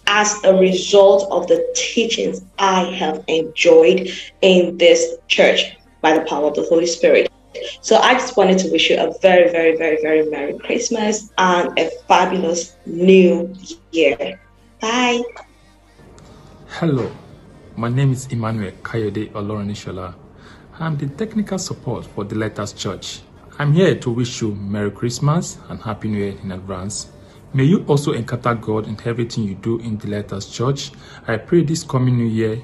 as 0.08 0.42
a 0.44 0.54
result 0.54 1.30
of 1.30 1.46
the 1.46 1.64
teachings 1.76 2.40
I 2.58 2.84
have 2.96 3.22
enjoyed 3.28 4.10
in 4.40 4.78
this 4.78 5.16
church 5.28 5.76
by 6.00 6.18
the 6.18 6.24
power 6.24 6.48
of 6.48 6.54
the 6.54 6.62
Holy 6.62 6.86
Spirit. 6.86 7.30
So 7.82 7.96
I 7.96 8.14
just 8.14 8.36
wanted 8.36 8.58
to 8.60 8.70
wish 8.70 8.90
you 8.90 8.96
a 8.96 9.12
very, 9.20 9.50
very, 9.50 9.76
very, 9.76 10.00
very 10.00 10.28
Merry 10.30 10.58
Christmas 10.58 11.30
and 11.36 11.78
a 11.78 11.90
fabulous 12.08 12.76
new 12.86 13.54
year. 13.92 14.40
Bye. 14.80 15.22
Hello, 16.68 17.10
my 17.76 17.88
name 17.88 18.12
is 18.12 18.26
Emmanuel 18.28 18.72
Kayode 18.82 19.30
Oloranishola. 19.32 20.14
I'm 20.78 20.96
the 20.96 21.08
technical 21.08 21.58
support 21.58 22.06
for 22.06 22.24
the 22.24 22.36
Lighthouse 22.36 22.72
Church. 22.72 23.20
I'm 23.58 23.72
here 23.72 23.96
to 23.96 24.10
wish 24.10 24.40
you 24.40 24.54
Merry 24.54 24.90
Christmas 24.90 25.58
and 25.68 25.82
Happy 25.82 26.08
New 26.08 26.18
Year 26.18 26.38
in 26.42 26.52
advance. 26.52 27.08
May 27.54 27.64
you 27.64 27.84
also 27.86 28.12
encounter 28.12 28.54
God 28.54 28.86
in 28.86 28.98
everything 29.04 29.44
you 29.44 29.54
do 29.54 29.78
in 29.80 29.98
the 29.98 30.08
Lighthouse 30.08 30.50
Church. 30.50 30.92
I 31.26 31.36
pray 31.36 31.62
this 31.62 31.82
coming 31.82 32.16
new 32.16 32.26
year 32.26 32.60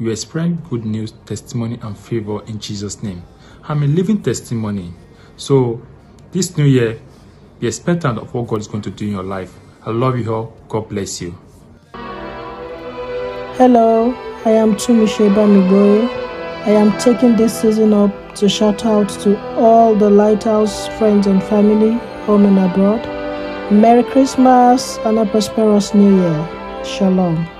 you 0.00 0.10
experience 0.10 0.60
good 0.70 0.84
news, 0.84 1.12
testimony, 1.26 1.78
and 1.82 1.98
favor 1.98 2.44
in 2.44 2.60
Jesus' 2.60 3.02
name. 3.02 3.22
I'm 3.64 3.82
a 3.82 3.86
living 3.86 4.22
testimony. 4.22 4.92
So, 5.36 5.82
this 6.30 6.56
new 6.56 6.64
year, 6.64 7.00
be 7.58 7.66
expectant 7.66 8.18
of 8.18 8.32
what 8.32 8.46
God 8.46 8.60
is 8.60 8.68
going 8.68 8.82
to 8.82 8.90
do 8.90 9.06
in 9.06 9.12
your 9.12 9.24
life. 9.24 9.58
I 9.84 9.90
love 9.90 10.16
you 10.16 10.32
all. 10.32 10.56
God 10.68 10.88
bless 10.88 11.20
you. 11.20 11.36
Hello, 13.56 14.14
I 14.44 14.50
am 14.50 14.76
Tumisheba 14.76 15.44
Migoye. 15.48 16.06
I 16.64 16.70
am 16.70 16.96
taking 16.98 17.34
this 17.34 17.60
season 17.60 17.92
up 17.92 18.34
to 18.36 18.48
shout 18.48 18.84
out 18.86 19.08
to 19.20 19.36
all 19.56 19.96
the 19.96 20.08
Lighthouse 20.08 20.86
friends 20.96 21.26
and 21.26 21.42
family, 21.42 21.94
home 22.24 22.46
and 22.46 22.58
abroad. 22.58 23.17
Merry 23.70 24.02
Christmas 24.02 24.96
and 25.04 25.18
a 25.18 25.26
prosperous 25.26 25.92
New 25.92 26.16
Year. 26.16 26.84
Shalom. 26.84 27.57